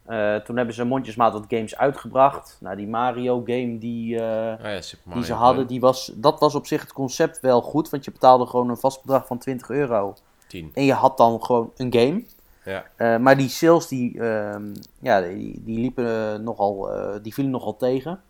eh, 0.05 0.37
toen 0.37 0.57
hebben 0.57 0.75
ze 0.75 0.85
mondjesmaat 0.85 1.33
wat 1.33 1.45
games 1.49 1.77
uitgebracht. 1.77 2.57
Nou, 2.61 2.77
die 2.77 2.89
Mario 2.89 3.43
game 3.47 3.79
die. 3.79 4.15
eh, 4.17 4.23
oh 4.23 4.59
ja 4.65 4.81
Mario 5.05 5.15
die 5.15 5.25
ze 5.25 5.33
hadden, 5.33 5.67
die 5.67 5.81
was, 5.81 6.13
dat 6.15 6.41
was 6.41 6.55
op 6.55 6.67
zich 6.67 6.81
het 6.81 6.93
concept 6.93 7.41
wel 7.41 7.61
goed. 7.63 7.91
Want 7.91 8.05
je 8.05 8.11
betaalde 8.13 8.47
gewoon 8.47 8.69
een 8.69 8.77
vast 8.77 9.03
bedrag 9.03 9.27
van 9.27 9.39
20 9.39 9.69
euro. 9.71 10.15
10. 10.49 10.71
En 10.75 10.85
je 10.85 10.93
had 10.93 11.17
dan 11.17 11.45
gewoon 11.45 11.71
een 11.77 11.93
game. 11.93 12.25
Ja, 12.65 12.85
Eh, 12.97 13.17
maar 13.19 13.37
die 13.37 13.49
sales, 13.49 13.89
die, 13.89 14.21
ehm, 14.21 14.75
ja, 15.01 15.21
die, 15.21 15.63
die 15.65 15.79
liepen 15.79 16.07
eh, 16.07 16.39
nogal, 16.39 16.93
eh, 16.93 17.23
die 17.23 17.35
vielen 17.35 17.53
nogal 17.53 17.77
tegen. 17.77 18.21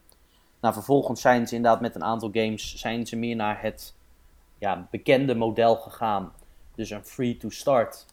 Nou, 0.61 0.75
vervolgens 0.75 1.21
zijn 1.21 1.49
ze 1.49 1.55
inderdaad 1.55 1.81
met 1.81 1.95
een 1.95 2.05
aantal 2.05 2.31
games, 2.33 2.75
zijn 2.75 3.07
ze 3.07 3.17
meer 3.17 3.37
naar 3.37 3.63
het 3.63 3.95
ja, 4.59 4.89
bekende 4.91 5.35
model 5.35 5.77
gegaan. 5.77 6.33
Dus 6.75 6.91
een 6.91 7.05
free 7.05 7.37
to 7.37 7.51
start. 7.51 8.07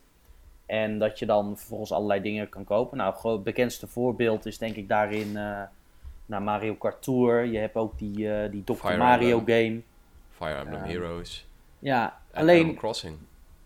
En 0.66 1.00
dat 1.00 1.20
je 1.20 1.26
dan 1.26 1.58
vervolgens 1.58 1.92
allerlei 1.92 2.22
dingen 2.22 2.50
kan 2.50 2.64
kopen. 2.64 2.98
Nou, 2.98 3.34
het 3.34 3.44
bekendste 3.44 3.88
voorbeeld 3.88 4.46
is 4.46 4.58
denk 4.58 4.76
ik 4.76 4.88
daarin 4.88 5.38
eh 5.38 5.62
nou, 6.26 6.44
Mario 6.44 6.74
Kart 6.76 7.02
Tour. 7.04 7.46
Je 7.46 7.58
hebt 7.58 7.76
ook 7.76 7.98
die, 7.98 8.50
die 8.50 8.64
Dr. 8.64 8.74
Fire 8.74 8.98
Mario 8.98 9.38
Emblem. 9.38 9.58
game. 9.66 9.82
Fire 10.30 10.60
Emblem 10.60 10.86
Ja. 10.86 10.90
Heroes. 10.90 11.48
Ja, 11.80 12.18
En 12.32 12.42
alleen... 12.42 12.60
Animal 12.60 12.76
Crossing. 12.80 13.18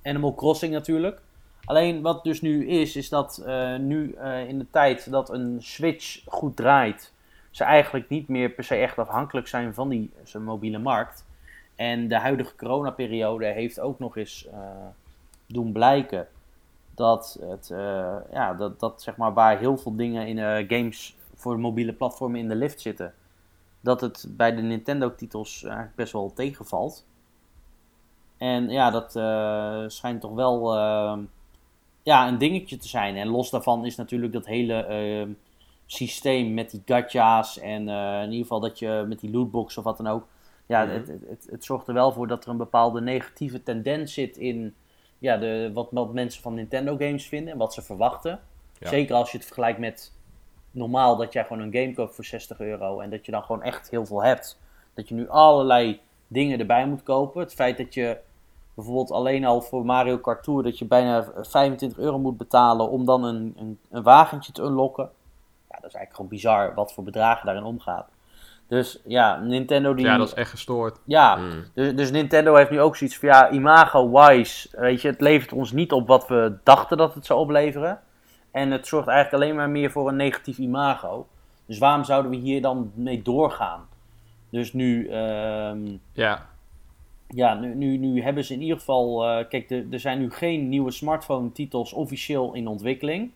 Animal 0.04 0.34
Crossing 0.36 0.74
natuurlijk. 0.74 1.22
Alleen 1.66 2.02
wat 2.02 2.24
dus 2.24 2.42
nu 2.42 2.68
is, 2.68 2.96
is 2.96 3.10
dat 3.10 3.38
eh, 3.38 3.76
nu 3.76 4.14
eh, 4.14 4.48
in 4.48 4.60
de 4.60 4.70
tijd 4.70 5.12
dat 5.12 5.30
een 5.30 5.58
Switch 5.62 6.22
goed 6.26 6.56
draait, 6.56 7.14
ze 7.52 7.64
eigenlijk 7.64 8.10
niet 8.10 8.28
meer 8.28 8.50
per 8.50 8.64
se 8.64 8.76
echt 8.76 8.98
afhankelijk 8.98 9.48
zijn 9.48 9.74
van 9.74 9.90
die 9.90 10.12
zijn 10.24 10.44
mobiele 10.44 10.78
markt. 10.78 11.26
En 11.76 12.08
de 12.08 12.18
huidige 12.18 12.56
coronaperiode 12.56 13.46
heeft 13.46 13.80
ook 13.80 14.00
nog 14.00 14.18
eens 14.18 14.48
eh, 14.48 14.60
doen 15.48 15.72
blijken 15.72 16.28
dat 16.96 17.40
het, 17.42 17.68
ja, 18.32 18.54
dat, 18.54 18.80
dat 18.80 19.02
zeg 19.02 19.18
maar 19.18 19.34
waar 19.34 19.58
heel 19.58 19.78
veel 19.78 19.96
dingen 19.96 20.28
in 20.28 20.68
games 20.70 21.16
voor 21.36 21.60
mobiele 21.60 21.94
platformen 21.94 22.40
in 22.40 22.48
de 22.48 22.56
lift 22.56 22.82
zitten, 22.82 23.14
dat 23.82 24.02
het 24.02 24.26
bij 24.30 24.56
de 24.56 24.62
Nintendo-titels 24.62 25.64
eigenlijk 25.64 25.96
best 25.96 26.14
wel 26.14 26.34
tegenvalt. 26.34 27.06
En 28.38 28.70
ja, 28.70 28.92
dat 28.92 29.12
schijnt 29.92 30.22
toch 30.22 30.34
wel 30.34 30.74
ja, 32.06 32.28
een 32.28 32.38
dingetje 32.38 32.78
te 32.78 32.88
zijn. 32.88 33.16
En 33.16 33.28
los 33.28 33.50
daarvan 33.50 33.86
is 33.86 33.96
natuurlijk 33.96 34.34
dat 34.34 34.46
hele 34.46 34.84
eh, 34.86 35.28
systeem 35.86 36.54
met 36.54 36.72
die 36.72 36.82
gacha's 36.86 37.60
en 37.60 37.90
eh, 37.90 38.18
in 38.22 38.30
ieder 38.30 38.42
geval 38.42 38.60
dat 38.60 38.80
je 38.80 39.06
met 39.08 39.20
die 39.20 39.32
lootbox 39.32 39.78
of 39.78 39.84
wat 39.84 39.98
dan 39.98 40.08
ook, 40.08 40.28
ja, 40.66 40.84
Mhm. 40.84 40.94
het, 40.94 41.08
het, 41.08 41.22
het, 41.30 41.48
het 41.52 41.64
zorgt 41.66 41.88
er 41.88 41.94
wel 41.94 42.12
voor 42.12 42.28
dat 42.28 42.44
er 42.44 42.50
een 42.50 42.58
bepaalde 42.58 43.02
negatieve 43.02 43.64
tendens 43.64 44.14
zit 44.14 44.38
in 44.38 44.76
ja, 45.20 45.38
de, 45.38 45.72
wat, 45.74 45.88
wat 45.92 46.14
mensen 46.14 46.42
van 46.42 46.54
Nintendo 46.54 46.98
games 46.98 47.28
vinden 47.28 47.54
en 47.54 47.60
wat 47.60 47.74
ze 47.74 47.82
verwachten. 47.82 48.40
Ja. 48.80 48.90
Zeker 48.90 49.16
als 49.16 49.32
je 49.32 49.38
het 49.38 49.46
vergelijkt 49.46 49.80
met 49.80 50.12
normaal 50.72 51.16
dat 51.16 51.34
jij 51.34 51.46
gewoon 51.46 51.62
een 51.62 51.74
game 51.74 51.94
koopt 51.94 52.16
voor 52.16 52.26
60 52.26 52.60
euro 52.60 53.00
en 53.00 53.10
dat 53.10 53.26
je 53.26 53.32
dan 53.32 53.44
gewoon 53.44 53.64
echt 53.64 53.90
heel 53.90 54.06
veel 54.06 54.24
hebt. 54.24 54.60
Dat 54.94 55.08
je 55.10 55.16
nu 55.16 55.30
allerlei 55.30 56.00
dingen 56.28 56.60
erbij 56.60 56.88
moet 56.88 57.04
kopen. 57.04 57.42
Het 57.42 57.54
feit 57.54 57.78
dat 57.78 57.94
je 57.94 58.18
bijvoorbeeld 58.76 59.12
alleen 59.12 59.46
al 59.46 59.62
voor 59.62 59.86
Mario 59.86 60.18
Kart 60.18 60.44
Tour 60.44 60.64
dat 60.64 60.78
je 60.80 60.86
bijna 60.86 61.26
25 61.42 61.98
euro 61.98 62.20
moet 62.20 62.38
betalen 62.38 62.90
om 62.90 63.06
dan 63.06 63.24
een, 63.24 63.54
een, 63.58 63.80
een 63.92 64.04
wagentje 64.04 64.52
te 64.52 64.62
unlocken. 64.64 65.10
Ja, 65.70 65.76
dat 65.82 65.90
is 65.90 65.96
eigenlijk 65.96 66.16
gewoon 66.16 66.32
bizar 66.32 66.74
wat 66.74 66.94
voor 66.94 67.04
bedragen 67.04 67.46
daarin 67.46 67.64
omgaat. 67.64 68.08
Dus 68.68 69.02
ja, 69.06 69.40
Nintendo 69.40 69.94
die... 69.94 70.06
Ja, 70.06 70.18
dat 70.18 70.28
is 70.28 70.34
echt 70.34 70.50
gestoord. 70.50 71.00
Ja, 71.04 71.36
Mm. 71.36 71.64
dus, 71.74 71.96
dus 71.96 72.12
Nintendo 72.12 72.56
heeft 72.56 72.70
nu 72.72 72.82
ook 72.82 72.96
zoiets 72.96 73.18
van, 73.18 73.30
ja, 73.30 73.50
imago-wise, 73.50 74.70
weet 74.72 75.02
je, 75.02 75.08
het 75.08 75.22
levert 75.22 75.54
ons 75.54 75.72
niet 75.72 75.92
op 75.92 76.08
wat 76.08 76.28
we 76.28 76.58
dachten 76.64 76.98
dat 76.98 77.14
het 77.14 77.26
zou 77.26 77.40
opleveren. 77.40 78.00
En 78.52 78.72
het 78.72 78.88
zorgt 78.88 79.08
eigenlijk 79.08 79.44
alleen 79.44 79.56
maar 79.56 79.70
meer 79.70 79.92
voor 79.92 80.08
een 80.08 80.16
negatief 80.16 80.58
imago. 80.58 81.28
Dus 81.66 81.78
waarom 81.78 82.04
zouden 82.04 82.32
we 82.32 82.38
hier 82.38 82.62
dan 82.62 82.92
mee 82.96 83.22
doorgaan? 83.22 83.88
Dus 84.50 84.74
nu, 84.74 85.08
ehm, 85.08 85.98
Ja, 86.12 86.46
ja, 87.28 87.54
nu, 87.54 87.76
nu, 87.76 87.98
nu 87.98 88.22
hebben 88.22 88.46
ze 88.46 88.54
in 88.54 88.62
ieder 88.62 88.78
geval, 88.78 89.26
eh, 89.28 89.48
kijk, 89.50 89.70
er, 89.70 90.00
zijn 90.00 90.20
nu 90.20 90.32
geen 90.32 90.70
nieuwe 90.70 90.92
smartphone-titels 90.92 91.94
officieel 91.94 92.54
in 92.54 92.68
ontwikkeling. 92.68 93.32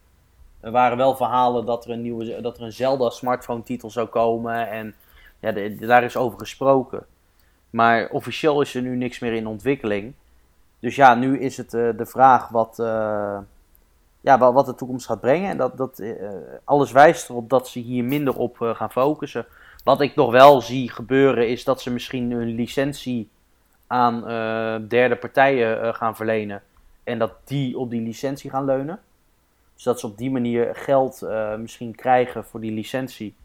Er 0.59 0.71
waren 0.71 0.97
wel 0.97 1.15
verhalen 1.15 1.65
dat 1.65 1.85
er 1.85 1.91
een, 1.91 2.01
nieuwe, 2.01 2.41
dat 2.41 2.57
er 2.57 2.63
een 2.63 2.71
Zelda 2.71 3.09
smartphone-titel 3.09 3.89
zou 3.89 4.07
komen 4.07 4.69
en 4.69 4.95
ja, 5.39 5.51
daar 5.87 6.03
is 6.03 6.17
over 6.17 6.39
gesproken. 6.39 7.05
Maar 7.69 8.09
officieel 8.09 8.61
is 8.61 8.75
er 8.75 8.81
nu 8.81 8.95
niks 8.95 9.19
meer 9.19 9.33
in 9.33 9.47
ontwikkeling. 9.47 10.13
Dus 10.79 10.95
ja, 10.95 11.15
nu 11.15 11.39
is 11.39 11.57
het 11.57 11.73
eh, 11.73 11.89
de 11.97 12.05
vraag 12.05 12.49
wat, 12.49 12.79
eh, 12.79 13.37
ja, 14.21 14.37
wat, 14.37 14.65
de 14.65 14.75
toekomst 14.75 15.05
gaat 15.05 15.21
brengen. 15.21 15.49
En 15.49 15.57
dat, 15.57 15.77
dat, 15.77 16.03
alles 16.63 16.91
wijst 16.91 17.29
erop 17.29 17.49
dat 17.49 17.67
ze 17.67 17.79
hier 17.79 18.03
minder 18.03 18.37
op 18.37 18.57
gaan 18.59 18.91
focussen. 18.91 19.45
Wat 19.83 20.01
ik 20.01 20.15
nog 20.15 20.31
wel 20.31 20.61
zie 20.61 20.91
gebeuren 20.91 21.49
is 21.49 21.63
dat 21.63 21.81
ze 21.81 21.91
misschien 21.91 22.31
een 22.31 22.55
licentie 22.55 23.29
aan 23.89 24.27
eh, 24.27 24.75
derde 24.87 25.15
partijen 25.15 25.81
eh, 25.81 25.93
gaan 25.93 26.15
verlenen. 26.15 26.63
En 27.03 27.19
dat 27.19 27.33
die 27.43 27.77
op 27.77 27.89
die 27.89 28.01
licentie 28.01 28.49
gaan 28.49 28.65
leunen. 28.65 28.99
Dus 29.73 29.83
dat 29.83 29.99
ze 29.99 30.05
op 30.05 30.17
die 30.17 30.31
manier 30.31 30.75
geld 30.75 31.21
eh, 31.21 31.55
misschien 31.55 31.95
krijgen 31.95 32.45
voor 32.45 32.59
die 32.59 32.71
licentie. 32.71 33.35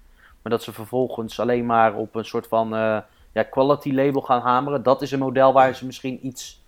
Maar 0.43 0.53
dat 0.53 0.63
ze 0.63 0.73
vervolgens 0.73 1.41
alleen 1.41 1.67
maar 1.67 1.95
op 1.95 2.15
een 2.15 2.25
soort 2.25 2.47
van 2.47 2.69
ja, 3.33 3.43
quality 3.51 3.93
label 3.93 4.21
gaan 4.21 4.41
hameren. 4.41 4.83
Dat 4.83 5.03
is 5.03 5.11
een 5.11 5.19
model 5.19 5.53
waar 5.53 5.75
ze 5.75 5.87
misschien 5.87 6.27
iets 6.27 6.63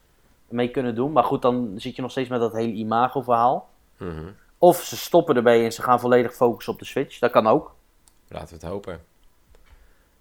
mee 0.48 0.70
kunnen 0.70 0.94
doen. 0.94 1.12
Maar 1.12 1.24
goed, 1.24 1.42
dan 1.42 1.72
zit 1.76 1.96
je 1.96 2.02
nog 2.02 2.10
steeds 2.10 2.28
met 2.28 2.40
dat 2.40 2.52
hele 2.52 2.72
imago 2.72 3.22
verhaal. 3.22 3.68
Mhm. 3.96 4.30
Of 4.58 4.82
ze 4.82 4.96
stoppen 4.96 5.36
erbij 5.36 5.64
en 5.64 5.72
ze 5.72 5.82
gaan 5.82 6.00
volledig 6.00 6.34
focussen 6.34 6.72
op 6.72 6.78
de 6.78 6.84
Switch. 6.84 7.18
Dat 7.18 7.30
kan 7.30 7.46
ook. 7.46 7.74
Laten 8.28 8.48
we 8.48 8.54
het 8.54 8.72
hopen. 8.72 9.00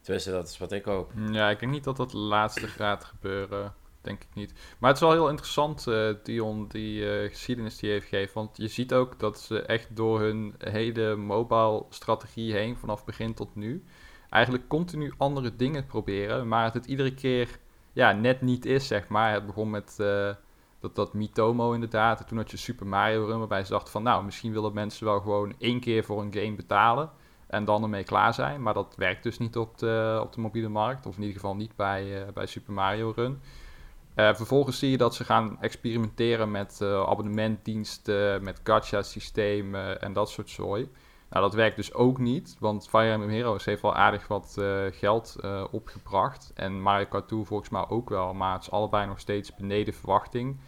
Tenminste, 0.05 0.31
dat 0.31 0.47
is 0.47 0.57
wat 0.57 0.71
ik 0.71 0.85
hoop. 0.85 1.11
Ja, 1.31 1.49
ik 1.49 1.59
denk 1.59 1.71
niet 1.71 1.83
dat 1.83 1.97
dat 1.97 2.13
laatste 2.13 2.67
gaat 2.67 3.03
gebeuren. 3.03 3.73
Denk 4.01 4.23
ik 4.23 4.35
niet. 4.35 4.53
Maar 4.79 4.89
het 4.89 5.01
is 5.01 5.05
wel 5.07 5.15
heel 5.15 5.29
interessant, 5.29 5.87
eh, 5.87 6.09
Dion, 6.23 6.67
die 6.67 7.09
eh, 7.09 7.29
geschiedenis 7.29 7.77
die 7.77 7.89
heeft 7.89 8.07
gegeven. 8.07 8.33
Want 8.33 8.57
je 8.57 8.67
ziet 8.67 8.93
ook 8.93 9.19
dat 9.19 9.39
ze 9.39 9.61
echt 9.61 9.95
door 9.95 10.19
hun 10.19 10.55
hele 10.57 11.15
mobile 11.15 11.85
strategie 11.89 12.53
heen, 12.53 12.77
vanaf 12.77 13.05
begin 13.05 13.33
tot 13.33 13.55
nu, 13.55 13.83
eigenlijk 14.29 14.67
continu 14.67 15.13
andere 15.17 15.55
dingen 15.55 15.85
proberen. 15.85 16.47
Maar 16.47 16.63
het, 16.63 16.73
het 16.73 16.85
iedere 16.85 17.13
keer 17.13 17.59
ja, 17.93 18.11
net 18.11 18.41
niet 18.41 18.65
is, 18.65 18.87
zeg 18.87 19.07
maar. 19.07 19.33
Het 19.33 19.45
begon 19.45 19.69
met 19.69 19.95
eh, 19.99 20.29
dat, 20.79 20.95
dat 20.95 21.13
Mitomo 21.13 21.71
inderdaad. 21.71 22.19
En 22.19 22.25
toen 22.25 22.37
had 22.37 22.51
je 22.51 22.57
Super 22.57 22.87
Mario 22.87 23.25
Run, 23.25 23.39
waarbij 23.39 23.63
ze 23.63 23.71
dachten 23.71 23.91
van... 23.91 24.03
nou, 24.03 24.23
misschien 24.23 24.53
willen 24.53 24.73
mensen 24.73 25.05
wel 25.05 25.19
gewoon 25.19 25.53
één 25.59 25.79
keer 25.79 26.03
voor 26.03 26.21
een 26.21 26.33
game 26.33 26.55
betalen... 26.55 27.11
en 27.47 27.65
dan 27.65 27.83
ermee 27.83 28.03
klaar 28.03 28.33
zijn. 28.33 28.61
Maar 28.61 28.73
dat 28.73 28.93
werkt 28.97 29.23
dus 29.23 29.37
niet 29.37 29.57
op 29.57 29.77
de, 29.77 30.19
op 30.23 30.33
de 30.33 30.41
mobiele 30.41 30.69
markt. 30.69 31.05
Of 31.05 31.15
in 31.15 31.21
ieder 31.21 31.35
geval 31.35 31.55
niet 31.55 31.75
bij, 31.75 32.21
eh, 32.21 32.33
bij 32.33 32.45
Super 32.45 32.73
Mario 32.73 33.13
Run. 33.15 33.41
Eh, 34.15 34.33
vervolgens 34.33 34.79
zie 34.79 34.91
je 34.91 34.97
dat 34.97 35.15
ze 35.15 35.23
gaan 35.23 35.61
experimenteren 35.61 36.51
met 36.51 36.81
eh, 36.81 37.03
abonnementdiensten... 37.07 38.43
met 38.43 38.59
gacha-systemen 38.63 40.01
en 40.01 40.13
dat 40.13 40.29
soort 40.29 40.49
zooi. 40.49 40.89
Nou, 41.29 41.43
dat 41.43 41.53
werkt 41.53 41.75
dus 41.75 41.93
ook 41.93 42.17
niet, 42.17 42.57
want 42.59 42.89
Fire 42.89 43.11
Emblem 43.11 43.29
Heroes 43.29 43.65
heeft 43.65 43.81
wel 43.81 43.95
aardig 43.95 44.27
wat 44.27 44.57
geld 44.91 45.35
opgebracht. 45.71 46.51
En 46.55 46.81
Mario 46.81 47.05
Kart 47.05 47.27
Tour 47.27 47.45
volgens 47.45 47.69
mij 47.69 47.85
ook 47.87 48.09
wel, 48.09 48.33
maar 48.33 48.53
het 48.53 48.61
is 48.61 48.71
allebei 48.71 49.07
nog 49.07 49.19
steeds 49.19 49.55
beneden 49.55 49.93
verwachting. 49.93 50.59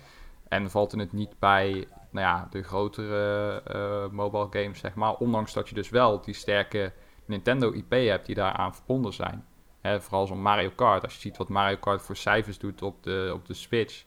En 0.47 0.69
valt 0.69 0.91
het 0.91 1.13
niet 1.13 1.39
bij 1.39 1.87
nou 2.17 2.27
ja, 2.27 2.47
de 2.49 2.63
grotere 2.63 3.62
eh, 3.62 4.10
mobile 4.12 4.47
games, 4.49 4.80
zeg 4.80 4.95
maar. 4.95 5.13
Ondanks 5.13 5.53
dat 5.53 5.69
je 5.69 5.75
dus 5.75 5.89
wel 5.89 6.21
die 6.21 6.34
sterke 6.34 6.93
Nintendo 7.25 7.71
IP 7.71 7.91
hebt 7.91 8.25
die 8.25 8.36
daaraan 8.36 8.75
verbonden 8.75 9.13
zijn. 9.13 9.45
Hè, 9.82 10.01
vooral 10.01 10.27
zo'n 10.27 10.41
Mario 10.41 10.69
Kart. 10.75 11.03
Als 11.03 11.13
je 11.13 11.19
ziet 11.19 11.38
wat 11.38 11.49
Mario 11.49 11.77
Kart 11.77 12.01
voor 12.01 12.15
cijfers 12.15 12.58
doet 12.58 12.82
op 12.82 13.03
de, 13.03 13.32
op 13.34 13.45
de 13.45 13.53
Switch. 13.53 14.03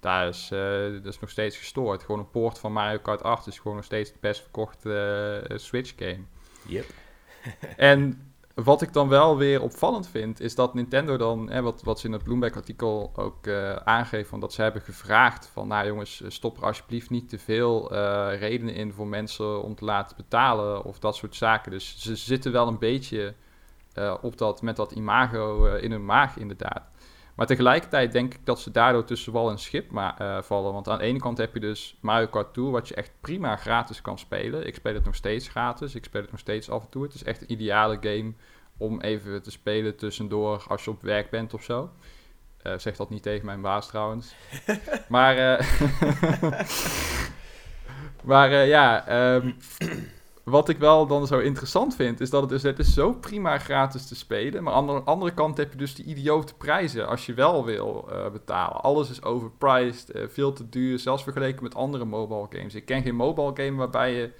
Daar 0.00 0.28
is, 0.28 0.50
eh, 0.50 0.92
dat 1.02 1.12
is 1.12 1.20
nog 1.20 1.30
steeds 1.30 1.56
gestoord. 1.56 2.02
Gewoon 2.02 2.20
een 2.20 2.30
poort 2.30 2.58
van 2.58 2.72
Mario 2.72 2.98
Kart 2.98 3.22
8 3.22 3.46
is 3.46 3.58
gewoon 3.58 3.76
nog 3.76 3.84
steeds 3.84 4.12
de 4.12 4.18
best 4.20 4.40
verkochte 4.40 5.44
eh, 5.48 5.58
Switch 5.58 5.92
game. 5.96 6.24
Yep. 6.66 6.86
En 7.76 8.29
wat 8.54 8.82
ik 8.82 8.92
dan 8.92 9.08
wel 9.08 9.36
weer 9.36 9.62
opvallend 9.62 10.08
vind, 10.08 10.40
is 10.40 10.54
dat 10.54 10.74
Nintendo 10.74 11.16
dan, 11.16 11.50
hè, 11.50 11.62
wat, 11.62 11.82
wat 11.82 12.00
ze 12.00 12.06
in 12.06 12.12
het 12.12 12.24
Bloomberg-artikel 12.24 13.12
ook 13.16 13.46
eh 13.46 13.74
aangeven, 13.74 14.40
dat 14.40 14.52
ze 14.52 14.62
hebben 14.62 14.82
gevraagd 14.82 15.46
van, 15.52 15.68
nou 15.68 15.86
jongens, 15.86 16.22
stop 16.26 16.56
er 16.56 16.64
alsjeblieft 16.64 17.10
niet 17.10 17.28
te 17.28 17.38
veel 17.38 17.90
eh, 17.90 18.38
redenen 18.38 18.74
in 18.74 18.92
voor 18.92 19.06
mensen 19.06 19.62
om 19.62 19.74
te 19.74 19.84
laten 19.84 20.16
betalen 20.16 20.84
of 20.84 20.98
dat 20.98 21.16
soort 21.16 21.34
zaken. 21.34 21.70
Dus 21.70 21.98
ze 21.98 22.16
zitten 22.16 22.52
wel 22.52 22.68
een 22.68 22.78
beetje 22.78 23.34
eh, 23.92 24.14
op 24.22 24.38
dat, 24.38 24.62
met 24.62 24.76
dat 24.76 24.92
imago 24.92 25.66
eh, 25.66 25.82
in 25.82 25.90
hun 25.90 26.04
maag 26.04 26.36
inderdaad. 26.36 26.82
Maar 27.40 27.48
tegelijkertijd 27.48 28.12
denk 28.12 28.34
ik 28.34 28.46
dat 28.46 28.60
ze 28.60 28.70
daardoor 28.70 29.04
tussen 29.04 29.32
wal 29.32 29.50
en 29.50 29.58
schip 29.58 29.96
eh, 29.96 30.42
vallen. 30.42 30.72
Want 30.72 30.88
aan 30.88 30.98
de 30.98 31.04
ene 31.04 31.18
kant 31.18 31.38
heb 31.38 31.54
je 31.54 31.60
dus 31.60 31.96
Mario 32.00 32.26
Kart 32.26 32.54
Tour, 32.54 32.70
wat 32.70 32.88
je 32.88 32.94
echt 32.94 33.12
prima 33.20 33.56
gratis 33.56 34.00
kan 34.00 34.18
spelen. 34.18 34.66
Ik 34.66 34.74
speel 34.74 34.94
het 34.94 35.04
nog 35.04 35.14
steeds 35.14 35.48
gratis. 35.48 35.94
Ik 35.94 36.04
speel 36.04 36.20
het 36.20 36.30
nog 36.30 36.40
steeds 36.40 36.70
af 36.70 36.82
en 36.82 36.88
toe. 36.88 37.02
Het 37.02 37.14
is 37.14 37.24
echt 37.24 37.40
een 37.40 37.52
ideale 37.52 37.98
game 38.00 38.32
om 38.76 39.00
even 39.00 39.42
te 39.42 39.50
spelen 39.50 39.96
tussendoor 39.96 40.64
als 40.68 40.84
je 40.84 40.90
op 40.90 41.02
werk 41.02 41.30
bent 41.30 41.54
of 41.54 41.62
zo. 41.62 41.90
Eh, 42.62 42.78
zeg 42.78 42.96
dat 42.96 43.10
niet 43.10 43.22
tegen 43.22 43.46
mijn 43.46 43.60
baas 43.60 43.86
trouwens. 43.86 44.34
maar 45.08 45.36
eh, 45.36 45.80
maar 48.30 48.50
ja, 48.50 49.06
ehm, 49.06 49.52
wat 50.50 50.68
ik 50.68 50.78
wel 50.78 51.06
dan 51.06 51.26
zo 51.26 51.38
interessant 51.38 51.94
vind, 51.94 52.20
is 52.20 52.30
dat 52.30 52.40
het 52.40 52.50
dus 52.50 52.62
het 52.62 52.78
is 52.78 52.94
zo 52.94 53.12
prima 53.12 53.58
gratis 53.58 54.06
te 54.06 54.14
spelen. 54.14 54.62
Maar 54.62 54.72
aan 54.72 54.86
de 54.86 54.92
andere 54.92 55.34
kant 55.34 55.56
heb 55.56 55.72
je 55.72 55.78
dus 55.78 55.94
die 55.94 56.04
idiote 56.04 56.54
prijzen 56.54 57.08
als 57.08 57.26
je 57.26 57.34
wel 57.34 57.64
wil 57.64 58.08
eh, 58.10 58.30
betalen. 58.30 58.82
Alles 58.82 59.10
is 59.10 59.22
overpriced, 59.22 60.10
eh, 60.10 60.22
veel 60.28 60.52
te 60.52 60.68
duur, 60.68 60.98
zelfs 60.98 61.22
vergeleken 61.22 61.62
met 61.62 61.74
andere 61.74 62.04
mobile 62.04 62.46
games. 62.50 62.74
Ik 62.74 62.84
ken 62.84 63.02
geen 63.02 63.16
mobile 63.16 63.52
game 63.54 63.76
waarbij 63.76 64.14
je 64.14 64.32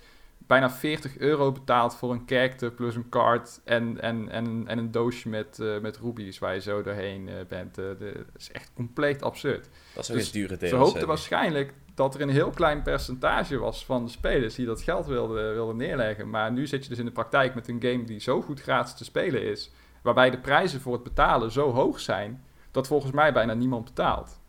bijna 0.51 0.71
40 0.71 1.19
euro 1.19 1.53
betaalt 1.53 1.95
voor 1.95 2.13
een 2.13 2.23
character 2.27 2.71
plus 2.71 2.95
een 2.95 3.09
card 3.09 3.61
en, 3.65 4.01
en, 4.01 4.29
en, 4.29 4.65
en 4.67 4.79
een 4.79 4.91
doosje 4.91 5.29
met, 5.29 5.59
eh, 5.61 5.79
met 5.79 5.97
rubies 5.97 6.39
waar 6.39 6.55
je 6.55 6.61
zo 6.61 6.83
doorheen 6.83 7.29
eh, 7.29 7.35
bent. 7.49 7.79
Eh, 7.79 7.85
de- 7.99 8.13
dat 8.33 8.37
is 8.41 8.51
echt 8.53 8.71
compleet 8.75 9.23
absurd. 9.23 9.69
Dat 9.95 10.05
is 10.05 10.11
ook 10.11 10.17
Dus 10.17 10.31
dure 10.31 10.57
DLC. 10.57 10.69
Ze 10.69 10.77
hoopten 10.77 11.07
waarschijnlijk 11.07 11.73
dat 11.95 12.15
er 12.15 12.21
een 12.21 12.29
heel 12.31 12.51
klein 12.51 12.83
percentage 12.83 13.59
was 13.59 13.85
van 13.85 14.05
de 14.05 14.11
spelers 14.11 14.55
die 14.55 14.67
dat 14.67 14.83
geld 14.83 15.07
wilden, 15.07 15.53
wilden 15.55 15.77
neerleggen. 15.77 16.31
Maar 16.31 16.53
nu 16.53 16.67
zit 16.67 16.83
je 16.83 16.89
dus 16.89 16.99
in 16.99 17.05
de 17.05 17.11
praktijk 17.11 17.55
met 17.55 17.69
een 17.69 17.83
game 17.83 18.05
die 18.05 18.21
zo 18.21 18.43
goed 18.43 18.61
gratis 18.61 18.95
te 18.95 19.05
spelen 19.05 19.43
is, 19.43 19.71
waarbij 20.03 20.31
de 20.31 20.39
prijzen 20.39 20.81
voor 20.81 20.93
het 20.93 21.03
betalen 21.03 21.51
zo 21.53 21.73
hoog 21.73 22.01
zijn, 22.01 22.45
dat 22.71 22.87
volgens 22.87 23.13
mij 23.13 23.33
bijna 23.33 23.55
niemand 23.55 23.85
betaalt. 23.85 24.40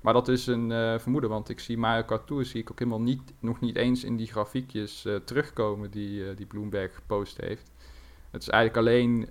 Maar 0.00 0.12
dat 0.12 0.28
is 0.28 0.46
een 0.46 0.72
eh, 0.72 0.98
vermoeden, 0.98 1.30
want 1.30 1.48
ik 1.48 1.60
zie 1.60 1.78
Mario 1.78 2.02
Kart 2.02 2.26
Tour 2.26 2.44
zie 2.44 2.60
ik 2.60 2.70
ook 2.70 2.78
helemaal 2.78 3.00
niet, 3.00 3.32
nog 3.40 3.60
niet 3.60 3.76
eens 3.76 4.04
in 4.04 4.16
die 4.16 4.26
grafiekjes 4.26 5.04
eh, 5.04 5.14
terugkomen 5.14 5.90
die, 5.90 6.28
eh, 6.28 6.36
die 6.36 6.46
Bloomberg 6.46 6.94
gepost 6.94 7.40
heeft. 7.40 7.70
Het 8.30 8.42
is 8.42 8.48
eigenlijk 8.48 8.86
alleen 8.86 9.28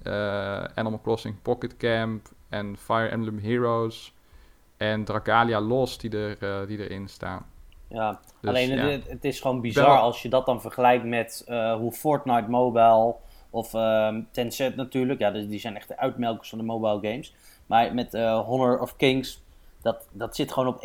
Animal 0.76 1.02
Crossing 1.02 1.42
Pocket 1.42 1.78
Camp 1.78 2.28
en 2.50 2.78
Fire 2.78 3.08
Emblem 3.08 3.40
Heroes 3.40 4.14
en 4.78 5.04
Dragalia 5.04 5.62
Lost 5.62 6.02
die, 6.02 6.18
er, 6.18 6.68
die 6.68 6.78
erin 6.88 7.08
staan. 7.08 7.46
Ja, 7.88 8.20
Dus, 8.42 8.50
alleen 8.50 8.70
ja. 8.70 8.88
het, 8.88 9.08
het 9.08 9.26
is 9.26 9.40
gewoon 9.40 9.62
bizar 9.62 10.00
als 10.00 10.22
je 10.22 10.30
dat 10.30 10.46
dan 10.46 10.62
vergelijkt 10.62 11.04
met 11.04 11.44
hoe 11.78 11.92
Fortnite 11.92 12.50
Mobile 12.50 13.16
of 13.50 13.74
ehm, 13.74 14.22
Tencent 14.32 14.76
natuurlijk. 14.76 15.20
Ja, 15.20 15.32
dus 15.32 15.48
die 15.48 15.60
zijn 15.60 15.76
echt 15.76 15.88
de 15.88 15.98
uitmelkers 15.98 16.50
van 16.50 16.58
de 16.58 16.64
mobile 16.64 17.10
games. 17.10 17.36
Maar 17.66 17.94
met 17.94 18.14
Honor 18.46 18.80
of 18.80 18.96
Kings, 18.96 19.44
dat, 19.88 20.08
dat 20.12 20.36
zit 20.36 20.52
gewoon 20.52 20.68
op 20.70 20.84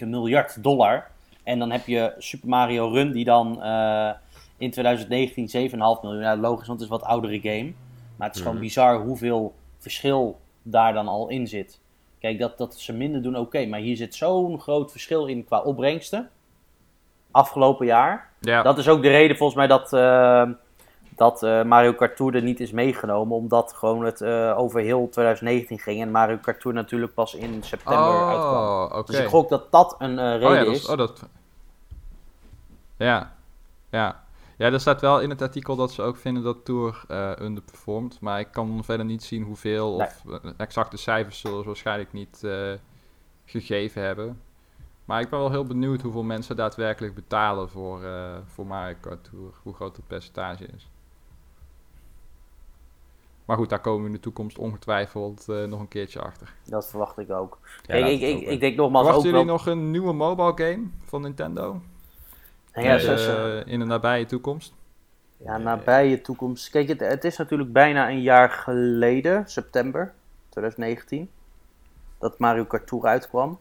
1,7 0.00 0.06
miljard 0.08 0.62
dollar. 0.62 1.06
En 1.44 1.58
dan 1.58 1.70
heb 1.70 1.86
je 1.86 2.14
Super 2.18 2.48
Mario 2.48 2.88
Run 2.88 3.12
die 3.12 3.24
dan 3.24 3.62
eh, 3.62 4.10
in 4.56 4.70
2019 4.70 5.48
7,5 5.70 6.02
miljoen. 6.02 6.40
Logisch, 6.40 6.66
want 6.66 6.80
het 6.80 6.90
is 6.90 6.96
wat 6.98 7.02
oudere 7.02 7.40
game. 7.40 7.72
Maar 8.16 8.26
het 8.26 8.36
is 8.36 8.42
gewoon 8.42 8.56
Mhm. 8.56 8.64
bizar 8.66 9.00
hoeveel 9.00 9.54
verschil 9.78 10.38
daar 10.62 10.92
dan 10.92 11.08
al 11.08 11.28
in 11.28 11.46
zit. 11.46 11.80
Kijk, 12.20 12.38
dat, 12.38 12.58
dat 12.58 12.74
ze 12.74 12.92
minder 12.92 13.22
doen, 13.22 13.36
oké. 13.36 13.66
maar 13.66 13.80
hier 13.80 13.96
zit 13.96 14.14
zo'n 14.14 14.60
groot 14.60 14.90
verschil 14.90 15.26
in 15.26 15.44
qua 15.44 15.60
opbrengsten. 15.60 16.30
Afgelopen 17.30 17.86
jaar. 17.86 18.28
Ja, 18.40 18.62
Dat 18.62 18.78
is 18.78 18.88
ook 18.88 19.02
de 19.02 19.08
reden 19.08 19.36
volgens 19.36 19.58
mij 19.58 19.66
dat, 19.66 19.92
eh, 19.92 20.48
dat 21.20 21.42
eh, 21.42 21.62
Mario 21.62 21.92
Kart 21.92 22.16
Tour 22.16 22.34
er 22.34 22.42
niet 22.42 22.60
is 22.60 22.72
meegenomen. 22.72 23.36
Omdat 23.36 23.72
gewoon 23.72 24.04
het 24.04 24.20
eh, 24.20 24.58
over 24.58 24.80
heel 24.80 25.08
2019 25.08 25.78
ging. 25.78 26.00
En 26.00 26.10
Mario 26.10 26.36
Kart 26.36 26.60
Tour 26.60 26.76
natuurlijk 26.76 27.14
pas 27.14 27.34
in 27.34 27.62
september 27.62 28.26
uitkwam. 28.26 28.54
oh, 28.54 28.98
oké. 28.98 29.12
Dus 29.12 29.20
ik 29.20 29.26
gok 29.26 29.48
dat 29.48 29.70
dat 29.70 29.94
een 29.98 30.18
eh, 30.18 30.32
reden 30.32 30.48
Oh 30.48 30.54
ja, 30.54 30.64
dat 30.64 30.74
is. 30.74 30.82
is, 30.82 30.88
oh, 30.88 30.96
dat... 30.96 31.28
Ja, 32.96 33.32
ja. 33.90 34.24
Ja, 34.56 34.72
er 34.72 34.80
staat 34.80 35.00
wel 35.00 35.20
in 35.20 35.30
het 35.30 35.42
artikel 35.42 35.76
dat 35.76 35.92
ze 35.92 36.02
ook 36.02 36.16
vinden 36.16 36.42
dat 36.42 36.64
Tour 36.64 37.04
eh 37.08 37.32
underperformt. 37.40 38.20
Maar 38.20 38.40
ik 38.40 38.48
kan 38.52 38.84
verder 38.84 39.06
niet 39.06 39.22
zien 39.22 39.42
hoeveel 39.42 39.94
of 39.94 40.24
eh, 40.26 40.50
exacte 40.56 40.96
cijfers 40.96 41.40
zullen 41.40 41.60
ze 41.60 41.66
waarschijnlijk 41.66 42.12
niet 42.12 42.44
eh, 42.44 42.72
gegeven 43.44 44.02
hebben. 44.02 44.40
Maar 45.04 45.20
ik 45.20 45.30
ben 45.30 45.38
wel 45.38 45.50
heel 45.50 45.64
benieuwd 45.64 46.00
hoeveel 46.00 46.22
mensen 46.22 46.56
daadwerkelijk 46.56 47.14
betalen 47.14 47.68
voor, 47.68 48.04
eh, 48.04 48.36
voor 48.46 48.66
Mario 48.66 48.96
Kart 49.00 49.24
Tour. 49.24 49.52
Hoe 49.62 49.74
groot 49.74 49.96
het 49.96 50.06
percentage 50.06 50.66
is. 50.66 50.90
Maar 53.50 53.58
goed, 53.58 53.68
daar 53.68 53.80
komen 53.80 54.00
we 54.00 54.06
in 54.06 54.12
de 54.12 54.20
toekomst 54.20 54.58
ongetwijfeld 54.58 55.48
eh, 55.48 55.64
nog 55.64 55.80
een 55.80 55.88
keertje 55.88 56.20
achter. 56.20 56.54
Dat 56.64 56.88
verwacht 56.88 57.18
ik 57.18 57.30
ook. 57.30 57.58
Ja, 57.82 57.94
ik, 57.94 58.20
ik, 58.46 58.60
denk 58.60 58.76
nogmaals 58.76 59.06
ook 59.06 59.12
Verwachten 59.12 59.32
wel... 59.32 59.40
jullie 59.40 59.56
nog 59.56 59.66
een 59.66 59.90
nieuwe 59.90 60.12
mobile 60.12 60.52
game 60.54 60.86
van 61.04 61.22
Nintendo? 61.22 61.80
Ja, 62.74 62.98
Eh, 62.98 63.72
in 63.72 63.78
de 63.78 63.84
nabije 63.84 64.26
toekomst? 64.26 64.74
Ja, 65.36 65.58
nabije 65.58 66.20
toekomst. 66.20 66.70
Kijk, 66.70 66.88
het, 66.88 67.00
het 67.00 67.24
is 67.24 67.36
natuurlijk 67.36 67.72
bijna 67.72 68.10
een 68.10 68.22
jaar 68.22 68.50
geleden, 68.50 69.48
september 69.48 70.14
2019, 70.48 71.30
dat 72.18 72.38
Mario 72.38 72.64
Kart 72.64 72.86
Tour 72.86 73.06
uitkwam. 73.06 73.58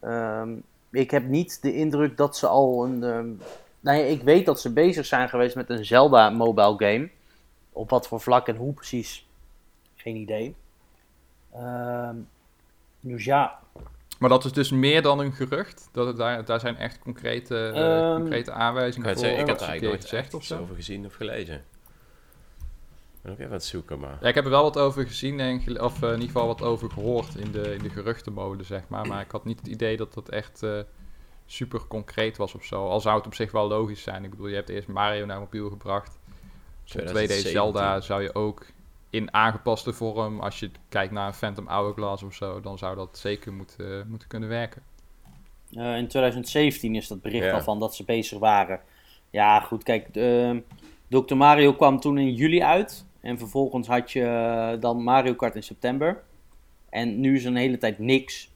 Ehm, 0.00 0.50
ik 0.90 1.10
heb 1.10 1.28
niet 1.28 1.62
de 1.62 1.74
indruk 1.74 2.16
dat 2.16 2.36
ze 2.36 2.46
al 2.46 2.84
een. 2.84 3.02
ehm, 3.02 3.28
nou 3.80 3.98
ja, 3.98 4.04
ik 4.04 4.22
weet 4.22 4.46
dat 4.46 4.60
ze 4.60 4.72
bezig 4.72 5.06
zijn 5.06 5.28
geweest 5.28 5.56
met 5.56 5.70
een 5.70 5.84
Zelda 5.84 6.30
mobile 6.30 6.74
game. 6.76 7.10
Op 7.72 7.90
wat 7.90 8.08
voor 8.08 8.20
vlak 8.20 8.48
en 8.48 8.56
hoe 8.56 8.72
precies, 8.72 9.28
geen 9.96 10.16
idee. 10.16 10.54
Ehm, 11.52 12.16
dus 13.00 13.24
ja, 13.24 13.58
Maar 14.18 14.28
dat 14.28 14.44
is 14.44 14.52
dus 14.52 14.70
meer 14.70 15.02
dan 15.02 15.18
een 15.18 15.32
gerucht. 15.32 15.88
Dat 15.92 16.06
het 16.06 16.16
daar, 16.16 16.44
daar 16.44 16.60
zijn 16.60 16.76
echt 16.76 16.98
concrete, 16.98 17.56
eh, 17.56 18.08
Ehm, 18.08 18.16
concrete 18.20 18.52
aanwijzingen 18.52 19.08
voor. 19.12 19.18
zeggen, 19.18 19.40
ik 19.40 19.46
heb 19.46 19.56
wat 19.58 19.60
er 19.60 19.68
eigenlijk 19.68 19.98
nooit 20.00 20.10
gezegd 20.10 20.34
of 20.34 20.44
zo. 20.44 20.58
over 20.60 20.74
gezien 20.74 21.06
of 21.06 21.14
gelezen. 21.14 21.64
Ik 23.24 23.38
even 23.38 23.52
het 23.52 23.64
zoeken, 23.64 23.98
maar... 24.00 24.18
Ja, 24.20 24.28
ik 24.28 24.34
heb 24.34 24.44
er 24.44 24.50
wel 24.50 24.62
wat 24.62 24.78
over 24.78 25.06
gezien, 25.06 25.40
en 25.40 25.60
gele- 25.60 25.84
of 25.84 26.02
eh, 26.02 26.08
in 26.08 26.14
ieder 26.14 26.26
geval 26.26 26.46
wat 26.46 26.62
over 26.62 26.90
gehoord 26.90 27.34
in 27.34 27.50
de, 27.52 27.74
in 27.74 27.82
de 27.82 27.90
geruchtenmode, 27.90 28.62
zeg 28.64 28.82
maar. 28.88 29.06
Maar 29.06 29.20
ik 29.20 29.30
had 29.30 29.44
niet 29.44 29.58
het 29.58 29.68
idee 29.68 29.96
dat 29.96 30.14
dat 30.14 30.28
echt 30.28 30.62
eh, 30.62 30.80
super 31.46 31.80
concreet 31.86 32.36
was 32.36 32.54
of 32.54 32.64
zo. 32.64 32.88
Al 32.88 33.00
zou 33.00 33.16
het 33.16 33.26
op 33.26 33.34
zich 33.34 33.50
wel 33.52 33.68
logisch 33.68 34.02
zijn. 34.02 34.24
Ik 34.24 34.30
bedoel, 34.30 34.46
je 34.46 34.54
hebt 34.54 34.68
eerst 34.68 34.88
Mario 34.88 35.26
naar 35.26 35.38
mobiel 35.40 35.68
gebracht. 35.70 36.18
Zo'n 36.90 37.00
2D 37.00 37.04
2017. 37.04 37.50
Zelda 37.52 38.00
zou 38.00 38.22
je 38.22 38.34
ook 38.34 38.66
in 39.10 39.34
aangepaste 39.34 39.92
vorm, 39.92 40.40
als 40.40 40.60
je 40.60 40.70
kijkt 40.88 41.12
naar 41.12 41.26
een 41.26 41.34
Phantom 41.34 41.66
Hourglass 41.66 42.22
of 42.22 42.34
zo, 42.34 42.60
dan 42.60 42.78
zou 42.78 42.96
dat 42.96 43.18
zeker 43.18 43.52
moeten, 43.52 44.06
moeten 44.08 44.28
kunnen 44.28 44.48
werken. 44.48 44.82
Eh, 45.72 45.96
in 45.96 46.08
2017 46.08 46.94
is 46.94 47.08
dat 47.08 47.22
bericht 47.22 47.44
Ja. 47.44 47.52
al 47.52 47.60
van 47.60 47.78
dat 47.78 47.94
ze 47.94 48.04
bezig 48.04 48.38
waren. 48.38 48.80
Ja, 49.30 49.60
goed, 49.60 49.82
kijk, 49.82 50.08
ehm, 50.16 50.60
Dr. 51.08 51.34
Mario 51.34 51.72
kwam 51.74 52.00
toen 52.00 52.18
in 52.18 52.34
juli 52.34 52.62
uit. 52.62 53.06
En 53.20 53.38
vervolgens 53.38 53.86
had 53.86 54.10
je 54.10 54.24
eh, 54.24 54.80
dan 54.80 55.02
Mario 55.02 55.34
Kart 55.34 55.54
in 55.54 55.62
september. 55.62 56.22
En 56.88 57.20
nu 57.20 57.36
is 57.36 57.44
er 57.44 57.50
een 57.50 57.56
hele 57.56 57.78
tijd 57.78 57.98
niks. 57.98 58.50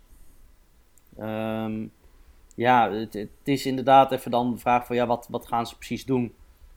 Ehm, 1.19 1.87
ja, 2.55 2.91
het, 2.91 3.13
het 3.13 3.29
is 3.45 3.67
inderdaad 3.67 4.13
even 4.13 4.31
dan 4.31 4.51
de 4.51 4.59
vraag 4.59 4.87
van, 4.87 4.97
ja, 4.97 5.07
wat, 5.07 5.27
wat 5.31 5.47
gaan 5.47 5.67
ze 5.67 5.77
precies 5.77 6.05
doen? 6.05 6.35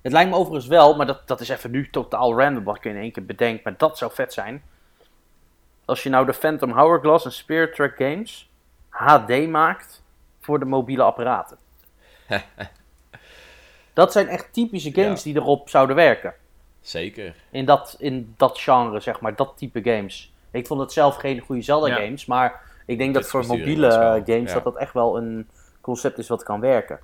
Het 0.07 0.15
lijkt 0.15 0.31
me 0.31 0.37
overigens 0.37 0.67
wel, 0.67 0.95
maar 0.95 1.05
dat, 1.05 1.27
dat 1.27 1.39
is 1.39 1.49
even 1.49 1.71
nu 1.71 1.89
totaal 1.89 2.39
random 2.39 2.63
wat 2.63 2.75
ik 2.75 2.85
in 2.85 2.95
één 2.95 3.11
keer 3.11 3.25
bedenk. 3.25 3.63
Maar 3.63 3.77
dat 3.77 3.97
zou 3.97 4.11
vet 4.13 4.33
zijn. 4.33 4.63
Als 5.85 6.03
je 6.03 6.09
nou 6.09 6.25
de 6.25 6.33
Phantom 6.33 6.71
Hourglass 6.71 7.25
en 7.25 7.31
Spirit 7.31 7.75
Track 7.75 7.95
Games 7.97 8.49
HD 8.89 9.47
maakt 9.47 10.03
voor 10.39 10.59
de 10.59 10.65
mobiele 10.65 11.03
apparaten. 11.03 11.57
dat 13.93 14.11
zijn 14.11 14.27
echt 14.27 14.53
typische 14.53 14.93
games 14.93 15.21
die 15.23 15.35
erop 15.35 15.69
zouden 15.69 15.95
werken. 15.95 16.33
Zeker. 16.81 17.35
In 17.49 17.65
dat, 17.65 17.95
in 17.99 18.33
dat 18.37 18.59
genre, 18.59 18.99
zeg 18.99 19.19
maar, 19.19 19.35
dat 19.35 19.53
type 19.57 19.81
games. 19.83 20.33
Ik 20.51 20.67
vond 20.67 20.79
het 20.79 20.91
zelf 20.91 21.15
geen 21.15 21.39
goede 21.39 21.61
Zelda 21.61 21.87
Ja. 21.87 21.95
games, 21.95 22.25
maar 22.25 22.61
ik 22.85 22.97
denk 22.97 23.13
dat 23.13 23.27
voor 23.27 23.45
mobiele 23.45 24.21
games 24.25 24.47
ja. 24.47 24.53
dat 24.53 24.63
dat 24.63 24.77
echt 24.77 24.93
wel 24.93 25.17
een 25.17 25.49
concept 25.81 26.17
is 26.17 26.27
wat 26.27 26.43
kan 26.43 26.59
werken. 26.59 26.99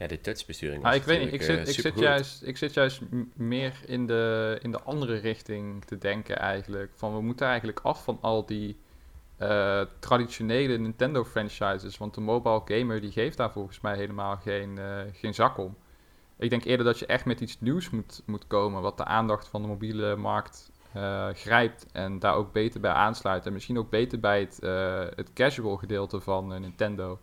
Ja, 0.00 0.06
de 0.06 0.20
touchbesturing 0.20 0.82
was 0.82 0.94
ik 0.94 1.02
weet 1.02 1.20
niet, 1.20 1.32
ik 1.32 1.42
zit, 1.42 1.58
eh, 1.58 1.66
ik, 1.66 1.80
zit 1.80 1.98
juist, 1.98 2.42
ik 2.42 2.56
zit 2.56 2.74
juist 2.74 3.00
meer 3.34 3.80
in 3.86 4.06
de, 4.06 4.58
in 4.62 4.70
de 4.70 4.82
andere 4.82 5.16
richting 5.16 5.84
te 5.84 5.98
denken 5.98 6.38
eigenlijk. 6.38 6.92
Van 6.94 7.14
we 7.14 7.20
moeten 7.20 7.46
eigenlijk 7.46 7.80
af 7.80 8.04
van 8.04 8.18
al 8.20 8.46
die 8.46 8.78
eh, 9.36 9.80
traditionele 9.98 10.78
Nintendo 10.78 11.24
franchises. 11.24 11.98
Want 11.98 12.14
de 12.14 12.20
mobile 12.20 12.62
gamer 12.64 13.00
die 13.00 13.10
geeft 13.10 13.36
daar 13.36 13.52
volgens 13.52 13.80
mij 13.80 13.96
helemaal 13.96 14.36
geen, 14.36 14.78
eh, 14.78 15.00
geen 15.12 15.34
zak 15.34 15.58
om. 15.58 15.76
Ik 16.38 16.50
denk 16.50 16.64
eerder 16.64 16.86
dat 16.86 16.98
je 16.98 17.06
echt 17.06 17.24
met 17.24 17.40
iets 17.40 17.60
nieuws 17.60 17.90
moet, 17.90 18.22
moet 18.26 18.46
komen. 18.46 18.82
Wat 18.82 18.96
de 18.96 19.04
aandacht 19.04 19.48
van 19.48 19.62
de 19.62 19.68
mobiele 19.68 20.16
markt 20.16 20.70
grijpt. 21.32 21.86
En 21.92 22.18
daar 22.18 22.34
ook 22.34 22.52
beter 22.52 22.80
bij 22.80 22.92
aansluit. 22.92 23.46
En 23.46 23.52
misschien 23.52 23.78
ook 23.78 23.90
beter 23.90 24.20
bij 24.20 24.40
het, 24.40 24.58
het 25.16 25.32
casual 25.32 25.76
gedeelte 25.76 26.20
van 26.20 26.60
Nintendo. 26.60 27.18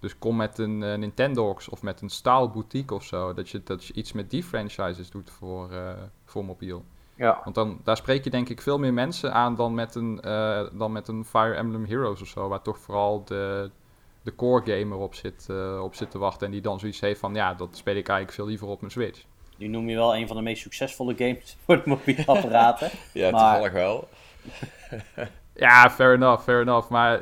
Dus 0.00 0.18
kom 0.18 0.36
met 0.36 0.58
een 0.58 0.82
eh, 0.82 0.98
Nintendox 0.98 1.68
of 1.68 1.82
met 1.82 2.00
een 2.00 2.08
Staal 2.08 2.50
Boutique 2.50 2.94
of 2.94 3.04
zo. 3.04 3.34
Dat 3.34 3.48
je, 3.50 3.62
dat 3.64 3.84
je 3.84 3.92
iets 3.94 4.12
met 4.12 4.30
die 4.30 4.42
franchises 4.44 5.10
doet 5.10 5.30
voor, 5.30 5.70
eh, 5.72 5.92
voor 6.24 6.44
mobiel. 6.44 6.84
Ja, 7.14 7.40
Want 7.44 7.54
dan, 7.54 7.80
daar 7.84 7.96
spreek 7.96 8.24
je 8.24 8.30
denk 8.30 8.48
ik 8.48 8.62
veel 8.62 8.78
meer 8.78 8.92
mensen 8.92 9.32
aan 9.32 9.54
dan 9.54 9.74
met 9.74 9.94
een, 9.94 10.20
eh, 10.20 10.60
dan 10.72 10.92
met 10.92 11.08
een 11.08 11.24
Fire 11.24 11.54
Emblem 11.54 11.84
Heroes 11.84 12.20
of 12.22 12.28
zo. 12.28 12.48
Waar 12.48 12.62
toch 12.62 12.78
vooral 12.78 13.24
de, 13.24 13.70
de 14.22 14.34
core 14.34 14.78
gamer 14.78 14.98
op 14.98 15.14
zit, 15.14 15.46
eh, 15.50 15.80
op 15.82 15.94
zit 15.94 16.10
te 16.10 16.18
wachten. 16.18 16.46
En 16.46 16.52
die 16.52 16.60
dan 16.60 16.78
zoiets 16.78 17.00
heeft 17.00 17.20
van, 17.20 17.34
ja, 17.34 17.54
dat 17.54 17.76
speel 17.76 17.94
ik 17.96 18.08
eigenlijk 18.08 18.38
veel 18.38 18.46
liever 18.46 18.68
op 18.68 18.80
mijn 18.80 18.92
Switch. 18.92 19.24
nu 19.56 19.66
noem 19.68 19.88
je 19.88 19.96
wel 19.96 20.16
een 20.16 20.26
van 20.26 20.36
de 20.36 20.42
meest 20.42 20.62
succesvolle 20.62 21.14
games 21.16 21.56
voor 21.64 21.76
de 21.76 21.82
mobiele 21.84 22.26
apparaten. 22.26 22.90
Ja, 23.12 23.30
maar- 23.30 23.40
toevallig 23.52 23.72
wel. 23.72 24.08
Ja, 25.54 25.90
fair 25.90 26.14
enough, 26.14 26.42
fair 26.42 26.60
enough. 26.60 26.88
Maar 26.90 27.20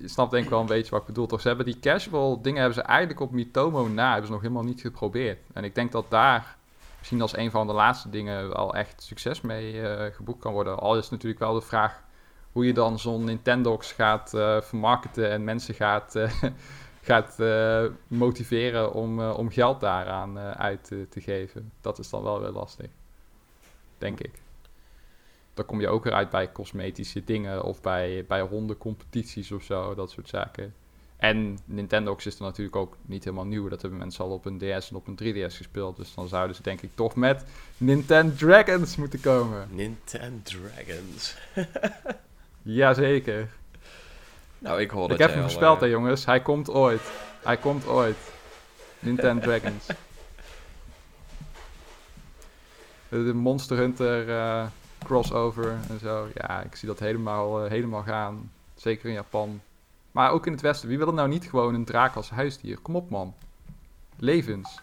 je 0.00 0.08
snapt 0.08 0.30
denk 0.30 0.44
ik 0.44 0.50
wel 0.50 0.60
een 0.60 0.66
beetje 0.66 0.90
wat 0.90 1.00
ik 1.00 1.06
bedoel. 1.06 1.26
Toch, 1.26 1.40
ze 1.40 1.48
hebben 1.48 1.66
die 1.66 1.78
casual 1.78 2.42
dingen 2.42 2.60
hebben 2.60 2.78
ze 2.78 2.82
eigenlijk 2.82 3.20
op 3.20 3.30
Mitomo 3.30 3.88
na, 3.88 4.08
hebben 4.08 4.26
ze 4.26 4.32
nog 4.32 4.42
helemaal 4.42 4.62
niet 4.62 4.80
geprobeerd. 4.80 5.38
En 5.52 5.64
ik 5.64 5.74
denk 5.74 5.92
dat 5.92 6.10
daar 6.10 6.56
misschien 6.98 7.20
als 7.20 7.36
een 7.36 7.50
van 7.50 7.66
de 7.66 7.72
laatste 7.72 8.10
dingen 8.10 8.48
wel 8.48 8.74
echt 8.74 9.02
succes 9.02 9.40
mee 9.40 9.82
eh, 9.82 10.14
geboekt 10.14 10.40
kan 10.40 10.52
worden. 10.52 10.78
Al 10.78 10.98
is 10.98 11.10
natuurlijk 11.10 11.40
wel 11.40 11.54
de 11.54 11.60
vraag 11.60 12.02
hoe 12.52 12.66
je 12.66 12.72
dan 12.72 12.98
zo'n 12.98 13.24
Nintendox 13.24 13.92
gaat 13.92 14.34
eh, 14.34 14.60
vermarkten 14.60 15.30
en 15.30 15.44
mensen 15.44 15.74
gaat, 15.74 16.14
eh, 16.14 16.32
gaat 17.10 17.38
motiveren 18.06 18.92
om, 18.92 19.20
om 19.20 19.50
geld 19.50 19.80
daaraan 19.80 20.38
uit 20.38 20.86
te 20.86 21.20
geven. 21.20 21.72
Dat 21.80 21.98
is 21.98 22.10
dan 22.10 22.22
wel 22.22 22.40
weer 22.40 22.50
lastig, 22.50 22.88
denk 23.98 24.20
ik. 24.20 24.45
Dan 25.56 25.64
kom 25.64 25.80
je 25.80 25.88
ook 25.88 26.04
weer 26.04 26.12
uit 26.12 26.30
bij 26.30 26.52
cosmetische 26.52 27.24
dingen 27.24 27.62
of 27.62 27.80
bij, 27.80 28.24
bij 28.28 28.40
hondencompetities 28.40 29.52
of 29.52 29.62
zo, 29.62 29.94
dat 29.94 30.10
soort 30.10 30.28
zaken. 30.28 30.74
En 31.16 31.58
Nintendox 31.64 32.26
is 32.26 32.36
er 32.36 32.42
natuurlijk 32.42 32.76
ook 32.76 32.96
niet 33.02 33.24
helemaal 33.24 33.46
nieuw. 33.46 33.68
Dat 33.68 33.80
hebben 33.80 33.98
mensen 33.98 34.24
al 34.24 34.30
op 34.30 34.44
een 34.44 34.58
DS 34.58 34.90
en 34.90 34.96
op 34.96 35.06
een 35.06 35.18
3DS 35.22 35.56
gespeeld. 35.56 35.96
Dus 35.96 36.14
dan 36.14 36.28
zouden 36.28 36.56
ze 36.56 36.62
denk 36.62 36.82
ik 36.82 36.90
toch 36.94 37.14
met 37.14 37.44
Nintendo 37.76 38.34
Dragons 38.34 38.96
moeten 38.96 39.20
komen. 39.20 39.68
Nintendo 39.70 40.40
Dragons. 40.42 41.36
Jazeker. 42.62 43.48
Nou, 44.58 44.80
ik 44.80 44.90
hoor 44.90 45.10
Ik 45.10 45.18
heb 45.18 45.30
hem 45.30 45.40
voorspeld, 45.40 45.76
eh, 45.76 45.82
hè 45.82 45.86
jongens. 45.86 46.24
Hij 46.24 46.40
komt 46.40 46.70
ooit. 46.70 47.02
Hij 47.42 47.56
komt 47.56 47.86
ooit. 47.86 48.18
Nintendo 48.98 49.42
Dragons. 49.42 49.86
De 53.08 53.24
de 53.26 53.34
Monster 53.34 53.76
Hunter 53.76 54.30
eh, 54.30 54.66
crossover 55.04 55.78
en 55.88 55.98
zo. 55.98 56.28
Ja, 56.34 56.62
ik 56.62 56.76
zie 56.76 56.88
dat 56.88 56.98
helemaal, 56.98 57.64
eh, 57.64 57.70
helemaal 57.70 58.02
gaan. 58.02 58.52
Zeker 58.74 59.08
in 59.08 59.14
Japan. 59.14 59.60
Maar 60.12 60.30
ook 60.30 60.46
in 60.46 60.52
het 60.52 60.60
Westen. 60.60 60.88
Wie 60.88 60.98
wil 60.98 61.06
er 61.06 61.14
nou 61.14 61.28
niet 61.28 61.48
gewoon 61.48 61.74
een 61.74 61.84
draak 61.84 62.14
als 62.14 62.30
huisdier? 62.30 62.78
Kom 62.78 62.96
op, 62.96 63.10
man. 63.10 63.34
Levens. 64.16 64.80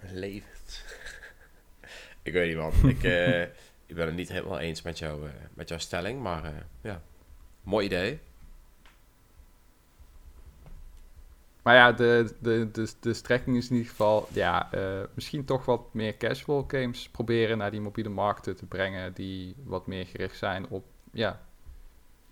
Levend. 0.00 0.84
ik 2.22 2.32
weet 2.32 2.48
niet, 2.48 2.56
man. 2.56 2.90
Ik, 2.90 3.02
eh, 3.02 3.42
ik 3.90 3.94
ben 3.94 4.06
het 4.06 4.16
niet 4.16 4.28
helemaal 4.28 4.58
eens 4.58 4.82
met, 4.82 4.98
jou, 4.98 5.26
eh, 5.26 5.32
met 5.54 5.68
jouw 5.68 5.78
stelling, 5.78 6.22
maar 6.22 6.52
ja. 6.80 7.02
Mooi 7.62 7.86
idee. 7.86 8.20
Maar 11.64 11.74
ja, 11.74 11.92
de, 11.92 12.34
de, 12.40 12.70
de, 12.72 12.92
de 13.00 13.14
strekking 13.14 13.56
is 13.56 13.68
in 13.68 13.76
ieder 13.76 13.90
geval... 13.90 14.28
Ja, 14.32 14.72
eh, 14.72 15.02
misschien 15.14 15.44
toch 15.44 15.64
wat 15.64 15.94
meer 15.94 16.16
casual 16.16 16.64
games 16.68 17.08
proberen 17.08 17.58
naar 17.58 17.70
die 17.70 17.80
mobiele 17.80 18.08
markten 18.08 18.56
te 18.56 18.66
brengen. 18.66 19.12
Die 19.12 19.54
wat 19.64 19.86
meer 19.86 20.06
gericht 20.06 20.38
zijn 20.38 20.68
op... 20.68 20.84
Ja, 21.12 21.40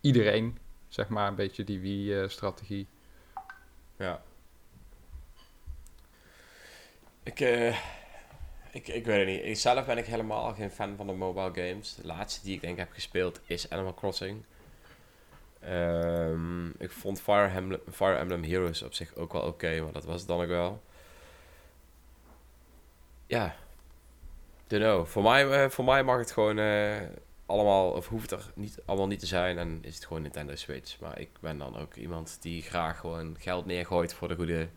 iedereen, 0.01 0.59
zeg 0.89 1.09
maar, 1.09 1.29
een 1.29 1.35
beetje 1.35 1.65
die 1.65 1.81
Wii-strategie. 1.81 2.87
Ja. 3.97 4.23
Ik, 7.23 7.41
eh, 7.41 7.77
ik, 8.71 8.89
ik 8.89 9.05
weet 9.05 9.29
het 9.29 9.47
niet. 9.47 9.59
Zelf 9.59 9.87
ben 9.87 9.99
ik 9.99 10.07
helemaal 10.07 10.55
geen 10.55 10.71
fan 10.71 10.97
van 10.97 11.07
de 11.07 11.13
mobile 11.13 11.53
games. 11.55 11.95
De 11.95 12.07
laatste 12.07 12.45
die 12.45 12.55
ik 12.55 12.61
denk 12.61 12.79
heb 12.79 12.93
gespeeld 12.93 13.41
is 13.47 13.71
Animal 13.71 13.95
Crossing. 13.95 14.45
Ehm, 15.65 16.67
ik 16.69 16.91
vond 16.91 17.21
Fire 17.21 17.49
Emblem, 17.49 17.81
Fire 17.93 18.17
Emblem 18.17 18.43
Heroes 18.43 18.83
op 18.83 18.95
zich 18.95 19.15
ook 19.15 19.33
wel 19.33 19.43
oké, 19.43 19.81
maar 19.81 19.93
dat 19.93 20.05
was 20.05 20.19
het 20.19 20.29
dan 20.29 20.41
ook 20.41 20.49
wel. 20.49 20.83
Ja, 23.27 23.57
don't 24.67 24.83
know. 24.83 25.07
Voor 25.07 25.23
mij, 25.23 25.51
eh, 25.51 25.71
voor 25.71 25.85
mij 25.85 26.03
mag 26.03 26.19
het 26.19 26.33
gewoon 26.33 26.59
eh, 26.59 26.97
allemaal, 27.47 27.91
of 27.91 28.09
hoeft 28.09 28.31
er 28.31 28.51
niet, 28.55 28.79
allemaal 28.85 29.07
niet 29.07 29.19
te 29.19 29.27
zijn 29.27 29.59
en 29.59 29.79
is 29.83 29.95
het 29.95 30.07
gewoon 30.07 30.23
Nintendo 30.23 30.55
Switch. 30.55 31.01
Maar 31.01 31.21
ik 31.21 31.31
ben 31.41 31.59
dan 31.59 31.77
ook 31.77 31.95
iemand 31.95 32.39
die 32.41 32.63
graag 32.63 32.99
gewoon 32.99 33.37
geld 33.39 33.67
neergooit 33.67 34.15
voor 34.15 34.29
de 34.29 34.35
goede 34.35 34.69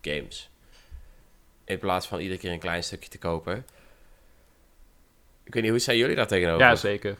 games. 0.00 0.50
In 1.64 1.78
plaats 1.78 2.06
van 2.06 2.20
iedere 2.20 2.40
keer 2.40 2.52
een 2.52 2.58
klein 2.58 2.82
stukje 2.82 3.08
te 3.08 3.18
kopen. 3.18 3.66
Ik 5.44 5.54
weet 5.54 5.62
niet, 5.62 5.70
hoe 5.70 5.80
zijn 5.80 5.96
jullie 5.96 6.16
daar 6.16 6.26
tegenover? 6.26 6.66
Ja, 6.66 6.76
zeker. 6.76 7.18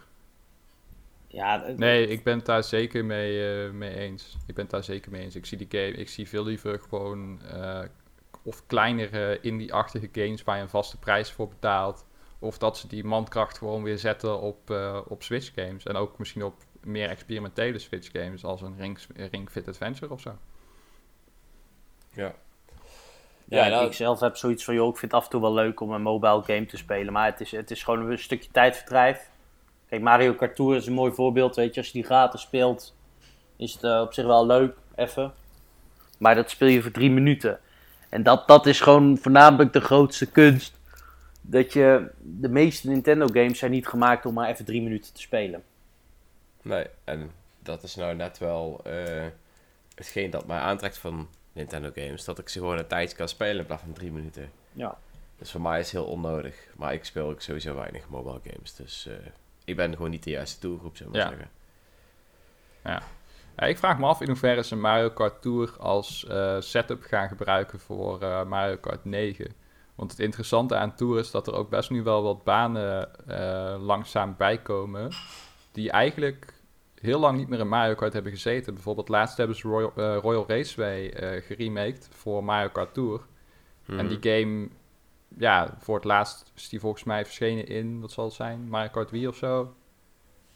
Ja, 1.36 1.62
het- 1.64 1.78
Nee, 1.78 2.06
ik 2.06 2.22
ben 2.22 2.36
het 2.36 2.46
daar 2.46 2.64
zeker 2.64 3.04
mee, 3.04 3.64
eh, 3.64 3.70
mee 3.70 3.94
eens. 3.94 4.36
Ik 4.46 4.54
ben 4.54 4.62
het 4.64 4.72
daar 4.72 4.84
zeker 4.84 5.10
mee 5.10 5.22
eens. 5.22 5.36
Ik 5.36 5.46
zie 5.46 5.58
die 5.58 5.66
game, 5.70 5.92
ik 5.96 6.08
zie 6.08 6.28
veel 6.28 6.44
liever 6.44 6.80
gewoon 6.88 7.42
eh, 7.42 7.82
of 8.42 8.66
kleinere 8.66 9.40
indie-achtige 9.40 10.08
games 10.12 10.42
waar 10.44 10.56
je 10.56 10.62
een 10.62 10.68
vaste 10.68 10.98
prijs 10.98 11.32
voor 11.32 11.48
betaalt. 11.48 12.04
Of 12.38 12.58
dat 12.58 12.78
ze 12.78 12.88
die 12.88 13.04
mankracht 13.04 13.58
gewoon 13.58 13.82
weer 13.82 13.98
zetten 13.98 14.40
op, 14.40 14.70
eh, 14.70 15.00
op 15.08 15.22
Switch 15.22 15.52
games. 15.54 15.84
En 15.84 15.96
ook 15.96 16.18
misschien 16.18 16.44
op 16.44 16.54
meer 16.80 17.08
experimentele 17.08 17.78
Switch 17.78 18.10
games 18.12 18.44
als 18.44 18.62
een 18.62 18.76
Ring, 18.78 18.98
Ring 19.30 19.50
Fit 19.50 19.68
Adventure 19.68 20.12
of 20.12 20.20
zo. 20.20 20.36
Ja. 22.12 22.34
Ja, 23.48 23.64
Ja, 23.64 23.68
nou- 23.70 23.86
ik 23.86 23.92
zelf 23.92 24.20
heb 24.20 24.36
zoiets 24.36 24.64
van, 24.64 24.74
joh, 24.74 24.88
ik 24.88 24.96
vind 24.96 25.12
het 25.12 25.20
af 25.20 25.24
en 25.26 25.30
toe 25.30 25.40
wel 25.40 25.54
leuk 25.54 25.80
om 25.80 25.90
een 25.92 26.02
mobile 26.02 26.42
game 26.42 26.66
te 26.66 26.76
spelen. 26.76 27.12
Maar 27.12 27.26
het 27.26 27.40
is, 27.40 27.50
het 27.50 27.70
is 27.70 27.82
gewoon 27.82 28.10
een 28.10 28.18
stukje 28.18 28.50
tijdverdrijf. 28.50 29.30
Kijk, 29.88 30.02
Mario 30.02 30.34
Kart 30.34 30.56
Tour 30.56 30.76
is 30.76 30.86
een 30.86 30.92
mooi 30.92 31.12
voorbeeld, 31.12 31.56
weet 31.56 31.74
je. 31.74 31.80
Als 31.80 31.86
je 31.86 31.98
die 31.98 32.04
gratis 32.04 32.40
speelt, 32.40 32.94
is 33.56 33.72
het 33.72 33.84
eh, 33.84 34.00
op 34.00 34.12
zich 34.12 34.26
wel 34.26 34.46
leuk, 34.46 34.76
even. 34.94 35.32
Maar 36.18 36.34
dat 36.34 36.50
speel 36.50 36.68
je 36.68 36.82
voor 36.82 36.90
drie 36.90 37.10
minuten. 37.10 37.58
En 38.08 38.22
dat, 38.22 38.46
dat 38.46 38.66
is 38.66 38.80
gewoon 38.80 39.18
voornamelijk 39.18 39.72
de 39.72 39.80
grootste 39.80 40.30
kunst. 40.30 40.78
Dat 41.40 41.72
je, 41.72 42.10
de 42.18 42.48
meeste 42.48 42.88
Nintendo 42.88 43.26
games 43.26 43.58
zijn 43.58 43.70
niet 43.70 43.86
gemaakt 43.86 44.26
om 44.26 44.34
maar 44.34 44.48
even 44.48 44.64
drie 44.64 44.82
minuten 44.82 45.12
te 45.12 45.20
spelen. 45.20 45.62
Nee, 46.62 46.86
en 47.04 47.30
dat 47.58 47.82
is 47.82 47.94
nou 47.94 48.14
net 48.14 48.38
wel 48.38 48.80
eh, 48.84 49.24
hetgeen 49.94 50.30
dat 50.30 50.46
mij 50.46 50.58
aantrekt 50.58 50.98
van 50.98 51.28
Nintendo 51.52 51.90
games. 51.94 52.24
Dat 52.24 52.38
ik 52.38 52.48
ze 52.48 52.58
gewoon 52.58 52.78
een 52.78 52.86
tijdje 52.86 53.16
kan 53.16 53.28
spelen 53.28 53.58
in 53.58 53.66
plaats 53.66 53.82
van 53.82 53.92
drie 53.92 54.12
minuten. 54.12 54.50
Ja. 54.72 54.98
Dus 55.38 55.50
voor 55.50 55.60
mij 55.60 55.80
is 55.80 55.92
het 55.92 55.94
heel 55.94 56.10
onnodig. 56.10 56.66
Maar 56.76 56.92
ik 56.92 57.04
speel 57.04 57.28
ook 57.28 57.40
sowieso 57.40 57.74
weinig 57.74 58.08
mobile 58.08 58.40
games. 58.44 58.74
Dus 58.74 59.06
eh, 59.06 59.14
ik 59.66 59.76
ben 59.76 59.92
gewoon 59.92 60.10
niet 60.10 60.22
de 60.24 60.30
juiste 60.30 60.60
doelgroep, 60.60 60.96
zullen 60.96 61.12
we 61.12 61.18
maar 61.18 61.26
Ja. 61.30 61.36
zeggen. 61.36 61.54
Ja, 63.56 63.66
ik 63.66 63.78
vraag 63.78 63.98
me 63.98 64.06
af 64.06 64.20
in 64.20 64.26
hoeverre 64.28 64.64
ze 64.64 64.76
Mario 64.76 65.10
Kart 65.10 65.42
Tour 65.42 65.74
als 65.78 66.26
eh, 66.26 66.56
setup 66.60 67.02
gaan 67.02 67.28
gebruiken 67.28 67.80
voor 67.80 68.20
eh, 68.22 68.44
Mario 68.44 68.76
Kart 68.76 69.04
9. 69.04 69.52
Want 69.94 70.10
het 70.10 70.20
interessante 70.20 70.76
aan 70.76 70.94
Tour 70.94 71.18
is 71.18 71.30
dat 71.30 71.46
er 71.46 71.54
ook 71.54 71.70
best 71.70 71.90
nu 71.90 72.02
wel 72.02 72.22
wat 72.22 72.44
banen 72.44 73.08
eh, 73.28 73.76
langzaam 73.80 74.34
bijkomen. 74.38 75.10
Die 75.72 75.90
eigenlijk 75.90 76.54
heel 77.00 77.18
lang 77.18 77.36
niet 77.38 77.48
meer 77.48 77.58
in 77.58 77.68
Mario 77.68 77.94
Kart 77.94 78.12
hebben 78.12 78.32
gezeten. 78.32 78.74
Bijvoorbeeld 78.74 79.08
laatst 79.08 79.36
hebben 79.36 79.56
ze 79.56 79.68
Royal, 79.68 79.92
Royal 80.20 80.44
Raceway 80.48 81.12
geremaked 81.42 82.08
voor 82.12 82.44
Mario 82.44 82.68
Kart 82.68 82.94
Tour. 82.94 83.20
Mhm. 83.84 83.98
En 83.98 84.08
die 84.08 84.18
game, 84.20 84.68
ja, 85.38 85.76
voor 85.78 85.94
het 85.94 86.04
laatst 86.04 86.52
is 86.54 86.68
die 86.68 86.80
volgens 86.80 87.04
mij 87.04 87.24
verschenen 87.24 87.66
in, 87.66 88.00
wat 88.00 88.12
zal 88.12 88.24
het 88.24 88.34
zijn, 88.34 88.68
Mario 88.68 88.90
Kart 88.90 89.10
Wii 89.10 89.28
of 89.28 89.36
zo? 89.36 89.74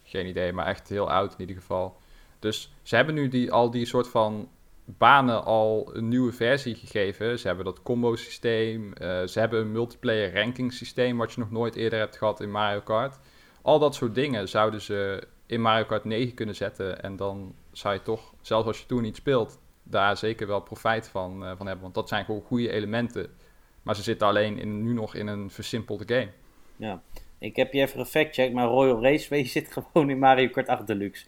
Geen 0.03 0.27
idee, 0.27 0.53
maar 0.53 0.67
echt 0.67 0.89
heel 0.89 1.11
oud 1.11 1.33
in 1.33 1.41
ieder 1.41 1.57
geval. 1.57 1.97
Dus 2.39 2.73
ze 2.83 2.97
hebben 2.97 3.15
nu 3.15 3.29
die, 3.29 3.53
al 3.53 3.71
die 3.71 3.87
soort 3.87 4.09
van 4.09 4.49
banen 4.85 5.45
al 5.45 5.91
een 5.93 6.09
nieuwe 6.09 6.33
versie 6.33 6.75
gegeven. 6.75 7.39
Ze 7.39 7.47
hebben 7.47 7.65
dat 7.65 7.83
combo 7.83 8.17
systeem, 8.17 8.93
eh, 8.93 9.27
ze 9.27 9.39
hebben 9.39 9.61
een 9.61 9.73
multiplayer 9.73 10.35
ranking 10.35 10.73
systeem 10.73 11.17
wat 11.17 11.33
je 11.33 11.41
nog 11.41 11.51
nooit 11.51 11.77
eerder 11.77 11.99
hebt 11.99 12.17
gehad 12.17 12.41
in 12.41 12.51
Mario 12.51 12.81
Kart. 12.81 13.19
Al 13.63 13.79
dat 13.79 13.95
soort 13.95 14.15
dingen 14.15 14.49
zouden 14.49 14.81
ze 14.81 15.23
in 15.47 15.61
Mario 15.61 15.85
Kart 15.85 16.05
9 16.05 16.35
kunnen 16.35 16.55
zetten 16.55 17.03
en 17.03 17.17
dan 17.17 17.55
zou 17.73 17.95
je 17.95 18.03
toch, 18.03 18.35
zelfs 18.41 18.67
als 18.67 18.79
je 18.79 18.87
toen 18.87 19.03
niet 19.03 19.17
speelt, 19.17 19.59
daar 19.83 20.17
zeker 20.17 20.47
wel 20.47 20.61
profijt 20.61 21.09
van, 21.09 21.45
eh, 21.45 21.57
van 21.57 21.67
hebben. 21.67 21.83
Want 21.83 21.95
dat 21.95 22.09
zijn 22.09 22.25
gewoon 22.25 22.43
goede 22.43 22.71
elementen. 22.71 23.31
Maar 23.83 23.97
ze 23.97 24.03
zitten 24.03 24.27
alleen 24.27 24.59
in, 24.59 24.83
nu 24.83 24.93
nog 24.93 25.15
in 25.15 25.27
een 25.27 25.51
versimpelde 25.51 26.05
game. 26.79 26.99
Ik 27.39 27.57
heb 27.57 27.73
je 27.73 27.81
even 27.81 28.01
gefactcheckt, 28.01 28.55
maar 28.55 28.67
Royal 28.67 29.03
Raceway 29.03 29.45
zit 29.57 29.73
gewoon 29.73 30.11
in 30.11 30.19
Mario 30.19 30.49
Kart 30.49 30.69
8 30.69 30.87
Deluxe. 30.87 31.25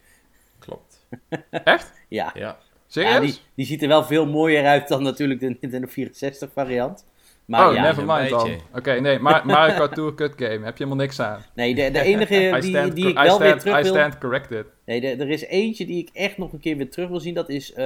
Klopt. 0.59 1.07
Echt? 1.51 1.93
Ja. 2.09 2.31
Ja. 2.35 2.59
Serieus? 2.87 3.13
Ja, 3.13 3.21
die, 3.21 3.35
die 3.55 3.67
ziet 3.67 3.83
er 3.83 3.89
wel 3.89 4.05
veel 4.05 4.27
mooier 4.27 4.67
uit 4.67 4.89
dan 4.89 5.03
natuurlijk 5.03 5.41
de 5.41 5.57
Nintendo 5.61 5.87
64 5.89 6.51
variant. 6.53 7.05
Maar 7.45 7.69
oh, 7.69 7.75
ja, 7.75 7.83
never 7.83 8.05
mind 8.05 8.31
dan. 8.31 8.51
Oké, 8.75 9.01
nee, 9.01 9.19
Ma- 9.19 9.43
Mario 9.47 9.77
Kart 9.77 9.95
Tour 9.95 10.15
Cut 10.15 10.33
Game. 10.37 10.65
Heb 10.65 10.79
je 10.79 10.85
helemaal 10.85 10.97
niks 11.05 11.21
aan. 11.21 11.45
nee, 11.55 11.75
de, 11.75 11.91
de 11.91 12.01
enige 12.01 12.35
I 12.49 12.61
die, 12.61 12.71
stand, 12.71 12.95
die 12.95 13.09
ik 13.09 13.19
I 13.19 13.23
wel 13.23 13.39
weer 13.39 13.49
stand, 13.49 13.61
terug 13.61 13.79
I 13.79 13.83
wil... 13.83 13.93
stand 13.93 14.19
corrected. 14.19 14.67
Nee, 14.85 15.01
de- 15.01 15.09
er 15.09 15.29
is 15.31 15.45
eentje 15.45 15.87
die 15.87 15.99
ik 15.99 16.11
echt 16.13 16.39
nog 16.39 16.53
een 16.53 16.61
keer 16.61 16.77
weer 16.77 16.91
terug 16.91 17.09
wil 17.09 17.21
zien. 17.21 17.35
Dat 17.35 17.49
is 17.49 17.73
eh, 17.73 17.85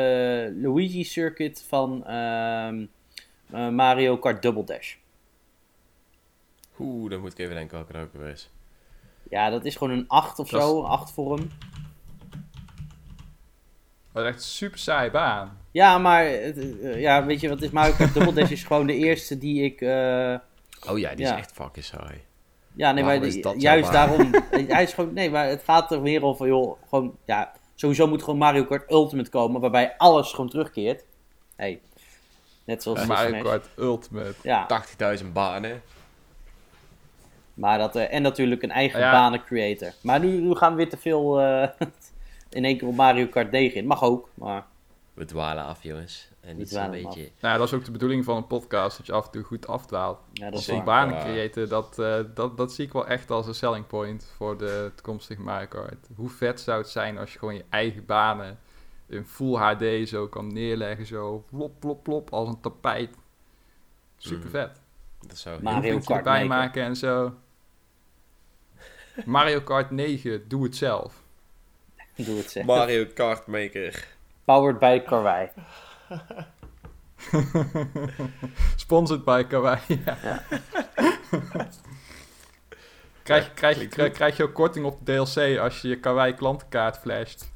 Luigi 0.63 1.05
Circuit 1.05 1.65
van 1.69 2.07
ehm, 2.07 2.87
eh, 3.51 3.69
Mario 3.69 4.17
Kart 4.17 4.43
Double 4.43 4.65
Dash. 4.65 4.95
Oeh, 6.79 7.11
dan 7.11 7.21
moet 7.21 7.33
ik 7.33 7.39
even 7.39 7.55
denken 7.55 7.77
welke 7.77 7.93
er 7.93 8.03
ook 8.03 8.13
weer 8.13 8.29
is. 8.29 8.51
Ja, 9.31 9.51
dat 9.51 9.65
is 9.65 9.77
gewoon 9.77 9.99
een 9.99 10.05
8 10.09 10.39
of 10.39 10.49
Dat 10.49 10.63
zo, 10.63 10.79
een 10.79 10.85
8 10.87 11.11
vorm. 11.13 11.49
Dat 14.13 14.23
is 14.25 14.29
echt 14.31 14.39
een 14.39 14.45
super 14.45 14.79
saaie 14.79 15.11
baan. 15.11 15.59
Ja, 15.71 15.99
maar 15.99 16.25
het, 16.25 16.81
eh, 16.81 17.01
ja, 17.01 17.25
weet 17.27 17.41
je 17.41 17.49
wat 17.49 17.63
is 17.63 17.71
Mario 17.71 17.95
Kart 17.95 18.15
Double 18.15 18.33
Dash 18.33 18.51
is 18.51 18.65
gewoon 18.69 18.87
de 18.87 18.95
eerste 18.95 19.39
die 19.39 19.63
ik... 19.63 19.81
eh, 19.81 20.35
Oh 20.89 20.99
ja, 20.99 21.15
die 21.15 21.25
Ja. 21.27 21.33
is 21.33 21.39
echt 21.39 21.53
fucking 21.53 21.85
saai. 21.85 22.21
Ja, 22.73 22.93
nee, 22.93 23.05
Waarom 23.05 23.21
maar 23.21 23.29
is 23.29 23.43
dat 23.43 23.61
juist 23.61 23.93
daarom. 23.93 24.31
hij 24.51 24.83
is 24.83 24.93
gewoon, 24.93 25.13
nee, 25.13 25.31
maar 25.31 25.47
het 25.49 25.63
gaat 25.63 25.93
er 25.93 26.03
weer 26.03 26.23
over, 26.23 26.47
joh, 26.47 26.83
gewoon, 26.89 27.17
ja, 27.25 27.53
sowieso 27.75 28.07
moet 28.07 28.23
gewoon 28.23 28.39
Mario 28.39 28.65
Kart 28.65 28.91
Ultimate 28.91 29.31
komen, 29.31 29.61
waarbij 29.61 29.95
alles 29.97 30.31
gewoon 30.33 30.49
terugkeert. 30.51 31.05
Hey, 31.57 31.81
net 32.67 32.83
zoals 32.83 33.01
de 33.01 33.07
Mario. 33.07 33.43
Kart 33.43 33.69
Ultimate. 33.79 34.35
Ja, 34.43 34.67
80.000 35.19 35.33
banen. 35.33 35.83
maar 37.55 37.79
dat, 37.79 37.97
eh, 37.97 38.13
en 38.15 38.23
natuurlijk 38.23 38.63
een 38.63 38.71
eigen 38.71 39.01
Ja. 39.01 39.13
banen 39.13 39.45
creator. 39.45 39.93
Maar 40.03 40.21
nu, 40.21 40.41
nu 40.41 40.55
gaan 40.55 40.71
we 40.71 40.77
weer 40.77 40.89
te 40.89 40.97
veel 40.97 41.41
eh, 41.41 41.69
in 42.51 42.65
één 42.65 42.79
keer 42.79 42.89
op 42.89 42.95
Mario 42.95 43.27
Kart 43.27 43.51
9 43.51 43.77
in. 43.77 43.87
Mag 43.87 44.03
ook, 44.03 44.29
maar 44.35 44.65
We 45.15 45.25
dwalen 45.25 45.65
af, 45.65 45.83
jongens. 45.83 46.29
En 46.41 46.57
niet 46.57 46.69
zo'n 46.69 46.79
dwalen 46.83 47.03
beetje... 47.03 47.31
Nou, 47.41 47.59
dat 47.59 47.67
is 47.67 47.75
ook 47.75 47.85
de 47.85 47.91
bedoeling 47.91 48.25
van 48.25 48.37
een 48.37 48.47
podcast, 48.47 48.97
dat 48.97 49.07
je 49.07 49.13
af 49.13 49.25
en 49.25 49.31
toe 49.31 49.43
goed 49.43 49.67
afdwaalt. 49.67 50.19
ja, 50.33 50.45
dat 50.45 50.53
Dus 50.53 50.69
is 50.69 50.83
banen 50.85 51.19
creëren, 51.21 51.69
dat, 51.69 51.99
eh, 51.99 52.19
dat, 52.35 52.57
dat 52.57 52.73
zie 52.73 52.85
ik 52.87 52.93
wel 52.93 53.07
echt 53.07 53.31
als 53.31 53.47
een 53.47 53.55
selling 53.55 53.87
point 53.87 54.33
voor 54.37 54.59
de 54.59 54.93
toekomstige 54.95 55.41
Mario 55.41 55.67
Kart. 55.67 56.09
Hoe 56.17 56.29
vet 56.29 56.61
zou 56.61 56.79
het 56.79 56.89
zijn 56.89 57.19
als 57.19 57.33
je 57.33 57.39
gewoon 57.39 57.55
je 57.55 57.65
eigen 57.71 58.07
banen 58.07 58.59
in 59.09 59.25
full 59.25 59.57
HD 59.57 60.09
zo 60.09 60.29
kan 60.29 60.53
neerleggen, 60.53 61.07
zo 61.07 61.45
plop, 61.51 61.81
plop, 61.81 62.03
plop, 62.03 62.33
als 62.33 62.49
een 62.49 62.61
tapijt. 62.61 63.17
Super 64.17 64.51
vet. 64.51 64.81
Dat 65.27 65.39
zou 65.39 65.63
Mario 65.63 65.99
Kart 65.99 66.09
erbij 66.09 66.47
maken 66.47 66.83
en 66.83 66.97
zo. 66.97 67.35
Mario 69.25 69.61
Kart 69.61 69.91
9, 69.91 70.49
doe 70.49 70.63
het 70.63 70.77
zelf. 70.77 71.23
Doe 72.17 72.37
het 72.37 72.51
zeg. 72.51 72.65
Mario 72.65 73.07
Kart 73.15 73.47
Maker. 73.47 74.07
Powered 74.45 74.79
by 74.79 75.03
Karwei. 75.07 75.51
Sponsored 78.77 79.25
by 79.25 79.45
Kawaii. 79.45 79.81
Ja. 80.07 80.43
krijg, 83.23 83.55
krijg, 83.89 84.13
krijg, 84.13 84.37
je 84.37 84.43
ook 84.43 84.55
korting 84.55 84.85
op 84.85 85.07
de 85.07 85.13
DLC 85.13 85.59
als 85.59 85.81
je 85.81 85.89
je 85.89 86.01
Kawaii 86.01 86.35
klantenkaart 86.35 86.99
flasht. 86.99 87.53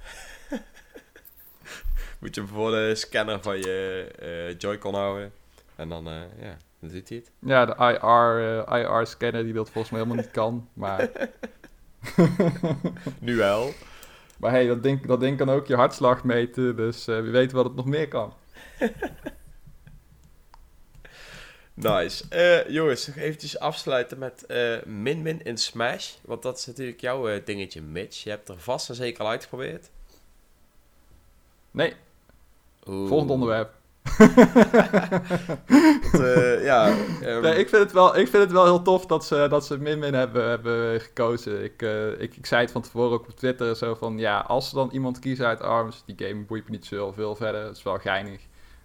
Moet 2.21 2.35
je 2.35 2.47
voor 2.47 2.71
de 2.71 2.95
scanner 2.95 3.43
van 3.43 3.59
je 3.59 4.09
eh, 4.18 4.59
Joy-Con 4.59 4.95
houden. 4.95 5.33
En 5.77 5.89
dan, 5.89 6.07
eh, 6.07 6.21
ja, 6.41 6.57
dan 6.81 6.91
doet 6.91 7.09
hij 7.09 7.18
het. 7.18 7.31
Ja, 7.39 7.66
de 7.66 7.75
IR, 7.77 8.66
eh, 8.66 8.81
IR-scanner 8.81 9.45
die 9.45 9.53
dat 9.53 9.71
volgens 9.71 9.93
mij 9.93 10.03
helemaal 10.03 10.25
niet 10.25 10.33
kan. 10.33 10.68
Maar, 10.73 11.11
Nu 13.21 13.37
wel. 13.37 13.73
maar 14.39 14.51
hey, 14.51 14.66
dat 14.66 14.83
ding, 14.83 15.07
dat 15.07 15.21
ding 15.21 15.37
kan 15.37 15.51
ook 15.51 15.66
je 15.66 15.75
hartslag 15.75 16.25
meten. 16.25 16.77
Dus 16.77 17.05
wie 17.05 17.23
weet 17.23 17.53
wat 17.53 17.64
het 17.64 17.75
nog 17.75 17.87
meer 17.87 18.09
kan. 18.09 18.35
Nice. 21.75 22.25
Jongens, 22.68 23.07
nog 23.07 23.16
eventjes 23.16 23.59
afsluiten 23.59 24.18
met 24.18 24.47
eh, 24.47 24.83
Min 24.85 25.23
Min 25.23 25.43
in 25.43 25.57
Smash. 25.57 26.14
Want 26.23 26.43
dat 26.43 26.59
is 26.59 26.66
natuurlijk 26.66 27.01
jouw 27.01 27.43
dingetje, 27.45 27.83
Mitch. 27.83 28.23
Je 28.23 28.31
hebt 28.31 28.49
er 28.49 28.59
vast 28.59 28.89
en 28.89 28.95
zeker 28.95 29.25
al 29.25 29.31
uitgeprobeerd. 29.31 29.91
Nee, 31.71 31.95
Oeh. 32.89 33.09
volgend 33.09 33.31
onderwerp. 33.31 33.78
Dat, 36.12 36.20
eh, 36.20 36.64
ja, 36.64 36.97
ehm, 37.22 37.41
Nee, 37.43 37.59
ik, 37.59 37.68
vind 37.68 37.83
het 37.83 37.93
wel, 37.93 38.16
ik 38.16 38.28
vind 38.28 38.43
het 38.43 38.53
wel 38.53 38.64
heel 38.64 38.83
tof 38.83 39.07
dat 39.07 39.24
ze, 39.24 39.47
dat 39.51 39.66
ze 39.66 39.78
Min-Min 39.78 40.14
hebben, 40.14 40.49
hebben 40.49 41.01
gekozen. 41.01 41.64
Ik, 41.64 41.83
eh, 41.83 42.20
ik, 42.20 42.37
ik 42.37 42.47
zei 42.47 42.62
het 42.62 42.70
van 42.70 42.83
tevoren 42.83 43.12
ook 43.12 43.28
op 43.28 43.37
Twitter 43.37 43.76
zo 43.76 43.95
van... 43.95 44.18
Ja, 44.18 44.39
als 44.39 44.68
ze 44.68 44.74
dan 44.74 44.91
iemand 44.93 45.18
kiezen 45.18 45.47
uit 45.47 45.61
ARMS... 45.61 46.03
Die 46.07 46.26
game 46.26 46.45
boeit 46.45 46.64
me 46.64 46.70
niet 46.70 46.87
zo 46.87 47.12
veel 47.12 47.35
verder. 47.35 47.64
Het 47.64 47.76
is 47.76 47.83
wel 47.83 47.99
geinig. 47.99 48.41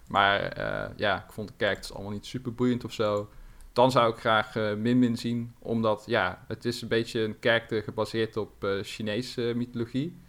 Maar 0.08 0.40
eh, 0.40 0.90
ja, 0.96 1.16
ik 1.16 1.32
vond 1.32 1.48
de 1.48 1.54
characters 1.56 1.92
allemaal 1.92 2.12
niet 2.12 2.26
super 2.26 2.54
boeiend 2.54 2.84
of 2.84 2.92
zo. 2.92 3.28
Dan 3.72 3.90
zou 3.90 4.12
ik 4.12 4.18
graag 4.18 4.54
Min-Min 4.54 5.16
zien. 5.16 5.54
Omdat, 5.58 6.02
ja, 6.06 6.44
het 6.48 6.64
is 6.64 6.82
een 6.82 6.88
beetje 6.88 7.20
een 7.20 7.36
character 7.40 7.82
gebaseerd 7.82 8.36
op 8.36 8.66
Chinese 8.82 9.52
mythologie. 9.56 10.20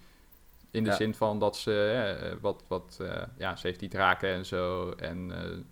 In 0.77 0.83
de 0.83 0.89
Ja. 0.89 0.95
zin 0.95 1.13
van 1.13 1.39
dat 1.39 1.57
ze 1.57 1.91
eh, 2.21 2.37
wat, 2.41 2.63
wat 2.67 2.97
eh, 3.01 3.21
ja, 3.37 3.55
ze 3.55 3.67
heeft 3.67 3.79
die 3.79 3.89
draken 3.89 4.29
en 4.29 4.45
zo. 4.45 4.91
En 4.91 5.31
eh, 5.31 5.43
een 5.49 5.65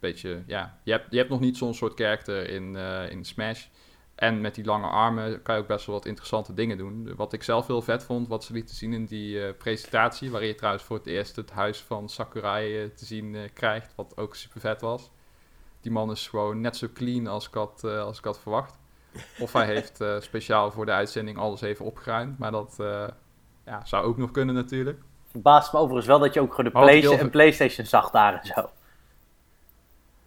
beetje, 0.00 0.42
ja, 0.46 0.78
je 0.82 0.90
hebt, 0.90 1.06
je 1.10 1.16
hebt 1.16 1.30
nog 1.30 1.40
niet 1.40 1.56
zo'n 1.56 1.74
soort 1.74 1.94
karakter 1.94 2.48
in, 2.48 2.76
in 3.10 3.24
Smash. 3.24 3.66
En 4.14 4.40
met 4.40 4.54
die 4.54 4.64
lange 4.64 4.86
armen 4.86 5.42
kan 5.42 5.54
je 5.54 5.60
ook 5.60 5.66
best 5.66 5.86
wel 5.86 5.94
wat 5.94 6.06
interessante 6.06 6.54
dingen 6.54 6.78
doen. 6.78 7.14
Wat 7.16 7.32
ik 7.32 7.42
zelf 7.42 7.66
heel 7.66 7.82
vet 7.82 8.04
vond, 8.04 8.28
wat 8.28 8.44
ze 8.44 8.52
lieten 8.52 8.74
zien 8.76 8.92
in 8.92 9.04
die 9.04 9.52
presentatie, 9.52 10.30
waarin 10.30 10.48
je 10.48 10.54
trouwens 10.54 10.84
voor 10.84 10.96
het 10.96 11.06
eerst 11.06 11.36
het 11.36 11.50
huis 11.50 11.80
van 11.80 12.08
Sakurai 12.08 12.92
te 12.94 13.04
zien 13.04 13.36
krijgt, 13.54 13.92
wat 13.96 14.16
ook 14.16 14.34
super 14.34 14.60
vet 14.60 14.80
was. 14.80 15.10
Die 15.80 15.92
man 15.92 16.10
is 16.10 16.28
gewoon 16.28 16.60
net 16.60 16.76
zo 16.76 16.88
clean 16.94 17.26
als 17.26 17.46
ik 17.46 17.54
had, 17.54 17.84
als 17.84 18.18
ik 18.18 18.24
had 18.24 18.40
verwacht. 18.40 18.78
Of 19.38 19.52
hij 19.52 19.66
heeft 19.74 20.04
speciaal 20.18 20.70
voor 20.70 20.86
de 20.86 20.92
uitzending 20.92 21.38
alles 21.38 21.60
even 21.60 21.84
opgeruimd, 21.84 22.38
maar 22.38 22.50
dat 22.50 22.76
ja, 23.66 23.84
zou 23.84 24.04
ook 24.04 24.16
nog 24.16 24.30
kunnen 24.30 24.54
natuurlijk. 24.54 25.00
Verbaast 25.30 25.72
me 25.72 25.78
overigens 25.78 26.06
wel 26.06 26.18
dat 26.18 26.34
je 26.34 26.40
ook 26.40 26.54
gewoon 26.54 26.72
de 26.72 26.90
heel- 26.92 27.18
een 27.18 27.30
PlayStation 27.30 27.86
zag 27.86 28.10
daar 28.10 28.34
en 28.40 28.46
zo. 28.46 28.70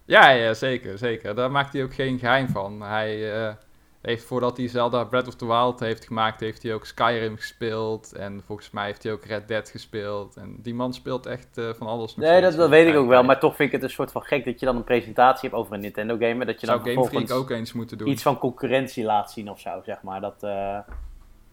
Ja, 0.04 0.28
ja, 0.30 0.54
zeker, 0.54 0.98
zeker. 0.98 1.34
Daar 1.34 1.50
maakt 1.50 1.72
hij 1.72 1.82
ook 1.82 1.94
geen 1.94 2.18
geheim 2.18 2.48
van. 2.48 2.80
Hij 2.82 3.34
eh, 3.46 3.54
heeft, 4.00 4.24
voordat 4.24 4.56
hij 4.56 4.68
Zelda 4.68 5.04
Breath 5.04 5.26
of 5.26 5.34
the 5.34 5.46
Wild 5.46 5.80
heeft 5.80 6.06
gemaakt, 6.06 6.40
heeft 6.40 6.62
hij 6.62 6.74
ook 6.74 6.86
Skyrim 6.86 7.36
gespeeld. 7.36 8.12
En 8.12 8.42
volgens 8.46 8.70
mij 8.70 8.84
heeft 8.86 9.02
hij 9.02 9.12
ook 9.12 9.24
Red 9.24 9.48
Dead 9.48 9.68
gespeeld. 9.70 10.36
En 10.36 10.56
die 10.62 10.74
man 10.74 10.94
speelt 10.94 11.26
echt 11.26 11.58
eh, 11.58 11.68
van 11.74 11.86
alles 11.86 12.16
Nee, 12.16 12.40
dat, 12.40 12.56
dat 12.56 12.68
weet 12.68 12.88
ik 12.88 12.94
ook 12.94 13.08
wel. 13.08 13.22
Maar 13.22 13.40
toch 13.40 13.56
vind 13.56 13.68
ik 13.68 13.74
het 13.74 13.82
een 13.84 13.94
soort 13.94 14.12
van 14.12 14.22
gek 14.22 14.44
dat 14.44 14.60
je 14.60 14.66
dan 14.66 14.76
een 14.76 14.84
presentatie 14.84 15.48
hebt 15.48 15.60
over 15.60 15.74
een 15.74 15.80
Nintendo 15.80 16.16
game. 16.18 16.44
Dat 16.44 16.60
je 16.60 16.66
zou 16.66 16.82
dan 16.84 16.92
Game 16.94 17.06
Freak 17.06 17.30
ook 17.30 17.50
eens 17.50 17.72
moeten 17.72 17.98
doen. 17.98 18.08
iets 18.08 18.22
van 18.22 18.38
concurrentie 18.38 19.04
laat 19.04 19.30
zien 19.32 19.50
of 19.50 19.60
zo, 19.60 19.80
zeg 19.84 20.02
maar. 20.02 20.20
Dat, 20.20 20.42
eh, 20.42 20.78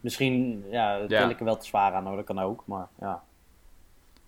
misschien, 0.04 0.66
ja, 0.70 1.00
dat 1.00 1.10
Ja. 1.10 1.30
ik 1.30 1.40
er 1.40 1.46
wel 1.46 1.58
te 1.58 1.66
zwaar 1.66 1.94
aan, 1.94 2.06
hoor. 2.06 2.16
dat 2.16 2.26
kan 2.26 2.40
ook. 2.40 2.64
Maar 2.66 2.88
ja. 3.00 3.24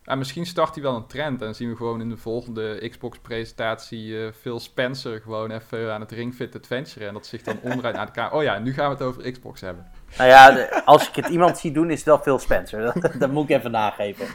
Ja, 0.03 0.15
misschien 0.15 0.45
start 0.45 0.73
hij 0.75 0.83
wel 0.83 0.95
een 0.95 1.07
trend 1.07 1.41
en 1.41 1.55
zien 1.55 1.69
we 1.69 1.75
gewoon 1.75 2.01
in 2.01 2.09
de 2.09 2.17
volgende 2.17 2.89
Xbox-presentatie 2.89 4.25
eh, 4.25 4.31
Phil 4.33 4.59
Spencer 4.59 5.21
gewoon 5.21 5.51
even 5.51 5.93
aan 5.93 6.01
het 6.01 6.11
Ring 6.11 6.33
Fit 6.35 6.55
Adventure. 6.55 7.07
En 7.07 7.13
dat 7.13 7.25
zich 7.25 7.41
dan 7.41 7.59
omdraait 7.63 7.95
naar 7.95 8.11
kamer. 8.11 8.33
Oh 8.33 8.43
ja, 8.43 8.59
nu 8.59 8.73
gaan 8.73 8.85
we 8.89 8.93
het 8.95 9.03
over 9.03 9.31
Xbox 9.31 9.61
hebben. 9.61 9.91
Nou 10.17 10.29
ja, 10.29 10.51
de- 10.51 10.83
als 10.85 11.07
ik 11.09 11.15
het 11.15 11.27
iemand 11.27 11.57
zie 11.57 11.71
doen, 11.71 11.89
is 11.89 11.97
het 11.97 12.05
wel 12.05 12.17
Phil 12.19 12.39
Spencer. 12.39 12.81
Dat, 13.01 13.13
dat 13.19 13.31
moet 13.31 13.49
ik 13.49 13.57
even 13.57 13.71
nageven. 13.71 14.25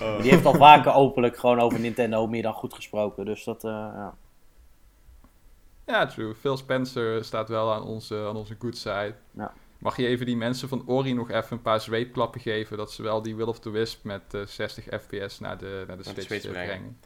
oh. 0.00 0.20
Die 0.20 0.30
heeft 0.30 0.44
al 0.46 0.54
vaker 0.54 0.92
openlijk 0.94 1.36
gewoon 1.38 1.60
over 1.60 1.80
Nintendo 1.80 2.26
meer 2.26 2.42
dan 2.42 2.54
goed 2.54 2.74
gesproken. 2.74 3.24
Dus 3.24 3.44
dat, 3.44 3.64
eh, 3.64 3.70
ja. 3.70 4.14
Ja, 5.86 6.06
true. 6.06 6.34
Phil 6.34 6.56
Spencer 6.56 7.24
staat 7.24 7.48
wel 7.48 7.72
aan 7.72 7.82
onze, 7.82 8.24
aan 8.28 8.36
onze 8.36 8.56
good 8.58 8.76
side. 8.76 9.14
Ja. 9.30 9.52
Mag 9.82 9.96
je 9.96 10.06
even 10.06 10.26
die 10.26 10.36
mensen 10.36 10.68
van 10.68 10.82
Ori 10.86 11.12
nog 11.12 11.30
even 11.30 11.56
een 11.56 11.62
paar 11.62 11.80
zweepklappen 11.80 12.40
geven... 12.40 12.76
dat 12.76 12.92
ze 12.92 13.02
wel 13.02 13.22
die 13.22 13.36
Will 13.36 13.46
of 13.46 13.58
the 13.60 13.70
Wisp 13.70 14.04
met 14.04 14.34
eh, 14.34 14.46
60 14.46 14.84
fps 14.84 15.40
naar 15.40 15.58
de, 15.58 15.84
naar 15.86 15.96
de 15.96 16.02
Switch, 16.02 16.22
Switch 16.22 16.44
eh, 16.44 16.50
brengen. 16.50 16.68
brengen? 16.68 16.98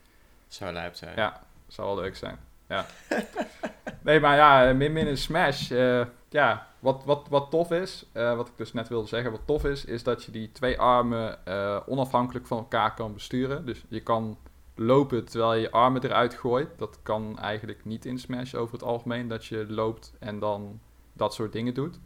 Zou 0.48 0.72
lijp 0.72 0.94
zijn. 0.94 1.16
Ja, 1.16 1.42
zou 1.66 1.86
wel 1.86 1.96
leuk 2.02 2.16
zijn. 2.16 2.38
Ja. 2.68 2.86
nee, 4.02 4.20
maar 4.20 4.36
ja, 4.36 4.72
Min 4.72 4.92
Min 4.92 5.06
in 5.06 5.18
Smash. 5.18 5.70
eh, 5.70 6.06
ja, 6.28 6.66
wat, 6.78 7.04
wat, 7.04 7.26
wat 7.28 7.50
tof 7.50 7.70
is, 7.70 8.04
eh, 8.12 8.36
wat 8.36 8.48
ik 8.48 8.56
dus 8.56 8.72
net 8.72 8.88
wilde 8.88 9.08
zeggen, 9.08 9.30
wat 9.30 9.46
tof 9.46 9.64
is, 9.64 9.84
is 9.84 10.02
dat 10.02 10.24
je 10.24 10.30
die 10.30 10.52
twee 10.52 10.78
armen 10.78 11.46
eh, 11.46 11.80
onafhankelijk 11.86 12.46
van 12.46 12.58
elkaar 12.58 12.94
kan 12.94 13.12
besturen. 13.12 13.66
Dus 13.66 13.84
je 13.88 14.00
kan 14.00 14.38
lopen 14.74 15.24
terwijl 15.24 15.54
je 15.54 15.60
je 15.60 15.70
armen 15.70 16.04
eruit 16.04 16.34
gooit. 16.34 16.68
Dat 16.78 16.98
kan 17.02 17.38
eigenlijk 17.38 17.84
niet 17.84 18.04
in 18.04 18.18
Smash 18.18 18.54
over 18.54 18.74
het 18.74 18.82
algemeen, 18.82 19.28
dat 19.28 19.46
je 19.46 19.66
loopt 19.68 20.12
en 20.18 20.38
dan 20.38 20.80
dat 21.12 21.34
soort 21.34 21.52
dingen 21.52 21.74
doet. 21.74 21.98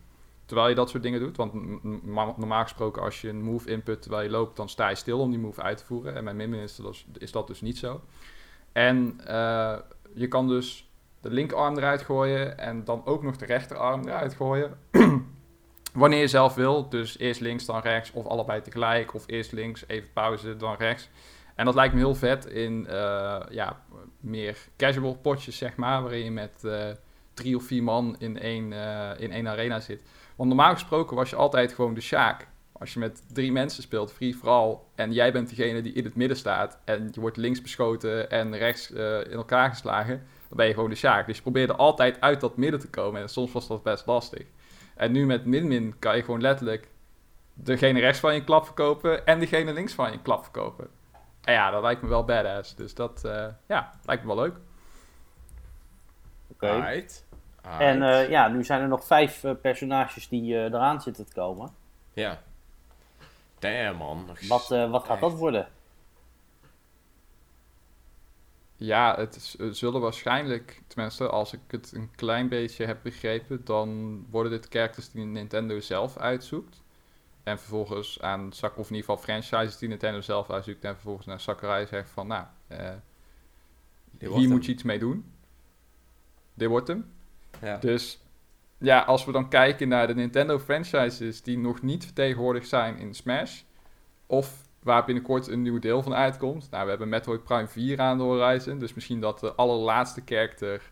Terwijl 0.50 0.70
je 0.70 0.74
dat 0.74 0.90
soort 0.90 1.02
dingen 1.02 1.20
doet, 1.20 1.36
want 1.36 1.52
normaal 2.38 2.62
gesproken 2.62 3.02
als 3.02 3.20
je 3.20 3.28
een 3.28 3.42
move 3.42 3.70
input 3.70 4.02
terwijl 4.02 4.22
je 4.22 4.30
loopt, 4.30 4.56
dan 4.56 4.68
sta 4.68 4.88
je 4.88 4.94
stil 4.94 5.18
om 5.18 5.30
die 5.30 5.38
move 5.38 5.62
uit 5.62 5.78
te 5.78 5.84
voeren. 5.84 6.14
En 6.14 6.24
bij 6.24 6.34
Min 6.34 6.50
Min 6.50 6.60
is 6.60 6.76
dat 6.76 7.04
is 7.18 7.32
dat 7.32 7.46
dus 7.46 7.60
niet 7.60 7.78
zo. 7.78 8.00
En 8.72 9.20
eh, 9.26 9.76
je 10.14 10.28
kan 10.28 10.48
dus 10.48 10.90
de 11.20 11.30
linkerarm 11.30 11.76
eruit 11.76 12.02
gooien 12.02 12.58
en 12.58 12.84
dan 12.84 13.04
ook 13.04 13.22
nog 13.22 13.36
de 13.36 13.46
rechterarm 13.46 14.08
eruit 14.08 14.34
gooien. 14.34 14.78
Wanneer 15.92 16.20
je 16.20 16.28
zelf 16.28 16.54
wil. 16.54 16.88
Dus 16.88 17.18
eerst 17.18 17.40
links, 17.40 17.64
dan 17.64 17.80
rechts. 17.80 18.12
Of 18.12 18.26
allebei 18.26 18.62
tegelijk. 18.62 19.14
Of 19.14 19.24
eerst 19.26 19.52
links, 19.52 19.84
even 19.86 20.12
pauze, 20.12 20.56
dan 20.56 20.74
rechts. 20.74 21.08
En 21.54 21.64
dat 21.64 21.74
lijkt 21.74 21.94
me 21.94 22.00
heel 22.00 22.14
vet 22.14 22.46
in 22.46 22.86
eh, 22.86 23.40
ja, 23.50 23.82
meer 24.20 24.58
casual 24.76 25.14
potjes, 25.14 25.56
zeg 25.56 25.76
maar. 25.76 26.02
Waarin 26.02 26.24
je 26.24 26.30
met 26.30 26.64
eh, 26.64 26.88
drie 27.34 27.56
of 27.56 27.64
vier 27.64 27.82
man 27.82 28.16
in 28.18 28.38
één, 28.38 28.72
in 29.18 29.32
één 29.32 29.48
arena 29.48 29.80
zit. 29.80 30.02
Want 30.40 30.52
normaal 30.52 30.72
gesproken 30.72 31.16
was 31.16 31.30
je 31.30 31.36
altijd 31.36 31.72
gewoon 31.72 31.94
de 31.94 32.00
Sjaak. 32.00 32.48
Als 32.72 32.92
je 32.92 32.98
met 32.98 33.22
drie 33.32 33.52
mensen 33.52 33.82
speelt, 33.82 34.12
free 34.12 34.36
vooral, 34.36 34.88
en 34.94 35.12
jij 35.12 35.32
bent 35.32 35.48
degene 35.48 35.82
die 35.82 35.92
in 35.92 36.04
het 36.04 36.14
midden 36.14 36.36
staat, 36.36 36.78
en 36.84 37.08
je 37.12 37.20
wordt 37.20 37.36
links 37.36 37.62
beschoten 37.62 38.30
en 38.30 38.56
rechts 38.56 38.92
eh, 38.92 39.20
in 39.20 39.32
elkaar 39.32 39.70
geslagen, 39.70 40.22
dan 40.48 40.56
ben 40.56 40.66
je 40.66 40.74
gewoon 40.74 40.90
de 40.90 40.96
Sjaak. 40.96 41.26
Dus 41.26 41.36
je 41.36 41.42
probeerde 41.42 41.76
altijd 41.76 42.20
uit 42.20 42.40
dat 42.40 42.56
midden 42.56 42.80
te 42.80 42.88
komen, 42.88 43.20
en 43.20 43.28
soms 43.28 43.52
was 43.52 43.66
dat 43.66 43.82
best 43.82 44.06
lastig. 44.06 44.46
En 44.96 45.12
nu 45.12 45.26
met 45.26 45.44
Min-Min 45.44 45.98
kan 45.98 46.16
je 46.16 46.22
gewoon 46.22 46.40
letterlijk 46.40 46.88
degene 47.54 48.00
rechts 48.00 48.20
van 48.20 48.34
je 48.34 48.44
klap 48.44 48.64
verkopen 48.64 49.26
en 49.26 49.38
degene 49.38 49.72
links 49.72 49.92
van 49.92 50.12
je 50.12 50.22
klap 50.22 50.42
verkopen. 50.42 50.88
En 51.40 51.52
ja, 51.52 51.70
dat 51.70 51.82
lijkt 51.82 52.02
me 52.02 52.08
wel 52.08 52.24
badass. 52.24 52.74
Dus 52.74 52.94
dat, 52.94 53.24
eh, 53.24 53.46
ja, 53.66 53.90
lijkt 54.04 54.22
me 54.22 54.34
wel 54.34 54.44
leuk. 54.44 54.56
Oké. 56.52 57.04
Alright. 57.62 57.80
En 57.82 58.02
eh, 58.02 58.28
ja, 58.30 58.48
nu 58.48 58.64
zijn 58.64 58.80
er 58.80 58.88
nog 58.88 59.04
vijf 59.04 59.44
eh, 59.44 59.52
personages 59.62 60.28
die 60.28 60.54
eh, 60.56 60.64
eraan 60.64 61.00
zitten 61.02 61.26
te 61.26 61.32
komen. 61.34 61.70
Ja. 62.12 62.42
Damn, 63.58 63.96
man. 63.96 64.26
Wat, 64.48 64.70
eh, 64.70 64.90
wat 64.90 65.02
gaat 65.02 65.10
echt. 65.12 65.20
dat 65.20 65.34
worden? 65.38 65.68
Ja, 68.76 69.16
het 69.16 69.36
is- 69.36 69.78
zullen 69.78 70.00
waarschijnlijk, 70.00 70.82
tenminste 70.86 71.28
als 71.28 71.52
ik 71.52 71.60
het 71.66 71.92
een 71.92 72.10
klein 72.14 72.48
beetje 72.48 72.86
heb 72.86 72.98
begrepen, 73.02 73.64
dan 73.64 74.20
worden 74.30 74.52
dit 74.52 74.66
characters 74.68 75.10
die 75.10 75.24
Nintendo 75.24 75.80
zelf 75.80 76.16
uitzoekt. 76.16 76.82
En 77.42 77.58
vervolgens 77.58 78.20
aan 78.20 78.46
of 78.48 78.62
in 78.62 78.76
ieder 78.76 78.96
geval 78.96 79.16
franchises 79.16 79.78
die 79.78 79.88
Nintendo 79.88 80.20
zelf 80.20 80.50
uitzoekt. 80.50 80.84
En 80.84 80.94
vervolgens 80.94 81.26
naar 81.26 81.40
Sakurai 81.40 81.86
zegt 81.86 82.10
van, 82.10 82.26
nou, 82.26 82.44
eh, 82.66 82.90
hier 84.18 84.48
moet 84.48 84.64
je 84.66 84.72
iets 84.72 84.82
mee 84.82 84.98
doen. 84.98 85.32
Dit 86.54 86.68
wordt 86.68 86.88
hem. 86.88 87.12
Ja. 87.62 87.76
Dus 87.76 88.20
ja, 88.78 89.00
als 89.00 89.24
we 89.24 89.32
dan 89.32 89.48
kijken 89.48 89.88
naar 89.88 90.06
de 90.06 90.14
Nintendo 90.14 90.58
franchises 90.58 91.42
die 91.42 91.58
nog 91.58 91.82
niet 91.82 92.04
vertegenwoordigd 92.04 92.68
zijn 92.68 92.98
in 92.98 93.14
Smash, 93.14 93.60
of 94.26 94.68
waar 94.82 95.04
binnenkort 95.04 95.48
een 95.48 95.62
nieuw 95.62 95.78
deel 95.78 96.02
van 96.02 96.14
uitkomt. 96.14 96.70
Nou, 96.70 96.84
we 96.84 96.90
hebben 96.90 97.08
Metroid 97.08 97.44
Prime 97.44 97.66
4 97.66 98.00
aan 98.00 98.18
de 98.18 98.24
horizon, 98.24 98.78
dus 98.78 98.94
misschien 98.94 99.20
dat 99.20 99.40
de 99.40 99.54
allerlaatste 99.54 100.22
character 100.24 100.90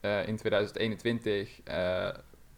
eh, 0.00 0.28
in 0.28 0.36
2021 0.36 1.62
eh, 1.64 2.08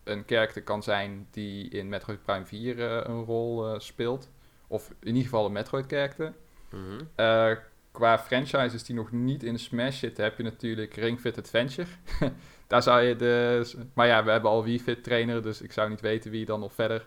een 0.05 0.23
character 0.27 0.63
kan 0.63 0.83
zijn 0.83 1.27
die 1.31 1.69
in 1.69 1.89
Metroid 1.89 2.23
Prime 2.23 2.47
4 2.47 2.79
eh, 2.79 3.01
een 3.05 3.25
rol 3.25 3.81
speelt. 3.81 4.31
Of 4.67 4.89
in 4.89 5.07
ieder 5.07 5.23
geval 5.23 5.47
een 5.47 5.53
Metroid 5.53 5.87
character. 5.87 6.35
Mhm. 6.71 7.57
Qua 7.91 8.19
franchises 8.19 8.85
die 8.85 8.97
nog 8.97 9.13
niet 9.13 9.43
in 9.43 9.59
Smash 9.59 9.99
zitten, 9.99 10.25
heb 10.25 10.37
je 10.37 10.43
natuurlijk 10.43 10.95
Ring 10.95 11.21
Fit 11.21 11.39
Adventure. 11.39 11.89
Daar 12.67 12.83
zou 12.83 13.03
je 13.03 13.17
de... 13.17 13.67
Maar 13.95 14.07
ja, 14.07 14.25
we 14.25 14.31
hebben 14.31 14.51
al 14.51 14.65
Wii 14.65 14.81
Fit 14.81 15.05
trainer, 15.05 15.43
dus 15.43 15.61
ik 15.61 15.73
zou 15.73 15.89
niet 15.89 16.01
weten 16.01 16.31
wie 16.31 16.45
dan 16.45 16.61
nog 16.61 16.73
verder... 16.73 17.07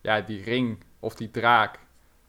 Ja, 0.00 0.20
die 0.20 0.42
ring 0.42 0.84
of 1.00 1.14
die 1.14 1.30
draak. 1.30 1.78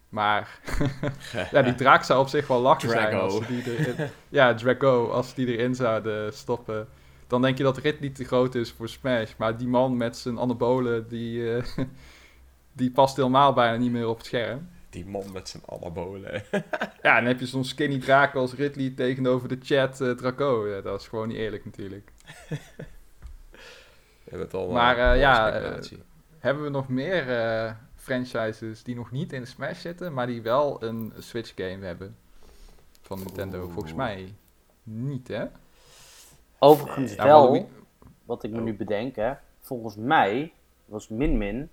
Maar 0.09 0.59
ja, 1.51 1.61
die 1.61 1.75
draak 1.83 2.03
zou 2.03 2.19
op 2.19 2.27
zich 2.27 2.47
wel 2.47 2.61
lachen 2.61 2.89
zijn. 2.89 3.15
Als 3.15 3.47
die 3.47 3.77
erin, 3.77 4.09
ja, 4.29 4.53
Drago, 4.53 5.09
als 5.09 5.33
die 5.33 5.47
erin 5.47 5.75
zouden 5.75 6.33
stoppen. 6.33 6.87
Dan 7.27 7.41
denk 7.41 7.57
je 7.57 7.63
dat 7.63 7.77
Ridley 7.77 8.09
te 8.09 8.23
groot 8.23 8.55
is 8.55 8.71
voor 8.71 8.89
Smash. 8.89 9.31
Maar 9.37 9.57
die 9.57 9.67
man 9.67 9.97
met 9.97 10.17
zijn 10.17 10.39
anabolen, 10.39 11.07
die, 11.07 11.55
eh, 11.55 11.63
die 12.79 12.91
past 12.91 13.15
helemaal 13.15 13.53
bijna 13.53 13.77
niet 13.77 13.91
meer 13.91 14.07
op 14.07 14.17
het 14.17 14.25
scherm. 14.25 14.69
Die 14.95 15.05
man 15.05 15.31
met 15.31 15.49
zijn 15.49 15.63
anabolen. 15.65 16.43
Ja, 17.01 17.15
dan 17.15 17.25
heb 17.25 17.39
je 17.39 17.45
zo'n 17.45 17.63
skinny 17.65 17.99
draak 17.99 18.35
als 18.35 18.53
Ridley 18.53 18.89
tegenover 18.89 19.47
de 19.47 19.57
chat 19.61 20.01
eh, 20.01 20.11
Draco. 20.11 20.67
Ja, 20.67 20.81
dat 20.81 21.01
is 21.01 21.07
gewoon 21.07 21.27
niet 21.27 21.37
eerlijk 21.37 21.65
natuurlijk. 21.65 22.11
We 24.23 24.29
hebben 24.31 24.47
het 24.47 24.53
al 24.53 24.71
Maar, 24.71 24.97
eh, 24.97 25.11
eh, 25.11 25.19
ja, 25.19 25.47
speculatie. 25.49 26.03
Hebben 26.39 26.63
we 26.63 26.69
nog 26.69 26.87
meer 26.89 27.29
eh, 27.29 27.71
franchises 27.95 28.83
die 28.83 28.95
nog 28.95 29.11
niet 29.11 29.33
in 29.33 29.47
Smash 29.47 29.81
zitten, 29.81 30.13
maar 30.13 30.27
die 30.27 30.41
wel 30.41 30.83
een 30.83 31.13
Switch 31.19 31.51
game 31.55 31.85
hebben. 31.85 32.15
Van 33.01 33.17
Nintendo. 33.17 33.63
Oeh. 33.63 33.71
Volgens 33.71 33.93
mij 33.93 34.35
niet, 34.83 35.27
hè? 35.27 35.45
Overigens 36.59 37.15
wel, 37.15 37.69
wat 38.25 38.43
ik 38.43 38.51
me 38.51 38.57
Oh. 38.57 38.63
nu 38.63 38.75
bedenk, 38.75 39.15
hè, 39.15 39.33
volgens 39.59 39.95
mij 39.95 40.53
was 40.85 41.07
Min 41.09 41.37
Min 41.37 41.69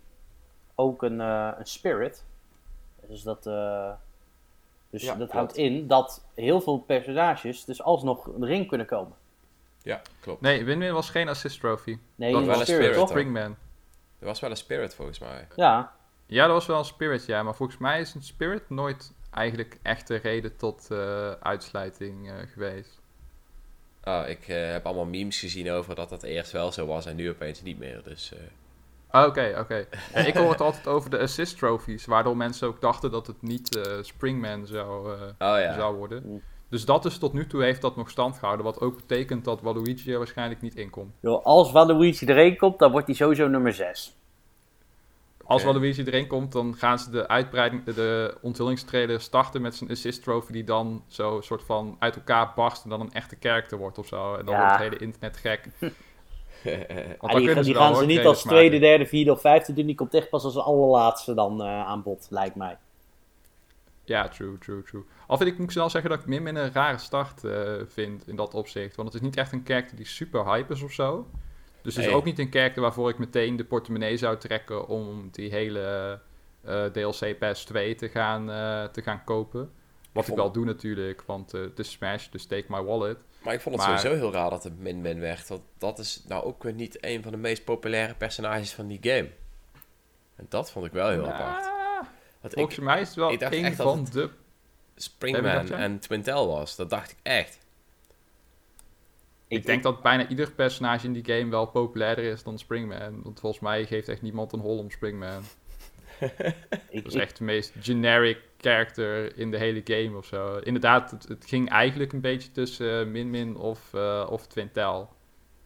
ook 0.75 1.03
een, 1.03 1.21
eh, 1.21 1.53
een 1.59 1.67
spirit. 1.67 2.25
Dus 3.09 3.23
dat, 3.23 3.47
eh, 3.47 3.91
dus 4.91 5.03
Ja, 5.03 5.09
dat 5.09 5.17
klopt. 5.17 5.33
houdt 5.33 5.57
in 5.57 5.87
dat 5.87 6.25
heel 6.35 6.61
veel 6.61 6.79
personages 6.79 7.65
dus 7.65 7.83
alsnog 7.83 8.31
erin 8.41 8.67
kunnen 8.67 8.87
komen. 8.87 9.17
Ja, 9.83 10.01
klopt. 10.21 10.41
Nee, 10.41 10.65
Win-Win 10.65 10.93
was 10.93 11.11
geen 11.11 11.29
assist 11.29 11.61
trophy. 11.61 11.99
Nee, 12.15 12.33
Dat 12.33 12.41
een 12.41 12.47
wel 12.47 12.59
een 12.61 12.63
spirit, 12.63 12.83
spirit, 12.83 12.99
toch? 12.99 13.09
Springman. 13.09 13.57
Er 14.19 14.27
was 14.27 14.41
wel 14.41 14.51
een 14.51 14.57
spirit 14.57 14.95
volgens 14.95 15.19
mij. 15.19 15.47
Ja, 15.57 15.93
Ja, 16.27 16.45
dat 16.47 16.55
was 16.55 16.67
wel 16.67 16.79
een 16.79 16.85
spirit, 16.85 17.27
ja. 17.27 17.43
Maar 17.43 17.55
volgens 17.55 17.79
mij 17.79 18.01
is 18.01 18.15
een 18.15 18.23
spirit 18.23 18.71
nooit 18.71 19.13
eigenlijk 19.31 19.79
echt 19.83 20.07
de 20.09 20.17
reden 20.17 20.57
tot 20.57 20.91
eh, 20.91 21.31
uitsluiting 21.31 22.31
eh, 22.31 22.35
geweest. 22.53 23.01
Ah, 24.01 24.29
ik 24.29 24.49
eh, 24.49 24.71
heb 24.71 24.87
allemaal 24.87 25.05
memes 25.05 25.39
gezien 25.41 25.71
over 25.71 25.95
dat 25.95 26.09
dat 26.09 26.23
eerst 26.23 26.53
wel 26.53 26.73
zo 26.73 26.87
was 26.87 27.07
en 27.07 27.17
nu 27.17 27.31
opeens 27.31 27.63
niet 27.63 27.79
meer. 27.79 28.03
Dus 28.05 28.33
Ah, 29.13 29.27
Oké, 29.27 29.57
oké. 29.59 29.85
Ja, 30.15 30.21
ik 30.21 30.35
hoor 30.37 30.51
het 30.51 30.61
altijd 30.69 30.87
over 30.87 31.11
de 31.11 31.19
assist 31.19 31.59
trophies, 31.59 32.07
waardoor 32.07 32.37
mensen 32.37 32.69
ook 32.69 32.81
dachten 32.81 33.11
dat 33.11 33.27
het 33.27 33.43
niet 33.43 33.77
eh, 33.77 33.93
Springman 34.03 34.67
zou, 34.67 35.13
eh, 35.15 35.21
oh 35.23 35.59
ja. 35.61 35.75
zou 35.75 35.97
worden. 35.97 36.43
Dus 36.69 36.85
dat 36.85 37.05
is 37.05 37.19
tot 37.19 37.33
nu 37.33 37.47
toe 37.47 37.63
heeft 37.63 37.81
dat 37.81 37.97
nog 37.97 38.11
stand 38.11 38.39
gehouden, 38.39 38.65
wat 38.65 38.81
ook 38.81 38.97
betekent 38.97 39.45
dat 39.45 39.61
Waluigi 39.61 40.13
er 40.13 40.19
waarschijnlijk 40.19 40.61
niet 40.61 40.75
inkomt. 40.75 41.15
joh, 41.21 41.45
als 41.45 41.73
Waluigi 41.73 42.27
erin 42.27 42.57
komt, 42.57 42.79
dan 42.79 42.91
wordt 42.91 43.07
hij 43.07 43.17
sowieso 43.17 43.49
nummer 43.49 43.73
6. 43.73 44.17
Als 45.45 45.63
Oké. 45.63 45.73
Waluigi 45.73 46.03
erin 46.05 46.27
komt, 46.27 46.53
dan 46.53 46.75
gaan 46.77 46.99
ze 46.99 47.11
de 47.11 47.29
uitbreiding, 47.29 47.85
de 47.85 48.37
onthulingstrailer 48.43 49.21
starten 49.21 49.63
met 49.63 49.75
zijn 49.75 49.91
assist 49.91 50.23
trophy 50.23 50.53
die 50.53 50.65
dan 50.65 51.05
zo 51.09 51.41
soort 51.41 51.63
van 51.63 51.97
uit 51.99 52.17
elkaar 52.17 52.53
barst 52.55 52.85
en 52.85 52.91
dan 52.91 53.01
een 53.01 53.13
echte 53.13 53.37
character 53.41 53.79
wordt 53.79 53.99
of 53.99 54.07
zo. 54.07 54.35
En 54.35 54.45
dan 54.45 54.55
Ja. 54.55 54.61
wordt 54.61 54.73
het 54.73 54.83
hele 54.91 55.05
internet 55.05 55.37
gek. 55.37 55.69
Want 57.21 57.37
die 57.37 57.63
die 57.63 57.75
gaan 57.75 57.93
hoor, 57.93 58.01
ze 58.01 58.07
niet 58.07 58.25
als 58.25 58.43
tweede, 58.43 58.65
maken. 58.65 58.81
derde, 58.81 59.07
vierde 59.07 59.33
of 59.33 59.41
vijfde 59.41 59.73
doen. 59.73 59.87
Die 59.87 59.95
komt 59.95 60.15
echt 60.15 60.29
pas 60.29 60.45
als 60.45 60.57
allerlaatste 60.57 61.35
dan 61.35 61.63
eh, 61.63 61.87
aan 61.87 62.03
bod, 62.03 62.27
lijkt 62.31 62.57
mij. 62.57 62.79
Ja, 64.05 64.29
true, 64.29 64.59
true, 64.59 64.83
true. 64.83 65.03
Al 65.27 65.37
vind 65.37 65.51
ik, 65.51 65.59
moet 65.59 65.71
ik 65.71 65.77
wel 65.77 65.91
zeggen 65.91 66.11
dat 66.11 66.21
ik 66.21 66.27
Min 66.27 66.57
een 66.57 66.73
rare 66.73 66.99
start 66.99 67.45
eh, 67.45 67.73
vind 67.87 68.29
in 68.29 68.37
dat 68.37 68.55
opzicht. 68.55 68.97
Want 68.97 69.13
het 69.13 69.23
is 69.23 69.27
niet 69.27 69.37
echt 69.37 69.53
een 69.53 69.63
character 69.65 69.97
die 69.97 70.07
super 70.07 70.45
hype 70.45 70.73
is 70.73 70.83
of 70.83 70.93
zo. 70.93 71.27
Dus 71.83 71.97
het 71.97 72.07
is 72.07 72.13
ook 72.13 72.25
niet 72.25 72.39
een 72.39 72.51
character 72.51 72.83
waarvoor 72.83 73.09
ik 73.09 73.19
meteen 73.19 73.57
de 73.57 73.65
portemonnee 73.65 74.17
zou 74.17 74.37
trekken 74.37 74.89
om 74.89 75.29
die 75.33 75.51
hele 75.51 76.21
eh, 76.65 76.85
DLC 76.85 77.39
Pass 77.39 77.65
2 77.65 77.95
te 77.95 78.09
gaan, 78.09 78.47
te 78.93 79.03
gaan 79.03 79.25
kopen. 79.25 79.71
Wat 80.13 80.29
ik, 80.29 80.35
wel 80.35 80.53
doe 80.53 80.65
natuurlijk, 80.65 81.23
want 81.23 81.55
eh, 81.55 81.61
het 81.61 81.79
is 81.79 81.91
Smash, 81.91 82.29
dus 82.29 82.47
take 82.47 82.65
my 82.69 82.83
wallet. 82.83 83.19
Maar 83.43 83.55
ik 83.55 83.61
vond 83.61 83.77
het 83.77 83.87
Maar- 83.87 83.99
sowieso 83.99 84.21
heel 84.23 84.33
raar 84.33 84.51
dat 84.51 84.65
het 84.65 84.79
min-min 84.79 85.21
werd. 85.21 85.49
Want 85.49 85.63
dat 85.79 85.99
is 85.99 86.23
nou 86.29 86.45
ook 86.45 86.63
weer 86.63 86.73
niet 86.73 87.05
een 87.05 87.23
van 87.23 87.33
de 87.33 87.39
meest 87.39 87.65
populaire 87.65 88.15
personages 88.15 88.73
van 88.75 88.87
die 88.87 88.99
game. 89.03 89.31
En 90.37 90.47
dat 90.49 90.71
vond 90.71 90.87
ik 90.87 90.93
wel 90.93 91.09
heel 91.09 91.31
apart. 91.33 91.65
Ah, 91.65 92.03
Want 92.41 92.55
volgens 92.55 92.77
ik 92.77 92.83
mij 92.83 93.01
is 93.01 93.07
het 93.09 93.17
wel 93.17 93.31
een 93.33 93.41
echt 93.41 93.77
dat 93.77 93.87
van 93.87 93.99
het- 93.99 94.13
de... 94.13 94.31
Springman 94.97 95.71
en 95.71 95.99
Twintel 95.99 96.47
was. 96.47 96.77
Dat 96.77 96.91
dacht 96.91 97.11
ik 97.11 97.17
echt. 97.23 97.59
Ik, 99.49 99.67
denk 99.67 99.83
dat 99.83 100.03
bijna 100.03 100.29
ieder 100.29 100.53
personage 100.53 101.07
in 101.07 101.13
die 101.13 101.25
game 101.25 101.51
wel 101.51 101.67
populairder 101.67 102.25
is 102.25 102.43
dan 102.43 102.59
Springman. 102.59 103.23
Want 103.23 103.41
volgens 103.41 103.63
mij 103.63 103.87
geeft 103.87 104.09
echt 104.09 104.23
niemand 104.23 104.53
een 104.53 104.61
hol 104.61 104.79
om 104.79 104.91
Springman. 104.91 105.43
Ik, 106.91 107.03
Dat 107.05 107.15
is 107.15 107.21
echt 107.21 107.39
de 107.39 107.45
meest 107.45 107.73
generic 107.81 108.39
character 108.59 109.39
in 109.39 109.51
de 109.51 109.59
hele 109.59 109.81
game 109.85 110.17
of 110.17 110.25
zo. 110.27 110.57
Inderdaad, 110.57 111.11
het, 111.11 111.29
het 111.29 111.45
ging 111.47 111.71
eigenlijk 111.71 112.13
een 112.13 112.21
beetje 112.21 112.51
tussen 112.53 113.01
eh, 113.01 113.07
Min 113.07 113.31
Min 113.31 113.57
of, 113.57 113.95
eh 113.95 114.27
of 114.31 114.47
Twintel. 114.47 115.09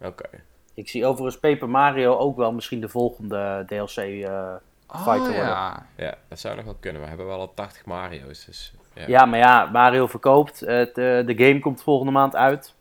Oké. 0.01 0.29
ik 0.75 0.89
zie 0.89 1.07
overigens 1.07 1.41
Paper 1.41 1.69
Mario 1.69 2.17
ook 2.17 2.37
wel 2.37 2.53
misschien 2.53 2.81
de 2.81 2.89
volgende 2.89 3.65
DLC. 3.67 3.97
eh, 3.97 4.55
Fighter 4.89 5.17
worden. 5.19 5.35
ja. 5.35 5.87
Ja, 5.97 6.15
dat 6.29 6.41
zou 6.41 6.57
nog 6.57 6.65
wel 6.65 6.77
kunnen. 6.81 7.03
We 7.03 7.09
hebben 7.09 7.27
wel 7.27 7.39
al 7.41 7.55
80 7.55 7.85
Mario's. 7.85 8.45
Dus 8.45 8.75
ja. 8.95 9.05
ja. 9.07 9.25
maar 9.25 9.39
ja, 9.39 9.65
Mario 9.73 10.07
verkoopt. 10.07 10.61
Het, 10.61 10.95
de 10.95 11.35
game 11.37 11.59
komt 11.59 11.83
volgende 11.83 12.13
maand 12.13 12.37
uit. 12.37 12.75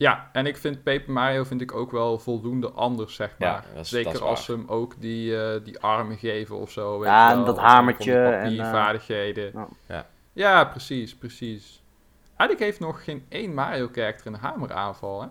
Ja, 0.00 0.28
en 0.32 0.46
ik 0.46 0.56
vind 0.56 0.82
Paper 0.82 1.12
Mario 1.12 1.44
vind 1.44 1.60
ik 1.60 1.74
ook 1.74 1.90
wel 1.90 2.18
voldoende 2.18 2.70
anders, 2.70 3.14
zeg 3.14 3.34
Ja, 3.38 3.50
maar. 3.52 3.64
dat 3.74 3.82
is- 3.84 3.88
Zeker 3.88 4.12
dat 4.12 4.20
is 4.22 4.26
als 4.28 4.44
ze 4.44 4.52
hem 4.52 4.64
ook 4.68 5.00
die, 5.00 5.42
eh, 5.42 5.64
die 5.64 5.78
armen 5.80 6.16
geven 6.16 6.56
of 6.56 6.70
zo. 6.70 6.98
weet 6.98 7.08
Ja, 7.08 7.30
en 7.30 7.44
dat 7.44 7.54
die 7.54 7.64
hamertje 7.64 8.18
en, 8.18 8.34
eh, 8.34 8.42
papiervaardigheden. 8.42 9.50
ja. 9.54 9.68
Ja. 9.88 10.06
ja, 10.32 10.64
precies, 10.64 11.16
precies. 11.16 11.82
Eigenlijk 12.36 12.60
heeft 12.70 12.80
nog 12.80 13.04
geen 13.04 13.24
één 13.28 13.54
Mario-character 13.54 14.26
een 14.26 14.34
hameraanval, 14.34 15.20
hè? 15.22 15.26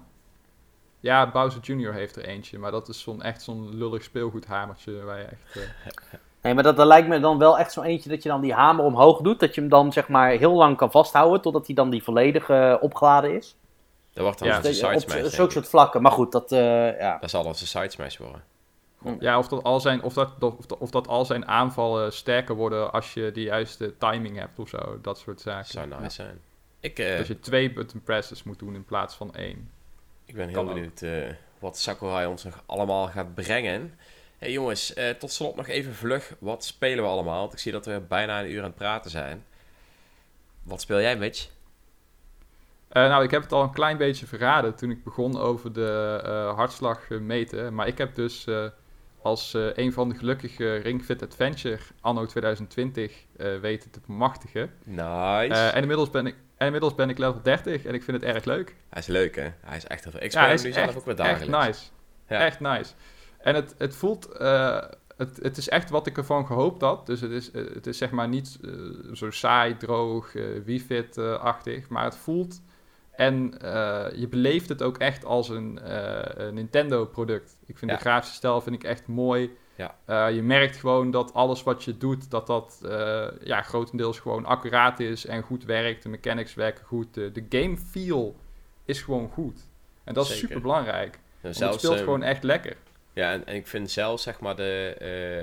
Ja, 0.99 1.32
Bowser 1.32 1.61
Jr. 1.61 1.93
heeft 1.93 2.15
er 2.15 2.26
eentje, 2.26 2.57
maar 2.59 2.72
dat 2.72 2.88
is 2.89 3.01
zo'n 3.01 3.22
echt 3.22 3.41
zo'n 3.41 3.76
lullig 3.76 4.03
speelgoedhamertje 4.03 5.03
waar 5.03 5.17
je 5.17 5.24
echt... 5.24 5.55
eh, 5.55 6.20
Nee, 6.41 6.53
maar 6.53 6.63
dat, 6.63 6.76
dat 6.78 6.88
lijkt 6.88 7.07
me 7.07 7.20
dan 7.20 7.38
wel 7.38 7.59
echt 7.59 7.72
zo 7.72 7.82
eentje 7.82 8.09
dat 8.09 8.24
je 8.24 8.30
dan 8.30 8.41
die 8.41 8.53
hamer 8.53 8.86
omhoog 8.86 9.22
doet. 9.22 9.39
Dat 9.39 9.55
je 9.55 9.61
hem 9.61 9.70
dan 9.70 9.91
zeg 9.93 10.07
maar 10.07 10.30
heel 10.30 10.53
lang 10.53 10.78
kan 10.78 10.91
vasthouden 10.91 11.41
totdat 11.41 11.65
hij 11.65 11.76
dan 11.76 11.89
die 11.89 12.03
volledig 12.03 12.49
eh, 12.49 12.76
opgeladen 12.80 13.36
is. 13.36 13.55
Dat 14.20 14.28
wordt 14.28 14.39
dan 14.39 14.47
Ja, 14.47 14.55
onze 14.57 14.67
Dat- 14.67 14.78
side 14.78 14.93
op 14.95 15.01
smash. 15.01 15.34
zulke 15.34 15.43
ik. 15.43 15.51
soort 15.51 15.67
vlakken. 15.67 16.01
Maar 16.01 16.11
goed, 16.11 16.32
dat, 16.32 16.51
eh, 16.51 16.99
ja. 16.99 17.17
Dat 17.20 17.30
zal 17.30 17.43
onze 17.45 17.67
side 17.67 17.89
smash 17.89 18.17
worden. 18.17 18.43
Ja, 19.20 19.38
of 19.38 19.47
dat, 19.47 19.63
al 19.63 19.80
zijn, 19.80 20.01
of, 20.03 20.13
dat, 20.13 20.32
of, 20.39 20.65
dat, 20.65 20.78
of 20.78 20.89
dat 20.89 21.07
al 21.07 21.26
zijn 21.26 21.47
aanvallen 21.47 22.13
sterker 22.13 22.55
worden 22.55 22.91
als 22.91 23.13
je 23.13 23.32
de 23.32 23.41
juiste 23.41 23.97
timing 23.97 24.38
hebt 24.38 24.59
of 24.59 24.70
zo. 24.70 24.99
Dat 25.01 25.17
soort 25.20 25.41
zaken. 25.41 25.70
zou 25.72 25.88
nice 25.88 26.09
zijn. 26.09 26.39
Ik, 26.80 26.99
eh, 26.99 27.17
Dat 27.17 27.28
je 27.28 27.39
twee 27.39 27.74
button 27.74 28.01
presses 28.03 28.43
moet 28.43 28.59
doen 28.59 28.76
in 28.76 28.86
plaats 28.86 29.15
van 29.15 29.36
één. 29.36 29.72
ik 30.26 30.36
ben 30.36 30.45
heel 30.47 30.53
kan 30.63 30.74
benieuwd 30.74 31.01
eh, 31.01 31.11
wat 31.59 31.78
Sakurai 31.78 32.28
ons 32.28 32.43
nog 32.43 32.63
allemaal 32.65 33.07
gaat 33.07 33.34
brengen. 33.36 33.99
hey, 34.38 34.51
jongens, 34.51 34.93
eh, 34.93 35.09
tot 35.09 35.32
slot 35.32 35.55
nog 35.55 35.67
even 35.67 35.93
vlug. 35.95 36.36
Wat 36.39 36.63
spelen 36.63 37.03
we 37.03 37.09
allemaal? 37.09 37.39
Want 37.39 37.53
ik 37.53 37.59
zie 37.59 37.72
dat 37.72 37.86
we 37.86 37.99
bijna 38.07 38.39
een 38.39 38.51
uur 38.51 38.59
aan 38.59 38.65
het 38.67 38.76
praten 38.76 39.11
zijn. 39.11 39.45
Wat 40.63 40.82
speel 40.82 41.01
jij, 41.01 41.17
Mitch? 41.17 41.47
Eh, 42.89 43.07
nou, 43.09 43.23
ik 43.23 43.31
heb 43.31 43.41
het 43.41 43.51
al 43.51 43.63
een 43.63 43.71
klein 43.71 43.97
beetje 43.97 44.27
verraden 44.27 44.75
toen 44.75 44.91
ik 44.91 45.03
begon 45.03 45.37
over 45.37 45.73
de 45.73 46.19
eh, 46.23 46.55
hartslag 46.55 47.09
eh, 47.09 47.19
meten. 47.19 47.73
Maar 47.73 47.87
ik 47.87 47.97
heb 47.97 48.15
dus 48.15 48.47
als 49.21 49.53
een 49.73 49.93
van 49.93 50.09
de 50.09 50.15
gelukkige 50.15 50.75
Ring 50.75 51.03
Fit 51.03 51.23
Adventure 51.23 51.79
anno 52.01 52.25
2020 52.25 53.25
eh, 53.37 53.57
weten 53.59 53.91
te 53.91 53.99
bemachtigen. 54.05 54.71
Nice. 54.83 55.53
En, 55.53 55.81
inmiddels 55.81 56.09
ben 56.09 56.25
ik, 56.25 56.35
en 56.57 56.65
inmiddels 56.65 56.95
ben 56.95 57.09
ik 57.09 57.17
level 57.17 57.41
30 57.41 57.85
en 57.85 57.93
ik 57.93 58.03
vind 58.03 58.21
het 58.21 58.35
erg 58.35 58.45
leuk. 58.45 58.75
hij 58.89 59.01
is 59.01 59.07
leuk, 59.07 59.35
hè? 59.35 59.49
Hij 59.61 59.77
is 59.77 59.85
echt 59.85 60.03
heel 60.03 60.11
veel. 60.11 60.23
Ik 60.23 60.31
Ja, 60.31 60.41
speel 60.41 60.53
is 60.53 60.63
nu 60.63 60.71
zelf 60.71 60.87
echt, 60.87 60.97
ook 60.97 61.05
weer 61.05 61.19
echt 61.19 61.39
dagelijks. 61.39 61.65
nice. 61.67 61.89
Ja. 62.27 62.45
Echt 62.45 62.59
nice. 62.59 62.93
En 63.37 63.55
het, 63.55 63.75
het 63.77 63.95
voelt... 63.95 64.29
het, 65.17 65.39
het 65.41 65.57
is 65.57 65.69
echt 65.69 65.89
wat 65.89 66.07
ik 66.07 66.17
ervan 66.17 66.45
gehoopt 66.45 66.81
had. 66.81 67.05
Dus 67.05 67.21
het 67.21 67.31
is, 67.31 67.51
het 67.53 67.87
is 67.87 67.97
zeg 67.97 68.11
maar 68.11 68.27
niet 68.27 68.59
zo 69.13 69.31
saai, 69.31 69.77
droog, 69.77 70.33
Wii-Fit-achtig. 70.65 71.89
maar 71.89 72.03
het 72.03 72.17
voelt... 72.17 72.61
En 73.20 73.61
eh, 73.61 74.05
je 74.15 74.28
beleeft 74.28 74.70
het 74.70 74.82
ook 74.82 74.97
echt 74.97 75.26
als 75.26 75.49
een, 75.49 75.80
eh, 75.80 76.49
Nintendo-product. 76.51 77.57
Ik 77.65 77.78
vind 77.78 77.91
Ja. 77.91 77.97
de 77.97 78.03
grafische 78.03 78.36
stijl 78.36 78.61
vind 78.61 78.76
ik 78.76 78.84
echt 78.84 79.07
mooi. 79.07 79.57
Ja. 79.76 79.95
Eh, 80.05 80.36
je 80.36 80.41
merkt 80.41 80.78
gewoon 80.78 81.11
dat 81.11 81.34
alles 81.34 81.63
wat 81.63 81.84
je 81.84 81.97
doet, 81.97 82.32
dat 82.32 82.47
dat 82.47 82.80
ja, 83.43 83.61
grotendeels 83.61 84.20
gewoon 84.20 84.45
accuraat 84.45 84.99
is 84.99 85.26
en 85.26 85.41
goed 85.41 85.65
werkt. 85.65 86.03
De 86.03 86.09
mechanics 86.09 86.53
werken 86.53 86.86
goed. 86.86 87.13
De, 87.13 87.45
game 87.49 87.78
feel 87.78 88.36
is 88.86 89.01
gewoon 89.01 89.30
goed. 89.30 89.67
En 90.03 90.13
dat 90.13 90.30
is 90.30 90.38
super 90.38 90.61
belangrijk. 90.61 91.20
Zelfs, 91.41 91.59
het 91.59 91.80
speelt 91.80 91.99
gewoon 91.99 92.24
echt 92.24 92.43
lekker. 92.43 92.76
Ja, 93.14 93.32
en, 93.32 93.45
en 93.47 93.55
ik 93.55 93.68
vind 93.68 93.91
zelfs 93.91 94.24
zeg 94.24 94.39
maar 94.39 94.55
de, 94.55 94.95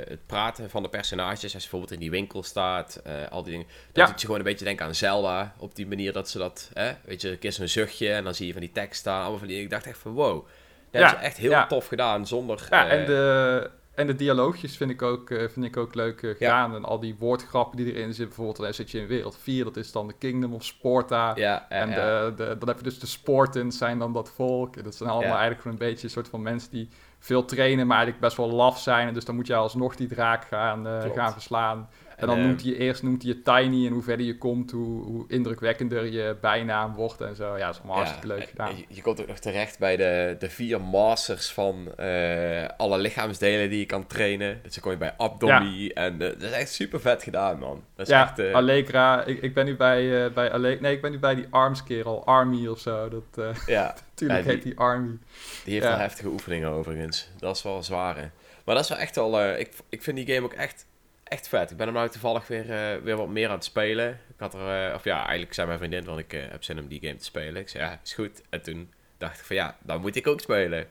eh, 0.04 0.08
het 0.10 0.26
praten 0.26 0.70
van 0.70 0.82
de 0.82 0.88
personages, 0.88 1.42
als 1.42 1.52
je 1.52 1.58
bijvoorbeeld 1.58 1.92
in 1.92 1.98
die 1.98 2.10
winkel 2.10 2.42
staat, 2.42 3.00
eh, 3.04 3.12
al 3.30 3.42
die 3.42 3.52
dingen, 3.52 3.66
dat 3.92 4.04
Ja. 4.04 4.06
doet 4.10 4.20
je 4.20 4.26
gewoon 4.26 4.40
een 4.40 4.46
beetje 4.46 4.64
denken 4.64 4.86
aan 4.86 4.94
Zelda, 4.94 5.54
op 5.58 5.74
die 5.74 5.86
manier 5.86 6.12
dat 6.12 6.28
ze 6.28 6.38
dat, 6.38 6.70
hè, 6.74 6.92
weet 7.04 7.20
je, 7.20 7.30
een 7.30 7.38
keer 7.38 7.52
zo'n 7.52 7.68
zuchtje 7.68 8.12
en 8.12 8.24
dan 8.24 8.34
zie 8.34 8.46
je 8.46 8.52
van 8.52 8.60
die 8.60 8.72
tekst 8.72 9.00
staan, 9.00 9.20
allemaal 9.20 9.38
van 9.38 9.48
die, 9.48 9.60
ik 9.62 9.70
dacht 9.70 9.86
echt 9.86 9.98
van 9.98 10.12
wow, 10.12 10.46
dat 10.90 11.00
Ja, 11.00 11.08
ze 11.08 11.16
echt 11.16 11.36
heel 11.36 11.50
ja. 11.50 11.66
tof 11.66 11.86
gedaan, 11.86 12.26
zonder, 12.26 12.66
Ja, 12.70 12.88
eh, 12.88 13.00
en 13.00 13.06
de, 13.06 13.70
en 13.94 14.06
de 14.06 14.14
dialoogjes 14.16 14.76
vind 14.76 14.90
ik 14.90 15.02
ook, 15.02 15.28
vind 15.28 15.64
ik 15.64 15.76
ook 15.76 15.94
leuk 15.94 16.34
gedaan. 16.38 16.74
En 16.74 16.84
al 16.84 17.00
die 17.00 17.16
woordgrappen 17.18 17.76
die 17.76 17.86
erin 17.86 18.06
zitten. 18.06 18.26
Bijvoorbeeld, 18.26 18.56
dan 18.56 18.74
zit 18.74 18.90
je 18.90 18.98
in 18.98 19.06
wereld 19.06 19.38
4, 19.42 19.64
dat 19.64 19.76
is 19.76 19.92
dan 19.92 20.06
de 20.06 20.14
Kingdom 20.18 20.54
of 20.54 20.64
Sporta. 20.64 21.32
ja, 21.36 21.66
en. 21.68 21.90
De, 21.90 22.32
de, 22.36 22.56
dan 22.58 22.68
heb 22.68 22.78
je 22.78 22.84
dus 22.84 22.98
de 22.98 23.06
Sportens, 23.06 23.78
zijn 23.78 23.98
dan 23.98 24.12
dat 24.12 24.30
volk. 24.34 24.84
Dat 24.84 24.94
zijn 24.94 25.08
allemaal 25.08 25.36
eigenlijk 25.36 25.64
een 25.64 25.76
beetje 25.78 26.04
een 26.04 26.10
soort 26.10 26.28
van 26.28 26.42
mensen 26.42 26.70
die 26.70 26.88
veel 27.18 27.44
trainen, 27.44 27.86
maar 27.86 27.96
eigenlijk 27.96 28.26
best 28.26 28.36
wel 28.36 28.50
laf 28.50 28.78
zijn. 28.78 29.08
En 29.08 29.14
dus 29.14 29.24
dan 29.24 29.34
moet 29.34 29.46
je 29.46 29.54
alsnog 29.54 29.96
die 29.96 30.08
draak 30.08 30.44
gaan, 30.44 30.86
eh, 30.86 31.12
gaan 31.14 31.32
verslaan. 31.32 31.88
En 32.16 32.26
dan 32.26 32.38
eh, 32.38 32.44
noemt 32.44 32.62
hij 32.62 32.74
eerst 32.74 33.02
noemt 33.02 33.22
hij 33.22 33.32
je 33.32 33.42
Tiny 33.42 33.86
en 33.86 33.92
hoe 33.92 34.02
verder 34.02 34.26
je 34.26 34.38
komt, 34.38 34.70
hoe, 34.70 35.04
hoe 35.04 35.24
indrukwekkender 35.28 36.06
je 36.06 36.36
bijnaam 36.40 36.94
wordt 36.94 37.20
en 37.20 37.36
zo. 37.36 37.56
Ja, 37.56 37.66
dat 37.66 37.74
is 37.74 37.80
allemaal 37.80 37.96
hartstikke 37.96 38.26
leuk 38.26 38.48
gedaan. 38.48 38.76
Je, 38.76 38.84
je 38.88 39.02
komt 39.02 39.20
ook 39.20 39.26
nog 39.26 39.38
terecht 39.38 39.78
bij 39.78 39.96
de, 39.96 40.36
de 40.38 40.50
vier 40.50 40.80
masters 40.80 41.50
van 41.50 41.96
eh, 41.96 42.68
alle 42.76 42.98
lichaamsdelen 42.98 43.70
die 43.70 43.78
je 43.78 43.86
kan 43.86 44.06
trainen. 44.06 44.60
Dus 44.62 44.72
dan 44.74 44.82
kom 44.82 44.90
je 44.90 44.98
bij 44.98 45.14
Abdomi. 45.16 45.88
En 45.88 46.12
eh, 46.12 46.18
dat 46.18 46.42
is 46.42 46.50
echt 46.50 46.72
super 46.72 47.00
vet 47.00 47.22
gedaan, 47.22 47.58
man. 47.58 47.84
Dat 47.96 48.06
is 48.06 48.12
ja, 48.12 48.22
echt... 48.22 48.38
eh, 48.38 48.54
Allegra. 48.54 49.24
Ik, 49.24 49.42
ik 49.42 49.54
ben 49.54 49.64
nu 49.64 49.76
bij, 49.76 50.32
bij 50.32 50.52
Ale 50.52 50.78
Nee, 50.80 50.94
ik 50.94 51.00
ben 51.00 51.10
nu 51.10 51.18
bij 51.18 51.34
die 51.34 51.46
Arms 51.50 51.82
kerel. 51.82 52.26
Army 52.26 52.66
of 52.66 52.78
zo. 52.78 53.08
Dat, 53.08 53.56
ja, 53.66 53.94
natuurlijk 54.08 54.44
heet 54.44 54.62
die 54.62 54.78
Army. 54.78 55.18
die 55.64 55.72
heeft 55.72 55.86
wel 55.86 55.96
heftige 55.96 56.28
oefeningen 56.28 56.68
overigens. 56.68 57.28
Dat 57.38 57.56
is 57.56 57.62
wel 57.62 57.82
zwaar, 57.82 58.16
hè. 58.16 58.26
Maar 58.66 58.74
dat 58.74 58.84
is 58.84 58.90
wel 58.90 58.98
echt 58.98 59.16
eh, 59.16 59.58
ik, 59.58 59.72
ik 59.88 60.02
vind 60.02 60.16
die 60.16 60.26
game 60.26 60.46
ook 60.46 60.52
echt, 60.52 60.86
echt 61.28 61.48
vet. 61.48 61.70
Ik 61.70 61.76
ben 61.76 61.86
hem 61.86 61.94
nou 61.96 62.08
toevallig 62.08 62.46
weer, 62.46 62.70
eh, 62.70 63.02
weer 63.02 63.16
wat 63.16 63.28
meer 63.28 63.48
aan 63.48 63.54
het 63.54 63.64
spelen. 63.64 64.08
Ik 64.10 64.34
had 64.38 64.54
er... 64.54 64.88
eh, 64.88 64.94
of 64.94 65.04
ja, 65.04 65.22
eigenlijk 65.22 65.54
zei 65.54 65.66
mijn 65.66 65.78
vriendin, 65.78 66.04
want 66.04 66.18
ik 66.18 66.32
eh, 66.32 66.40
heb 66.50 66.64
zin 66.64 66.78
om 66.78 66.88
die 66.88 67.00
game 67.00 67.16
te 67.16 67.24
spelen. 67.24 67.56
Ik 67.62 67.68
zei, 67.68 67.84
ja, 67.84 68.00
is 68.04 68.14
goed. 68.14 68.42
En 68.50 68.62
toen 68.62 68.92
dacht 69.18 69.38
ik 69.38 69.44
van, 69.44 69.56
ja, 69.56 69.76
dan 69.82 70.00
moet 70.00 70.16
ik 70.16 70.26
ook 70.26 70.40
spelen. 70.40 70.86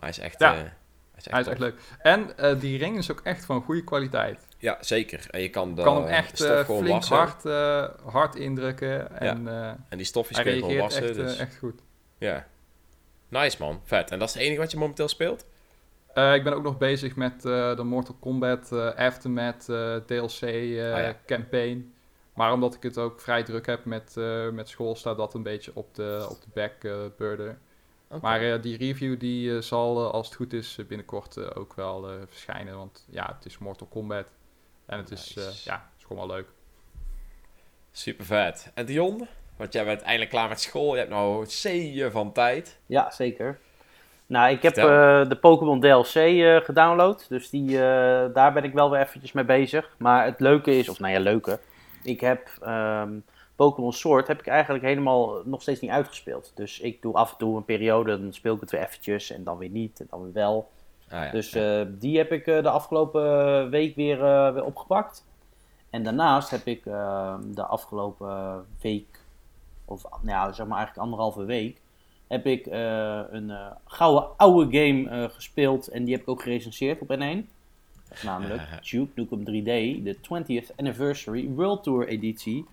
Hij 0.00 0.08
is 0.08 0.18
echt... 0.18 0.38
Ja. 0.38 0.54
hij 0.54 0.62
is 1.16 1.26
echt, 1.26 1.30
Hij 1.30 1.40
is 1.40 1.44
tof. 1.46 1.54
echt 1.54 1.62
leuk. 1.62 1.80
En 1.98 2.58
die 2.60 2.78
ring 2.78 2.98
is 2.98 3.10
ook 3.10 3.20
echt 3.24 3.44
van 3.44 3.62
goede 3.62 3.84
kwaliteit. 3.84 4.46
Ja, 4.58 4.76
zeker. 4.80 5.26
En 5.30 5.40
je 5.40 5.48
kan, 5.48 5.74
de 5.74 5.82
kan 5.82 5.96
hem 5.96 6.06
echt 6.06 6.44
flink 6.64 6.86
wassen. 6.86 7.16
hard, 7.16 7.42
hard 8.12 8.34
indrukken. 8.34 9.18
En 9.20 9.48
En 9.88 9.96
die 9.96 10.06
stofjes 10.06 10.40
kun 10.42 10.54
je 10.54 10.60
gewoon 10.60 10.76
wassen. 10.76 11.02
echt, 11.02 11.14
dus, 11.14 11.36
echt 11.36 11.56
goed. 11.56 11.80
Ja. 12.18 12.46
Nice, 13.28 13.56
man. 13.60 13.80
Vet. 13.84 14.10
En 14.10 14.18
dat 14.18 14.28
is 14.28 14.34
het 14.34 14.42
enige 14.42 14.60
wat 14.60 14.70
je 14.70 14.76
momenteel 14.78 15.08
speelt? 15.08 15.46
Eh, 16.18 16.34
ik 16.34 16.44
ben 16.44 16.52
ook 16.54 16.62
nog 16.62 16.78
bezig 16.78 17.16
met 17.16 17.44
eh, 17.44 17.76
de 17.76 17.82
Mortal 17.82 18.16
Kombat 18.20 18.72
eh, 18.72 18.94
Aftermath 18.94 19.68
eh, 19.68 19.96
DLC 19.96 20.40
eh, 20.42 20.92
Ah, 20.94 21.00
ja. 21.02 21.16
campaign. 21.26 21.92
Maar 22.34 22.52
omdat 22.52 22.74
ik 22.74 22.82
het 22.82 22.98
ook 22.98 23.20
vrij 23.20 23.42
druk 23.42 23.66
heb 23.66 23.84
met, 23.84 24.16
eh, 24.16 24.48
met 24.48 24.68
school, 24.68 24.94
staat 24.94 25.16
dat 25.16 25.34
een 25.34 25.42
beetje 25.42 25.70
op 25.74 25.94
de, 25.94 26.26
op 26.30 26.40
de 26.40 26.48
back 26.54 26.84
eh, 26.84 26.96
burner. 27.16 27.58
Oké. 28.10 28.20
Maar 28.22 28.40
eh, 28.52 28.62
die 28.62 28.76
review 28.76 29.18
die 29.20 29.54
eh, 29.56 29.60
zal, 29.62 30.12
als 30.12 30.26
het 30.26 30.36
goed 30.36 30.52
is, 30.52 30.78
binnenkort 30.88 31.36
eh, 31.36 31.46
ook 31.54 31.74
wel 31.74 32.08
eh, 32.10 32.14
verschijnen. 32.28 32.76
Want 32.76 33.06
ja, 33.10 33.32
het 33.36 33.44
is 33.46 33.58
Mortal 33.58 33.86
Kombat. 33.86 34.26
En 34.86 34.98
het 34.98 35.10
is, 35.10 35.36
eh, 35.36 35.44
ja, 35.64 35.72
het 35.74 35.98
is 35.98 36.04
gewoon 36.04 36.26
wel 36.26 36.36
leuk. 36.36 36.46
Super 37.90 38.24
vet. 38.24 38.70
En 38.74 38.86
Dion? 38.86 39.28
Want 39.56 39.72
jij 39.72 39.84
bent 39.84 40.00
eindelijk 40.02 40.30
klaar 40.30 40.48
met 40.48 40.60
school. 40.60 40.92
Je 40.92 40.98
hebt 40.98 41.10
nou 41.10 41.46
zeeën 41.46 42.10
van 42.10 42.32
tijd. 42.32 42.78
Ja, 42.86 43.10
zeker. 43.10 43.58
Nou, 44.28 44.50
ik 44.50 44.62
heb 44.62 44.76
eh, 44.76 45.28
de 45.28 45.36
Pokémon 45.40 45.80
DLC 45.80 46.14
eh, 46.14 46.56
gedownload. 46.56 47.26
Dus 47.28 47.50
die, 47.50 47.76
eh, 47.76 48.34
daar 48.34 48.52
ben 48.52 48.64
ik 48.64 48.72
wel 48.72 48.90
weer 48.90 49.00
eventjes 49.00 49.32
mee 49.32 49.44
bezig. 49.44 49.90
Maar 49.98 50.24
het 50.24 50.40
leuke 50.40 50.78
is, 50.78 50.88
of 50.88 50.98
nou 50.98 51.12
ja, 51.12 51.20
leuke. 51.20 51.58
Ik 52.02 52.20
heb 52.20 52.48
ehm, 52.62 53.12
Pokémon 53.56 53.92
Sword 53.92 54.26
heb 54.26 54.40
ik 54.40 54.46
eigenlijk 54.46 54.84
helemaal 54.84 55.42
nog 55.44 55.62
steeds 55.62 55.80
niet 55.80 55.90
uitgespeeld. 55.90 56.52
Dus 56.54 56.80
ik 56.80 57.02
doe 57.02 57.14
af 57.14 57.30
en 57.30 57.38
toe 57.38 57.56
een 57.56 57.64
periode, 57.64 58.20
dan 58.20 58.32
speel 58.32 58.54
ik 58.54 58.60
het 58.60 58.70
weer 58.70 58.80
eventjes. 58.80 59.30
En 59.30 59.44
dan 59.44 59.58
weer 59.58 59.68
niet, 59.68 60.00
en 60.00 60.06
dan 60.10 60.22
weer 60.22 60.32
wel. 60.32 60.70
Ah, 61.10 61.24
ja. 61.24 61.30
Dus 61.30 61.56
die 61.88 62.18
heb 62.18 62.32
ik 62.32 62.44
de 62.44 62.70
afgelopen 62.70 63.70
week 63.70 63.96
weer, 63.96 64.18
weer 64.52 64.64
opgepakt. 64.64 65.24
En 65.90 66.02
daarnaast 66.02 66.50
heb 66.50 66.66
ik 66.66 66.86
eh, 66.86 67.34
de 67.44 67.62
afgelopen 67.62 68.66
week, 68.80 69.20
of 69.84 70.02
nou 70.02 70.28
ja, 70.28 70.52
zeg 70.52 70.66
maar 70.66 70.76
eigenlijk 70.76 71.06
anderhalve 71.06 71.44
week, 71.44 71.80
heb 72.28 72.46
ik 72.46 72.66
eh, 72.66 73.20
een 73.30 73.50
eh, 73.50 73.70
gouden 73.84 74.36
oude 74.36 74.78
game 74.78 75.08
eh, 75.08 75.30
gespeeld. 75.30 75.88
En 75.88 76.04
die 76.04 76.12
heb 76.12 76.22
ik 76.22 76.28
ook 76.28 76.42
gerecenseerd 76.42 77.00
op 77.00 77.08
N1. 77.08 77.46
Dat 78.08 78.16
is 78.16 78.22
namelijk 78.22 78.62
Duke 78.90 79.10
Nukem 79.14 79.40
3D, 79.40 80.02
de 80.02 80.16
20th 80.16 80.74
Anniversary 80.76 81.48
World 81.48 81.82
Tour 81.82 82.08
editie. 82.08 82.66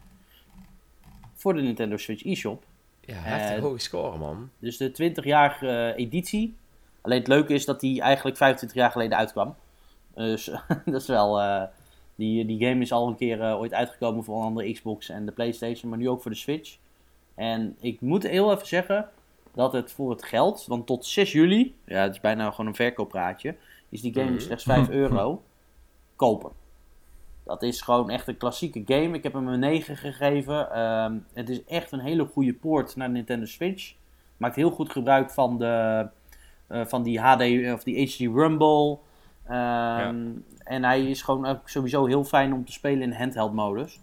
Voor 1.34 1.54
de 1.54 1.62
Nintendo 1.62 1.98
Switch 1.98 2.26
eShop. 2.26 2.64
ja, 3.02 3.14
heftig 3.14 3.64
hoge 3.64 3.80
score, 3.80 4.18
man. 4.18 4.50
Dus 4.60 4.78
de 4.78 5.14
20-jarige 5.14 5.68
eh, 5.68 6.04
editie. 6.04 6.56
Alleen 7.02 7.20
het 7.20 7.28
leuke 7.28 7.54
is 7.54 7.66
dat 7.66 7.80
die 7.80 8.02
eigenlijk 8.02 8.38
25 8.38 8.78
jaar 8.78 8.92
geleden 8.92 9.18
uitkwam. 9.18 9.56
Dus 10.14 10.46
dat 10.86 11.02
is 11.02 11.08
wel. 11.08 11.42
die, 12.16 12.46
die 12.46 12.68
game 12.68 12.82
is 12.82 12.92
al 12.92 13.08
een 13.08 13.16
keer 13.16 13.58
ooit 13.58 13.74
uitgekomen 13.74 14.24
voor 14.24 14.38
een 14.38 14.46
andere 14.46 14.72
Xbox 14.72 15.10
en 15.10 15.26
de 15.26 15.32
PlayStation, 15.32 15.90
maar 15.90 16.00
nu 16.00 16.10
ook 16.10 16.22
voor 16.22 16.32
de 16.32 16.38
Switch. 16.38 16.78
En 17.36 17.76
ik 17.80 18.02
moet 18.02 18.24
heel 18.24 18.52
even 18.52 18.68
zeggen 18.68 19.10
dat 19.56 19.74
het 19.74 19.92
voor 19.92 20.10
het 20.12 20.24
geld, 20.24 20.66
want 20.68 20.86
tot 20.88 21.06
6 21.06 21.32
juli, 21.32 21.76
ja, 21.86 22.02
het 22.02 22.14
is 22.14 22.20
bijna 22.22 22.50
gewoon 22.52 22.68
een 22.68 22.76
verkooppraatje, 22.76 23.56
is 23.90 24.02
die 24.02 24.14
game 24.14 24.30
Mhm. 24.32 24.40
slechts 24.40 24.64
5 24.64 24.90
euro 25.02 25.44
kopen. 26.16 26.52
Dat 27.44 27.64
is 27.64 27.82
gewoon 27.82 28.10
echt 28.10 28.28
een 28.28 28.38
klassieke 28.38 28.82
game. 28.86 29.16
Ik 29.18 29.24
heb 29.24 29.34
hem 29.34 29.48
een 29.48 29.60
9 29.60 29.98
gegeven. 29.98 30.72
Ehm, 30.72 31.18
het 31.34 31.50
is 31.50 31.64
echt 31.64 31.92
een 31.92 32.00
hele 32.00 32.26
goede 32.26 32.54
poort 32.54 32.96
naar 32.96 33.08
de 33.08 33.14
Nintendo 33.14 33.46
Switch. 33.46 33.94
Maakt 34.38 34.56
heel 34.56 34.72
goed 34.72 34.92
gebruik 34.92 35.30
van, 35.32 35.58
de, 35.58 36.08
eh, 36.68 36.86
van 36.86 37.04
die 37.04 37.20
HD 37.20 37.74
of 37.74 37.84
die 37.84 38.08
HD 38.08 38.20
Rumble. 38.20 38.98
Ehm, 39.48 40.26
En 40.64 40.84
hij 40.84 41.06
is 41.10 41.22
gewoon 41.22 41.60
sowieso 41.66 42.06
heel 42.06 42.24
fijn 42.24 42.54
om 42.54 42.66
te 42.66 42.72
spelen 42.72 43.02
in 43.02 43.12
handheld 43.12 43.54
modus. 43.54 44.00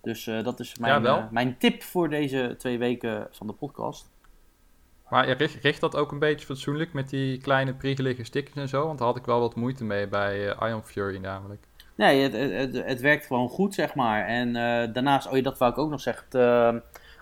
Dus 0.00 0.26
eh, 0.26 0.44
dat 0.44 0.60
is 0.60 0.78
mijn, 0.78 1.02
Ja, 1.02 1.16
eh, 1.18 1.24
mijn 1.30 1.58
tip 1.58 1.82
voor 1.82 2.08
deze 2.08 2.54
twee 2.58 2.78
weken 2.78 3.28
van 3.30 3.46
de 3.46 3.52
podcast. 3.52 4.10
Maar 5.08 5.28
je 5.28 5.34
richt, 5.34 5.62
richt 5.62 5.80
dat 5.80 5.96
ook 5.96 6.12
een 6.12 6.18
beetje 6.18 6.46
fatsoenlijk 6.46 6.92
met 6.92 7.08
die 7.10 7.38
kleine 7.38 7.74
priegelige 7.74 8.24
stickers 8.24 8.56
en 8.56 8.68
zo? 8.68 8.86
Want 8.86 8.98
daar 8.98 9.06
had 9.06 9.16
ik 9.16 9.24
wel 9.24 9.40
wat 9.40 9.54
moeite 9.54 9.84
mee 9.84 10.06
bij 10.06 10.50
eh, 10.50 10.68
Ion 10.68 10.82
Fury 10.82 11.18
namelijk. 11.18 11.66
Nee, 11.94 12.22
het, 12.22 12.32
het, 12.32 12.52
het, 12.52 12.86
het 12.86 13.00
werkt 13.00 13.26
gewoon 13.26 13.48
goed, 13.48 13.74
zeg 13.74 13.94
maar. 13.94 14.26
En 14.26 14.48
eh, 14.48 14.92
daarnaast, 14.92 15.28
oh 15.28 15.36
ja, 15.36 15.42
dat 15.42 15.58
wou 15.58 15.72
ik 15.72 15.78
ook 15.78 15.90
nog 15.90 16.00
zeggen. 16.00 16.26
Eh, 16.30 16.74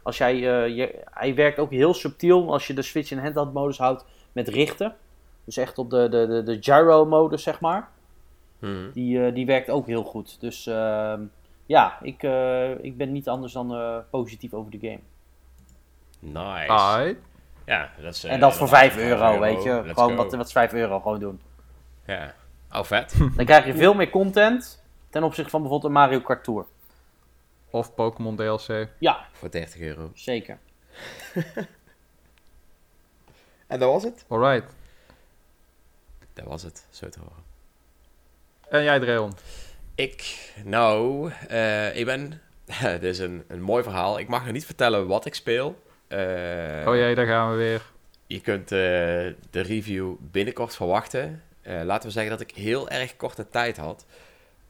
als 0.03 0.19
jij, 0.19 0.35
eh, 0.35 0.77
je, 0.77 1.03
hij 1.11 1.35
werkt 1.35 1.59
ook 1.59 1.71
heel 1.71 1.95
subtiel 1.95 2.53
als 2.53 2.67
je 2.67 2.75
de 2.75 2.83
Switch 2.83 3.11
in 3.11 3.19
handheld 3.19 3.53
modus 3.53 3.79
houdt 3.79 4.05
met 4.33 4.49
richten. 4.49 4.97
Dus 5.45 5.57
echt 5.57 5.79
op 5.79 5.91
de, 5.91 6.09
de, 6.09 6.27
de, 6.27 6.43
de 6.43 6.57
gyro 6.61 7.07
modus, 7.07 7.43
zeg 7.43 7.61
maar. 7.61 7.89
Mhm. 8.59 8.91
Die, 8.93 9.25
eh, 9.25 9.35
die 9.35 9.47
werkt 9.47 9.71
ook 9.71 9.87
heel 9.87 10.05
goed. 10.05 10.41
Dus 10.41 10.67
ehm, 10.67 11.23
ja, 11.67 11.99
ik, 12.03 12.23
eh, 12.23 12.85
ik 12.85 12.97
ben 12.97 13.13
niet 13.13 13.29
anders 13.29 13.53
dan 13.53 13.75
eh, 13.75 13.97
positief 14.11 14.55
over 14.55 14.71
de 14.71 14.79
game. 14.79 15.01
Nice. 16.19 16.73
Ai. 16.73 17.17
Ja, 17.67 17.91
dat 18.01 18.15
is... 18.15 18.25
eh, 18.25 18.33
en 18.33 18.41
dat 18.41 18.53
voor 18.55 18.67
inderdaad 18.67 18.93
5 18.93 19.07
euro, 19.09 19.39
weet 19.41 19.63
je. 19.63 19.71
Let's 19.71 19.93
Gewoon 19.93 20.11
go. 20.11 20.17
wat, 20.17 20.35
wat 20.35 20.47
is 20.47 20.53
5 20.53 20.73
euro 20.73 21.01
gewoon 21.01 21.21
doen. 21.21 21.41
Ja. 22.07 22.35
Oh, 22.73 22.83
vet. 22.85 23.15
Dan 23.37 23.45
krijg 23.45 23.67
je 23.67 23.75
veel 23.75 23.95
meer 23.95 24.11
content 24.11 24.83
ten 25.11 25.23
opzichte 25.23 25.51
van 25.51 25.61
bijvoorbeeld 25.61 25.93
een 25.95 26.01
Mario 26.01 26.21
Kart 26.21 26.45
Tour. 26.45 26.67
Of 27.71 27.95
Pokémon 27.95 28.37
DLC. 28.37 28.89
Ja, 28.99 29.27
voor 29.33 29.51
30 29.51 29.81
euro. 29.81 30.11
zeker. 30.15 30.59
En 33.67 33.79
dat 33.79 33.93
was 33.93 34.03
het? 34.03 34.25
Alright. 34.29 34.75
Dat 36.33 36.45
was 36.45 36.63
het, 36.63 36.87
zo 36.91 37.09
te 37.09 37.19
horen. 37.19 37.43
En 38.69 38.83
jij, 38.83 38.99
Dreon? 38.99 39.33
Ik, 39.95 40.53
nou, 40.65 41.31
eh, 41.49 41.97
ik 41.97 42.05
ben... 42.05 42.41
dit 42.81 43.03
is 43.03 43.19
een, 43.19 43.45
een 43.49 43.61
mooi 43.63 43.83
verhaal. 43.83 44.19
Ik 44.19 44.29
mag 44.29 44.45
nog 44.45 44.53
niet 44.53 44.67
vertellen 44.67 45.07
wat 45.07 45.27
ik 45.27 45.35
speel. 45.35 45.83
Eh, 46.09 46.89
oh 46.89 46.95
jee, 46.95 47.15
daar 47.15 47.27
gaan 47.27 47.51
we 47.51 47.57
weer. 47.57 47.83
Je 48.27 48.41
kunt 48.41 48.73
eh, 48.73 48.79
de 49.51 49.61
review 49.61 50.13
binnenkort 50.21 50.75
verwachten. 50.77 51.43
Eh, 51.63 51.81
laten 51.85 52.07
we 52.07 52.13
zeggen 52.13 52.31
dat 52.33 52.41
ik 52.41 52.51
heel 52.51 52.89
erg 52.89 53.17
korte 53.17 53.49
tijd 53.49 53.77
had. 53.77 54.07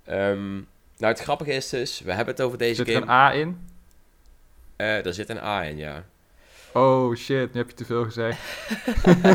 Ehm, 0.04 0.52
nou, 0.96 1.12
het 1.12 1.20
grappige 1.20 1.52
is 1.52 1.68
dus, 1.68 2.00
we 2.00 2.12
hebben 2.12 2.34
het 2.34 2.42
over 2.44 2.58
deze 2.58 2.74
Zit 2.74 2.88
er 2.88 2.92
game. 2.94 3.04
een 3.06 3.10
A 3.12 3.32
in? 3.32 3.66
Eh, 4.76 5.06
er 5.06 5.14
zit 5.14 5.28
een 5.28 5.42
A 5.42 5.62
in, 5.64 5.76
ja. 5.76 6.04
Oh 6.72 7.14
shit, 7.16 7.52
nu 7.52 7.60
heb 7.60 7.68
je 7.70 7.74
te 7.76 7.84
veel 7.84 8.04
gezegd. 8.04 8.38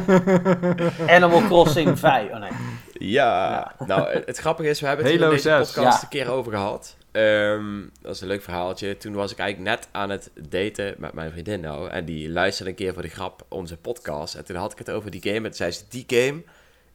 Animal 1.15 1.41
Crossing 1.41 1.99
5. 1.99 2.31
Oh 2.31 2.39
nee. 2.39 2.49
Ja, 2.93 3.71
nou, 3.85 4.09
het, 4.09 4.25
het 4.25 4.37
grappige 4.37 4.69
is, 4.69 4.79
we 4.79 4.87
hebben 4.87 5.05
het 5.05 5.13
hier 5.15 5.23
in 5.23 5.29
deze 5.29 5.41
6. 5.41 5.57
podcast 5.71 5.97
Ja. 5.97 6.03
een 6.03 6.09
keer 6.09 6.29
over 6.31 6.51
gehad. 6.51 6.95
Ehm, 7.11 7.81
dat 8.01 8.15
is 8.15 8.21
een 8.21 8.27
leuk 8.27 8.41
verhaaltje. 8.41 8.97
Toen 8.97 9.13
was 9.13 9.31
ik 9.31 9.37
eigenlijk 9.37 9.77
net 9.77 9.87
aan 9.91 10.09
het 10.09 10.31
daten 10.49 10.95
met 10.97 11.13
mijn 11.13 11.31
vriendin 11.31 11.59
nou. 11.59 11.89
En 11.89 12.05
die 12.05 12.29
luisterde 12.29 12.69
een 12.69 12.77
keer 12.77 12.93
voor 12.93 13.01
de 13.01 13.09
grap 13.09 13.45
onze 13.47 13.77
podcast. 13.77 14.35
En 14.35 14.45
toen 14.45 14.55
had 14.55 14.71
ik 14.71 14.77
het 14.77 14.89
over 14.89 15.11
die 15.11 15.21
game. 15.21 15.35
En 15.35 15.43
toen 15.43 15.53
zei 15.53 15.71
ze, 15.71 15.83
die 15.89 16.03
game 16.07 16.43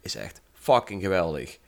is 0.02 0.14
echt 0.14 0.40
fucking 0.52 1.02
geweldig. 1.02 1.58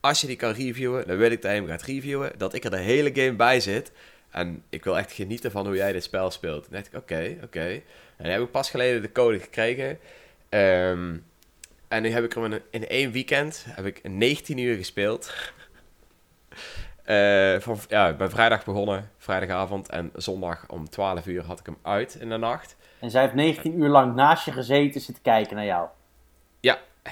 Als 0.00 0.20
je 0.20 0.26
die 0.26 0.36
kan 0.36 0.52
reviewen, 0.52 1.06
dan 1.06 1.16
wil 1.16 1.30
ik 1.30 1.42
dat 1.42 1.50
je 1.50 1.56
hem 1.56 1.66
gaat 1.66 1.82
reviewen. 1.82 2.32
Dat 2.36 2.54
ik 2.54 2.64
er 2.64 2.70
de 2.70 2.76
hele 2.76 3.10
game 3.14 3.32
bij 3.32 3.60
zit. 3.60 3.92
En 4.30 4.62
ik 4.68 4.84
wil 4.84 4.98
echt 4.98 5.12
genieten 5.12 5.50
van 5.50 5.66
hoe 5.66 5.76
jij 5.76 5.92
dit 5.92 6.02
spel 6.02 6.30
speelt. 6.30 6.62
Toen 6.62 6.72
dacht 6.72 6.86
ik, 6.86 6.94
oké, 6.94 7.36
oké. 7.42 7.66
En 7.66 7.82
dan 8.16 8.30
heb 8.30 8.40
ik 8.40 8.50
pas 8.50 8.70
geleden 8.70 9.02
de 9.02 9.12
code 9.12 9.38
gekregen. 9.38 9.98
Ehm, 10.48 11.16
en 11.88 12.02
nu 12.02 12.08
heb 12.08 12.24
ik 12.24 12.32
hem 12.32 12.52
in, 12.52 12.62
in 12.70 12.88
één 12.88 13.12
weekend, 13.12 13.64
heb 13.68 13.86
ik 13.86 14.00
19 14.02 14.58
uur 14.58 14.76
gespeeld. 14.76 15.32
Eh, 17.06 17.60
van, 17.60 17.78
ja, 17.88 18.08
ik 18.08 18.16
ben 18.16 18.30
vrijdag 18.30 18.64
begonnen, 18.64 19.10
vrijdagavond. 19.18 19.88
En 19.88 20.10
zondag 20.14 20.64
om 20.68 20.88
12 20.88 21.26
uur 21.26 21.44
had 21.44 21.60
ik 21.60 21.66
hem 21.66 21.78
uit 21.82 22.14
in 22.14 22.28
de 22.28 22.36
nacht. 22.36 22.76
En 22.98 23.10
zij 23.10 23.22
heeft 23.22 23.34
19 23.34 23.80
uur 23.80 23.88
lang 23.88 24.14
naast 24.14 24.44
je 24.44 24.52
gezeten 24.52 25.00
zitten 25.00 25.22
kijken 25.22 25.56
naar 25.56 25.64
jou. 25.64 25.88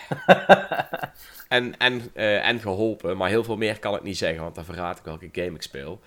en, 1.48 1.78
en, 1.78 2.02
eh, 2.12 2.48
en 2.48 2.60
geholpen. 2.60 3.16
Maar 3.16 3.28
heel 3.28 3.44
veel 3.44 3.56
meer 3.56 3.78
kan 3.78 3.94
ik 3.94 4.02
niet 4.02 4.16
zeggen, 4.16 4.42
want 4.42 4.54
dan 4.54 4.64
verraad 4.64 4.98
ik 4.98 5.04
welke 5.04 5.28
game 5.32 5.54
ik 5.54 5.62
speel. 5.62 6.00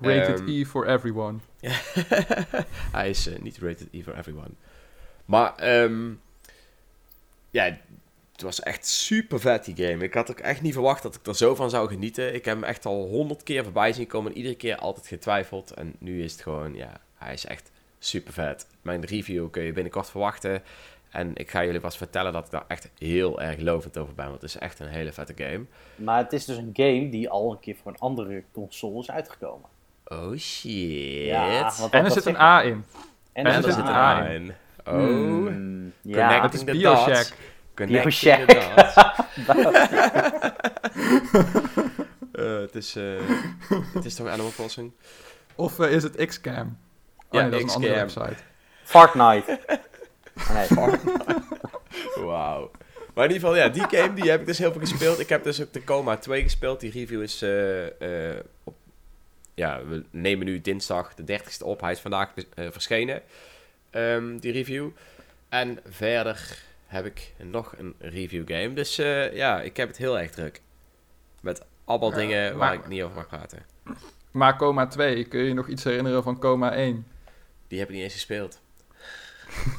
Rated 0.00 0.38
Ehm, 0.40 0.48
E 0.48 0.64
for 0.64 0.86
everyone. 0.86 1.38
Hij 2.92 3.10
is 3.10 3.26
eh, 3.26 3.38
niet 3.38 3.58
rated 3.58 3.88
E 3.90 4.02
for 4.02 4.18
everyone. 4.18 4.50
Maar, 5.24 5.54
ehm, 5.56 6.12
ja, 7.50 7.76
het 8.40 8.56
was 8.56 8.62
echt 8.62 8.86
super 8.86 9.40
vet 9.40 9.64
die 9.64 9.86
game. 9.86 10.04
Ik 10.04 10.14
had 10.14 10.30
ook 10.30 10.38
echt 10.38 10.62
niet 10.62 10.72
verwacht 10.72 11.02
dat 11.02 11.14
ik 11.14 11.26
er 11.26 11.36
zo 11.36 11.54
van 11.54 11.70
zou 11.70 11.88
genieten. 11.88 12.34
Ik 12.34 12.44
heb 12.44 12.54
hem 12.54 12.64
echt 12.64 12.86
al 12.86 13.06
honderd 13.06 13.42
keer 13.42 13.62
voorbij 13.64 13.92
zien 13.92 14.06
komen 14.06 14.30
en 14.30 14.36
iedere 14.36 14.54
keer 14.54 14.76
altijd 14.76 15.06
getwijfeld. 15.06 15.70
En 15.70 15.94
nu 15.98 16.22
is 16.22 16.32
het 16.32 16.42
gewoon, 16.42 16.74
ja, 16.74 17.00
hij 17.14 17.32
is 17.32 17.46
echt 17.46 17.70
super 17.98 18.32
vet. 18.32 18.66
Mijn 18.82 19.04
review 19.04 19.50
kun 19.50 19.62
je 19.62 19.72
binnenkort 19.72 20.10
verwachten. 20.10 20.62
En 21.10 21.30
ik 21.34 21.50
ga 21.50 21.64
jullie 21.64 21.80
vast 21.80 21.96
vertellen 21.96 22.32
dat 22.32 22.44
ik 22.44 22.50
daar 22.50 22.64
echt 22.68 22.90
heel 22.98 23.40
erg 23.40 23.60
lovend 23.60 23.98
over 23.98 24.14
ben. 24.14 24.28
Want 24.28 24.40
het 24.40 24.50
is 24.50 24.58
echt 24.58 24.78
een 24.78 24.88
hele 24.88 25.12
vette 25.12 25.34
game. 25.36 25.64
Maar 25.94 26.22
het 26.22 26.32
is 26.32 26.44
dus 26.44 26.56
een 26.56 26.70
game 26.72 27.08
die 27.08 27.28
al 27.28 27.50
een 27.50 27.60
keer 27.60 27.76
voor 27.82 27.92
een 27.92 27.98
andere 27.98 28.42
console 28.52 29.00
is 29.00 29.10
uitgekomen. 29.10 29.68
Oh 30.04 30.36
shit. 30.36 31.26
Ja, 31.26 31.72
want 31.78 31.92
En 31.92 32.04
er 32.04 32.10
zit 32.10 32.26
een 32.26 32.36
A 32.36 32.62
in. 32.62 32.84
En, 33.32 33.46
er 33.46 33.62
zit 33.62 33.76
een 33.76 33.86
A 33.86 34.28
in. 34.28 34.42
in. 34.42 34.54
Oh. 34.86 34.96
Hmm, 34.96 35.92
ja, 36.02 36.42
Het 36.42 36.54
is 36.54 36.64
Bioshock. 36.64 37.36
The 37.74 38.44
dots. 38.46 38.94
Eh, 42.32 42.60
het, 42.60 42.74
is, 42.74 42.96
eh, 42.96 43.04
het 43.94 44.04
is 44.04 44.14
toch 44.14 44.26
Animal 44.26 44.50
Crossing? 44.50 44.92
Of 45.54 45.78
eh, 45.78 45.92
is 45.92 46.02
het 46.02 46.26
Xcam? 46.26 46.54
Oh, 46.54 46.66
Ja, 47.30 47.40
nee, 47.40 47.50
dat 47.50 47.60
is 47.60 47.66
een 47.66 47.74
andere 47.74 47.94
website. 47.94 48.34
Fortnite. 48.82 49.60
Nee. 50.52 50.66
Wauw. 52.26 52.70
Maar 53.14 53.24
in 53.24 53.32
ieder 53.34 53.48
geval, 53.48 53.56
ja, 53.64 53.68
die 53.68 53.98
game 53.98 54.14
die 54.14 54.30
heb 54.30 54.40
ik 54.40 54.46
dus 54.46 54.58
heel 54.58 54.72
veel 54.72 54.80
gespeeld. 54.80 55.18
Ik 55.18 55.28
heb 55.28 55.44
dus 55.44 55.62
ook 55.62 55.72
de 55.72 55.84
Coma 55.84 56.16
2 56.16 56.42
gespeeld. 56.42 56.80
Die 56.80 56.90
review 56.90 57.22
is 57.22 57.42
eh, 57.42 58.30
eh, 58.30 58.36
op... 58.64 58.74
Ja, 59.54 59.84
we 59.84 60.04
nemen 60.10 60.46
nu 60.46 60.60
dinsdag 60.60 61.14
de 61.14 61.38
30ste 61.38 61.64
op. 61.64 61.80
Hij 61.80 61.92
is 61.92 62.00
vandaag 62.00 62.32
eh, 62.54 62.66
verschenen, 62.70 63.22
ehm, 63.90 64.38
die 64.38 64.52
review. 64.52 64.88
En 65.48 65.78
verder 65.88 66.62
heb 66.90 67.04
ik 67.06 67.34
nog 67.38 67.74
een 67.78 67.94
review 67.98 68.42
game. 68.46 68.72
Dus 68.72 68.98
eh, 68.98 69.34
ja, 69.34 69.60
ik 69.60 69.76
heb 69.76 69.88
het 69.88 69.96
heel 69.96 70.18
erg 70.18 70.30
druk. 70.30 70.60
Met 71.42 71.62
allemaal 71.84 72.10
Ja, 72.10 72.16
dingen 72.16 72.56
waar 72.56 72.56
maar- 72.56 72.74
ik 72.74 72.88
niet 72.88 73.02
over 73.02 73.16
mag 73.16 73.26
praten. 73.26 73.58
Maar 74.30 74.56
Coma 74.56 74.86
2, 74.86 75.24
kun 75.24 75.40
je 75.40 75.46
je 75.48 75.54
nog 75.54 75.68
iets 75.68 75.84
herinneren 75.84 76.22
van 76.22 76.38
Coma 76.38 76.72
1? 76.74 77.06
Die 77.68 77.78
heb 77.78 77.88
ik 77.88 77.94
niet 77.94 78.02
eens 78.04 78.12
gespeeld. 78.12 78.60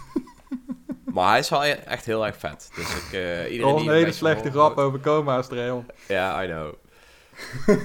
maar 1.14 1.30
hij 1.30 1.40
is 1.40 1.50
wel 1.50 1.66
e- 1.66 1.70
echt 1.72 2.06
heel 2.06 2.26
erg 2.26 2.38
vet. 2.38 2.72
Dus 2.76 2.96
ik, 2.96 3.14
eh 3.14 3.52
iedereen 3.52 3.76
die 3.76 3.88
een 3.90 3.96
hele 3.96 4.12
slechte 4.12 4.52
van 4.52 4.52
grap 4.52 4.78
over 4.78 5.00
Coma's, 5.00 5.48
Trail. 5.48 5.86
Ja, 6.08 6.44
I 6.44 6.48
know. 6.48 6.74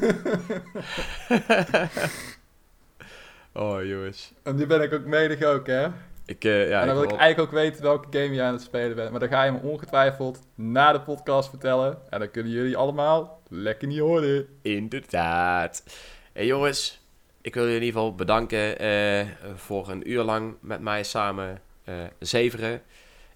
oh, 3.52 3.84
jongens. 3.84 4.32
En 4.42 4.56
die 4.56 4.66
ben 4.66 4.82
ik 4.82 4.92
ook 4.92 5.04
medig 5.04 5.42
ook, 5.42 5.66
hè? 5.66 5.88
Ik, 6.26 6.44
eh, 6.44 6.68
ja, 6.68 6.80
en 6.80 6.86
dan 6.86 6.94
wil 6.96 7.04
ik 7.04 7.10
eigenlijk 7.10 7.40
ook 7.40 7.60
weten 7.60 7.82
welke 7.82 8.18
game 8.18 8.34
je 8.34 8.42
aan 8.42 8.52
het 8.52 8.62
spelen 8.62 8.96
bent. 8.96 9.10
Maar 9.10 9.20
dan 9.20 9.28
ga 9.28 9.42
je 9.44 9.52
me 9.52 9.58
ongetwijfeld 9.62 10.40
na 10.54 10.92
de 10.92 11.00
podcast 11.00 11.48
vertellen. 11.48 11.98
En 12.10 12.18
dan 12.18 12.30
kunnen 12.30 12.52
jullie 12.52 12.76
allemaal 12.76 13.42
lekker 13.48 13.88
niet 13.88 13.98
horen. 13.98 14.46
Inderdaad. 14.62 15.84
Hey, 16.32 16.46
jongens. 16.46 17.04
Ik 17.40 17.54
wil 17.54 17.62
jullie 17.62 17.78
in 17.78 17.84
ieder 17.84 18.00
geval 18.00 18.14
bedanken 18.14 18.78
eh, 18.78 19.26
voor 19.54 19.88
een 19.88 20.10
uur 20.10 20.22
lang 20.22 20.56
met 20.60 20.80
mij 20.80 21.02
samen 21.02 21.60
eh, 21.84 21.94
zeveren. 22.18 22.82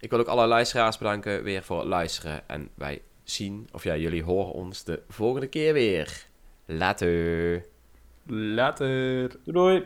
Ik 0.00 0.10
wil 0.10 0.18
ook 0.18 0.26
alle 0.26 0.46
luisteraars 0.46 0.98
bedanken 0.98 1.42
weer 1.42 1.62
voor 1.62 1.78
het 1.78 1.88
luisteren. 1.88 2.48
En 2.48 2.68
wij 2.74 3.02
zien, 3.24 3.68
of 3.72 3.84
ja, 3.84 3.96
jullie 3.96 4.22
horen 4.22 4.52
ons 4.52 4.84
de 4.84 5.02
volgende 5.08 5.46
keer 5.46 5.72
weer. 5.72 6.26
Later. 6.66 7.64
Later. 8.26 9.28
Doei 9.28 9.52
doei. 9.52 9.84